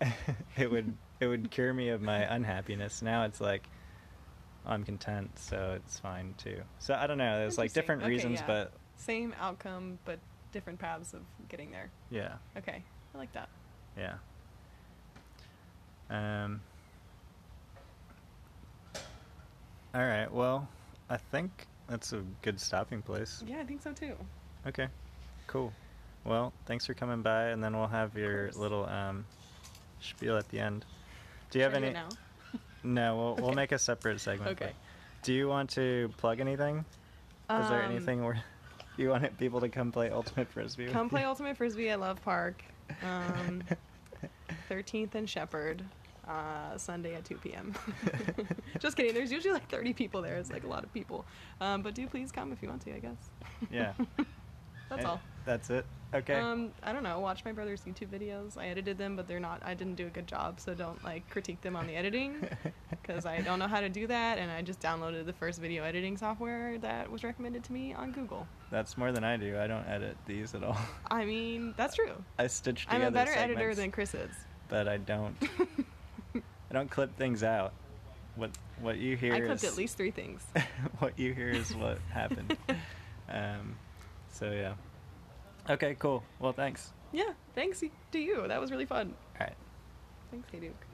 it 0.56 0.70
would 0.70 0.94
it 1.20 1.26
would 1.26 1.50
cure 1.50 1.72
me 1.72 1.90
of 1.90 2.00
my 2.02 2.18
unhappiness. 2.34 3.02
Now 3.02 3.24
it's 3.24 3.40
like 3.40 3.68
I'm 4.66 4.84
content, 4.84 5.38
so 5.38 5.72
it's 5.76 5.98
fine 5.98 6.34
too. 6.36 6.60
So 6.78 6.94
I 6.94 7.06
don't 7.06 7.18
know. 7.18 7.38
There's 7.38 7.56
like 7.58 7.72
different 7.72 8.02
Okay, 8.02 8.10
reasons, 8.10 8.40
yeah. 8.40 8.46
but 8.46 8.72
Same 8.96 9.34
outcome 9.40 9.98
but 10.04 10.18
different 10.52 10.78
paths 10.78 11.14
of 11.14 11.20
getting 11.48 11.70
there. 11.70 11.90
yeah, 12.10 12.34
Okay. 12.56 12.82
I 13.14 13.18
like 13.18 13.32
that. 13.32 13.48
yeah. 13.96 14.14
Um. 16.10 16.60
All 19.94 20.04
right. 20.04 20.30
Well, 20.32 20.68
I 21.08 21.16
think 21.16 21.66
that's 21.88 22.12
a 22.12 22.22
good 22.42 22.60
stopping 22.60 23.02
place. 23.02 23.42
Yeah, 23.46 23.58
I 23.60 23.64
think 23.64 23.82
so 23.82 23.92
too. 23.92 24.14
Okay. 24.66 24.88
Cool. 25.46 25.72
Well, 26.24 26.52
thanks 26.66 26.86
for 26.86 26.94
coming 26.94 27.22
by, 27.22 27.46
and 27.46 27.62
then 27.64 27.76
we'll 27.76 27.88
have 27.88 28.16
your 28.16 28.50
little 28.52 28.86
um 28.86 29.24
spiel 30.00 30.36
at 30.36 30.48
the 30.48 30.60
end. 30.60 30.84
Do 31.50 31.58
you 31.58 31.64
have 31.64 31.74
any? 31.74 31.90
now? 31.90 32.08
No, 32.82 33.16
we'll 33.36 33.46
we'll 33.46 33.54
make 33.54 33.72
a 33.72 33.78
separate 33.78 34.20
segment. 34.20 34.52
Okay. 34.52 34.72
Do 35.22 35.34
you 35.34 35.48
want 35.48 35.68
to 35.70 36.10
plug 36.16 36.40
anything? 36.40 36.78
Is 37.50 37.68
there 37.68 37.82
Um, 37.84 37.90
anything 37.90 38.24
where 38.24 38.42
you 38.96 39.10
want 39.10 39.36
people 39.36 39.60
to 39.60 39.68
come 39.68 39.92
play 39.92 40.08
Ultimate 40.08 40.48
Frisbee? 40.48 40.86
Come 40.86 41.10
play? 41.10 41.24
Ultimate 41.24 41.58
Frisbee 41.58 41.90
at 41.90 42.00
Love 42.00 42.22
Park. 42.22 42.62
Um, 43.02 43.62
13th 44.70 45.14
and 45.14 45.28
Shepherd, 45.28 45.84
uh, 46.30 46.78
Sunday 46.78 47.14
at 47.14 47.24
2 47.24 47.36
p.m. 47.36 47.74
Just 48.78 48.96
kidding. 48.96 49.14
There's 49.14 49.32
usually 49.32 49.52
like 49.52 49.68
30 49.68 49.92
people 49.92 50.22
there. 50.22 50.36
It's 50.36 50.50
like 50.50 50.64
a 50.64 50.68
lot 50.68 50.84
of 50.84 50.92
people. 50.92 51.24
Um, 51.60 51.82
but 51.82 51.94
do 51.94 52.06
please 52.06 52.30
come 52.30 52.52
if 52.52 52.62
you 52.62 52.68
want 52.68 52.82
to, 52.82 52.94
I 52.94 52.98
guess. 52.98 53.30
Yeah. 53.70 53.92
That's 54.88 55.02
And 55.02 55.06
all. 55.06 55.20
That's 55.44 55.70
it. 55.70 55.86
Okay. 56.12 56.34
Um, 56.34 56.72
I 56.82 56.92
don't 56.92 57.04
know. 57.04 57.20
Watch 57.20 57.44
my 57.44 57.52
brother's 57.52 57.82
YouTube 57.82 58.08
videos. 58.08 58.58
I 58.58 58.66
edited 58.66 58.98
them, 58.98 59.14
but 59.14 59.28
they're 59.28 59.38
not. 59.38 59.62
I 59.64 59.74
didn't 59.74 59.94
do 59.94 60.08
a 60.08 60.10
good 60.10 60.26
job, 60.26 60.58
so 60.58 60.74
don't 60.74 61.02
like 61.04 61.28
critique 61.30 61.60
them 61.60 61.76
on 61.76 61.86
the 61.86 61.94
editing, 61.94 62.44
because 62.90 63.24
I 63.24 63.40
don't 63.40 63.60
know 63.60 63.68
how 63.68 63.80
to 63.80 63.88
do 63.88 64.08
that. 64.08 64.38
And 64.38 64.50
I 64.50 64.62
just 64.62 64.80
downloaded 64.80 65.26
the 65.26 65.32
first 65.32 65.60
video 65.60 65.84
editing 65.84 66.16
software 66.16 66.78
that 66.78 67.08
was 67.08 67.22
recommended 67.22 67.62
to 67.64 67.72
me 67.72 67.94
on 67.94 68.10
Google. 68.10 68.48
That's 68.72 68.98
more 68.98 69.12
than 69.12 69.22
I 69.22 69.36
do. 69.36 69.56
I 69.56 69.68
don't 69.68 69.86
edit 69.86 70.16
these 70.26 70.52
at 70.56 70.64
all. 70.64 70.78
I 71.12 71.24
mean, 71.24 71.74
that's 71.76 71.94
true. 71.94 72.24
I 72.40 72.48
stitch 72.48 72.86
I'm 72.90 73.02
a 73.02 73.10
better 73.12 73.32
editor 73.32 73.76
than 73.76 73.92
Chris 73.92 74.14
is. 74.14 74.32
But 74.68 74.88
I 74.88 74.96
don't. 74.96 75.36
I 76.70 76.74
don't 76.74 76.90
clip 76.90 77.16
things 77.16 77.42
out. 77.42 77.72
What 78.36 78.50
what 78.80 78.98
you 78.98 79.16
hear 79.16 79.34
is 79.34 79.40
I 79.42 79.46
clipped 79.46 79.64
is 79.64 79.70
at 79.72 79.76
least 79.76 79.96
three 79.96 80.10
things. 80.10 80.42
what 80.98 81.18
you 81.18 81.34
hear 81.34 81.48
is 81.48 81.74
what 81.74 81.98
happened. 82.10 82.56
um, 83.28 83.76
so 84.32 84.50
yeah. 84.50 84.74
Okay, 85.68 85.96
cool. 85.98 86.22
Well, 86.38 86.52
thanks. 86.52 86.90
yeah, 87.12 87.32
thanks 87.54 87.82
to 88.12 88.18
you. 88.18 88.46
That 88.48 88.60
was 88.60 88.70
really 88.70 88.86
fun. 88.86 89.14
All 89.40 89.46
right. 89.46 89.56
Thanks, 90.30 90.48
Hey 90.50 90.60
Duke. 90.60 90.86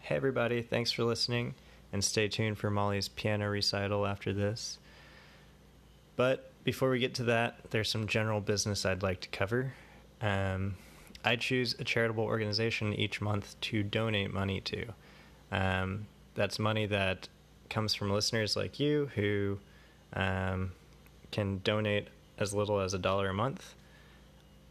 Hey 0.00 0.16
everybody, 0.16 0.62
thanks 0.62 0.90
for 0.90 1.04
listening, 1.04 1.54
and 1.92 2.02
stay 2.02 2.28
tuned 2.28 2.58
for 2.58 2.70
Molly's 2.70 3.08
piano 3.08 3.48
recital 3.48 4.06
after 4.06 4.32
this. 4.32 4.78
But 6.16 6.50
before 6.64 6.90
we 6.90 6.98
get 6.98 7.14
to 7.14 7.24
that, 7.24 7.70
there's 7.70 7.88
some 7.88 8.06
general 8.06 8.40
business 8.40 8.84
I'd 8.84 9.02
like 9.02 9.20
to 9.20 9.28
cover. 9.28 9.72
Um, 10.20 10.76
I 11.24 11.36
choose 11.36 11.74
a 11.78 11.84
charitable 11.84 12.24
organization 12.24 12.94
each 12.94 13.20
month 13.20 13.56
to 13.62 13.82
donate 13.82 14.32
money 14.32 14.60
to. 14.62 14.86
Um, 15.52 16.06
that's 16.34 16.58
money 16.58 16.86
that 16.86 17.28
comes 17.68 17.94
from 17.94 18.10
listeners 18.10 18.56
like 18.56 18.80
you 18.80 19.10
who 19.14 19.58
um, 20.14 20.72
can 21.30 21.60
donate 21.62 22.08
as 22.38 22.54
little 22.54 22.80
as 22.80 22.94
a 22.94 22.98
dollar 22.98 23.28
a 23.28 23.34
month, 23.34 23.74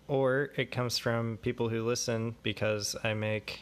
or 0.08 0.50
it 0.56 0.72
comes 0.72 0.98
from 0.98 1.38
people 1.42 1.70
who 1.70 1.86
listen 1.86 2.36
because 2.42 2.96
I 3.04 3.14
make 3.14 3.62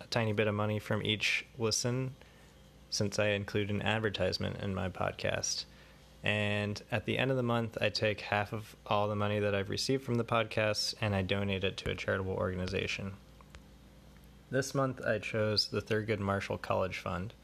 a 0.00 0.06
tiny 0.06 0.32
bit 0.32 0.46
of 0.46 0.54
money 0.54 0.78
from 0.78 1.02
each 1.04 1.46
listen 1.58 2.14
since 2.90 3.18
I 3.18 3.28
include 3.28 3.70
an 3.70 3.82
advertisement 3.82 4.60
in 4.62 4.74
my 4.74 4.88
podcast. 4.88 5.64
And 6.24 6.82
at 6.90 7.04
the 7.04 7.18
end 7.18 7.30
of 7.30 7.36
the 7.36 7.42
month, 7.42 7.76
I 7.82 7.90
take 7.90 8.22
half 8.22 8.54
of 8.54 8.74
all 8.86 9.08
the 9.08 9.14
money 9.14 9.40
that 9.40 9.54
I've 9.54 9.68
received 9.68 10.02
from 10.02 10.14
the 10.14 10.24
podcast 10.24 10.94
and 11.02 11.14
I 11.14 11.20
donate 11.20 11.64
it 11.64 11.76
to 11.78 11.90
a 11.90 11.94
charitable 11.94 12.32
organization. 12.32 13.12
This 14.50 14.74
month, 14.74 15.04
I 15.04 15.18
chose 15.18 15.66
the 15.68 15.82
Thurgood 15.82 16.20
Marshall 16.20 16.56
College 16.56 16.98
Fund, 16.98 17.34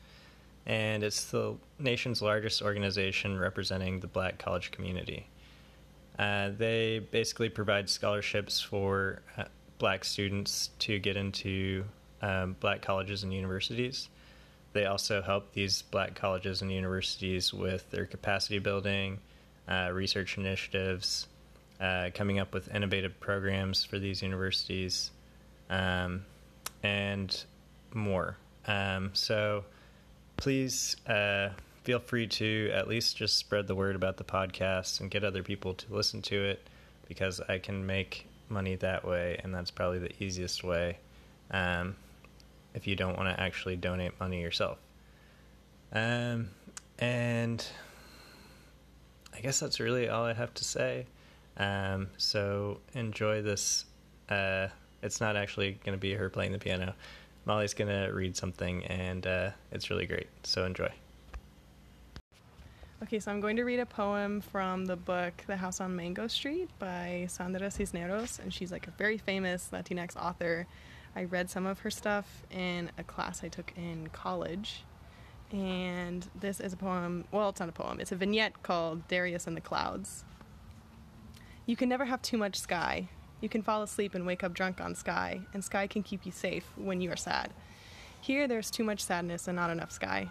and 0.65 1.03
it's 1.03 1.27
the 1.27 1.57
nation's 1.79 2.23
largest 2.23 2.63
organization 2.63 3.39
representing 3.39 4.01
the 4.01 4.07
black 4.07 4.39
college 4.39 4.71
community. 4.71 5.27
Uh, 6.19 6.51
they 6.57 7.01
basically 7.11 7.49
provide 7.49 7.89
scholarships 7.89 8.61
for 8.61 9.21
uh, 9.37 9.45
black 9.79 10.05
students 10.05 10.71
to 10.79 10.99
get 10.99 11.17
into 11.17 11.85
um, 12.23 12.57
black 12.61 12.81
colleges 12.81 13.25
and 13.25 13.33
universities. 13.33 14.09
They 14.73 14.87
also 14.87 15.21
help 15.23 15.53
these 15.53 15.83
black 15.83 16.15
colleges 16.15 16.63
and 16.63 16.71
universities 16.71 17.53
with 17.53 17.91
their 17.91 18.07
capacity 18.07 18.59
building, 18.59 19.19
uh, 19.69 19.91
research 19.93 20.39
initiatives, 20.39 21.27
uh, 21.81 22.11
coming 22.15 22.39
up 22.39 22.55
with 22.55 22.73
innovative 22.75 23.19
programs 23.21 23.85
for 23.85 23.99
these 23.99 24.23
universities, 24.23 25.11
um, 25.71 26.25
and 26.83 27.45
more. 27.95 28.37
Um, 28.67 29.11
so 29.13 29.65
please 30.37 30.97
uh, 31.09 31.51
feel 31.83 31.99
free 31.99 32.27
to 32.27 32.71
at 32.73 32.89
least 32.89 33.17
just 33.17 33.37
spread 33.37 33.67
the 33.67 33.75
word 33.75 33.97
about 33.97 34.17
the 34.17 34.25
podcast 34.25 35.01
and 35.01 35.11
get 35.11 35.25
other 35.25 35.43
people 35.43 35.75
to 35.75 35.95
listen 35.95 36.23
to 36.23 36.45
it 36.45 36.69
because 37.09 37.41
I 37.49 37.59
can 37.59 37.85
make 37.85 38.27
money 38.49 38.77
that 38.77 39.05
way, 39.05 39.41
and 39.43 39.55
that's 39.55 39.71
probably 39.71 39.99
the 39.99 40.23
easiest 40.23 40.63
way. 40.63 40.99
Um, 41.51 41.97
if 42.75 42.87
you 42.87 42.97
don't 42.97 43.17
want 43.17 43.35
to 43.35 43.41
actually 43.41 43.77
donate 43.77 44.19
money 44.21 44.41
yourself. 44.41 44.79
Um, 45.93 46.51
and 46.99 47.65
I 49.35 49.41
guess 49.41 49.61
that's 49.61 49.81
really 49.81 50.09
all 50.09 50.25
I 50.25 50.33
have 50.33 50.55
to 50.55 50.65
say. 50.65 51.07
Um, 51.57 52.09
so 52.17 52.81
enjoy 52.95 53.43
this. 53.43 53.85
Uh, 54.29 54.69
it's 55.03 55.21
not 55.21 55.37
actually 55.37 55.73
going 55.85 55.97
to 55.97 56.01
be 56.01 56.15
her 56.15 56.29
playing 56.29 56.53
the 56.53 56.59
piano. 56.59 56.95
Molly's 57.47 57.75
going 57.75 57.89
to 57.89 58.13
read 58.13 58.37
something, 58.37 58.85
and 58.85 59.27
uh, 59.27 59.51
it's 59.73 59.91
really 59.91 60.07
great. 60.07 60.29
So 60.43 60.65
enjoy. 60.65 60.91
Okay, 63.03 63.19
so 63.19 63.33
I'm 63.33 63.41
going 63.41 63.57
to 63.57 63.65
read 63.65 63.81
a 63.81 63.87
poem 63.87 64.43
from 64.43 64.85
the 64.85 64.97
book 64.97 65.33
The 65.47 65.57
House 65.57 65.81
on 65.81 65.97
Mango 65.97 66.27
Street 66.27 66.69
by 66.79 67.27
Sandra 67.31 67.71
Cisneros, 67.71 68.39
and 68.43 68.53
she's 68.53 68.71
like 68.71 68.87
a 68.87 68.91
very 68.91 69.17
famous 69.17 69.71
Latinx 69.73 70.17
author. 70.17 70.67
I 71.15 71.25
read 71.25 71.51
some 71.51 71.67
of 71.67 71.81
her 71.81 71.91
stuff 71.91 72.43
in 72.51 72.91
a 72.99 73.03
class 73.03 73.43
I 73.43 73.49
took 73.49 73.73
in 73.77 74.09
college. 74.13 74.85
And 75.53 76.29
this 76.39 76.61
is 76.61 76.73
a 76.73 76.77
poem, 76.77 77.25
well, 77.33 77.49
it's 77.49 77.59
not 77.59 77.69
a 77.69 77.73
poem, 77.73 77.99
it's 77.99 78.13
a 78.13 78.17
vignette 78.17 78.63
called 78.63 79.07
Darius 79.09 79.49
and 79.49 79.57
the 79.57 79.61
Clouds. 79.61 80.25
You 81.67 81.77
can 81.77 81.89
never 81.89 82.05
have 82.05 82.23
too 82.23 82.39
much 82.39 82.57
sky. 82.57 83.09
You 83.41 83.49
can 83.49 83.63
fall 83.63 83.83
asleep 83.83 84.15
and 84.15 84.27
wake 84.27 84.45
up 84.45 84.55
drunk 84.55 84.81
on 84.81 84.95
sky, 84.95 85.41
and 85.53 85.65
sky 85.65 85.87
can 85.87 86.03
keep 86.03 86.25
you 86.25 86.31
safe 86.31 86.65
when 86.77 87.01
you 87.01 87.11
are 87.11 87.17
sad. 87.17 87.53
Here, 88.21 88.47
there's 88.47 88.71
too 88.71 88.85
much 88.85 89.03
sadness 89.03 89.49
and 89.49 89.57
not 89.57 89.71
enough 89.71 89.91
sky. 89.91 90.29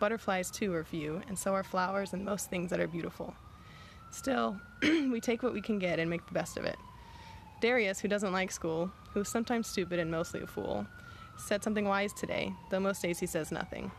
Butterflies, 0.00 0.50
too, 0.50 0.72
are 0.74 0.84
few, 0.84 1.22
and 1.28 1.38
so 1.38 1.54
are 1.54 1.62
flowers 1.62 2.12
and 2.12 2.24
most 2.24 2.50
things 2.50 2.70
that 2.70 2.80
are 2.80 2.88
beautiful. 2.88 3.34
Still, 4.10 4.58
we 4.82 5.20
take 5.20 5.42
what 5.42 5.52
we 5.52 5.60
can 5.60 5.78
get 5.78 5.98
and 5.98 6.08
make 6.08 6.26
the 6.26 6.34
best 6.34 6.56
of 6.56 6.64
it. 6.64 6.76
Darius, 7.60 8.00
who 8.00 8.08
doesn't 8.08 8.32
like 8.32 8.50
school, 8.50 8.90
who's 9.16 9.28
sometimes 9.28 9.66
stupid 9.66 9.98
and 9.98 10.10
mostly 10.10 10.42
a 10.42 10.46
fool, 10.46 10.86
said 11.38 11.64
something 11.64 11.86
wise 11.86 12.12
today, 12.12 12.52
though 12.70 12.78
most 12.78 13.00
days 13.00 13.18
he 13.18 13.26
says 13.26 13.50
nothing. 13.50 13.90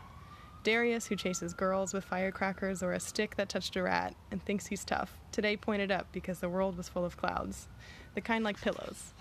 Darius, 0.62 1.06
who 1.06 1.16
chases 1.16 1.54
girls 1.54 1.92
with 1.92 2.04
firecrackers 2.04 2.82
or 2.82 2.92
a 2.92 3.00
stick 3.00 3.34
that 3.36 3.48
touched 3.48 3.74
a 3.74 3.82
rat 3.82 4.14
and 4.30 4.40
thinks 4.40 4.66
he's 4.66 4.84
tough, 4.84 5.18
today 5.32 5.56
pointed 5.56 5.90
up 5.90 6.06
because 6.12 6.38
the 6.38 6.48
world 6.48 6.76
was 6.76 6.88
full 6.88 7.04
of 7.04 7.16
clouds, 7.16 7.68
the 8.14 8.20
kind 8.20 8.44
like 8.44 8.60
pillows. 8.60 9.12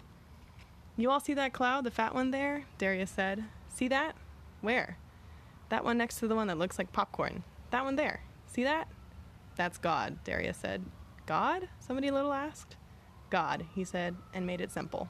You 0.96 1.10
all 1.10 1.20
see 1.20 1.34
that 1.34 1.54
cloud, 1.54 1.84
the 1.84 1.92
fat 1.92 2.14
one 2.14 2.30
there? 2.30 2.66
Darius 2.78 3.12
said. 3.12 3.44
See 3.70 3.88
that? 3.88 4.16
Where? 4.62 4.98
That 5.70 5.84
one 5.84 5.98
next 5.98 6.20
to 6.20 6.28
the 6.28 6.36
one 6.36 6.48
that 6.48 6.60
looks 6.60 6.78
like 6.78 6.92
popcorn. 6.92 7.44
That 7.72 7.84
one 7.84 7.96
there. 7.96 8.22
See 8.46 8.64
that? 8.64 8.88
That's 9.56 9.80
God, 9.80 10.24
Darius 10.24 10.58
said. 10.58 10.84
God? 11.26 11.70
Somebody 11.80 12.12
little 12.12 12.34
asked. 12.34 12.76
God, 13.30 13.66
he 13.74 13.84
said, 13.84 14.16
and 14.34 14.46
made 14.46 14.62
it 14.62 14.72
simple. 14.72 15.10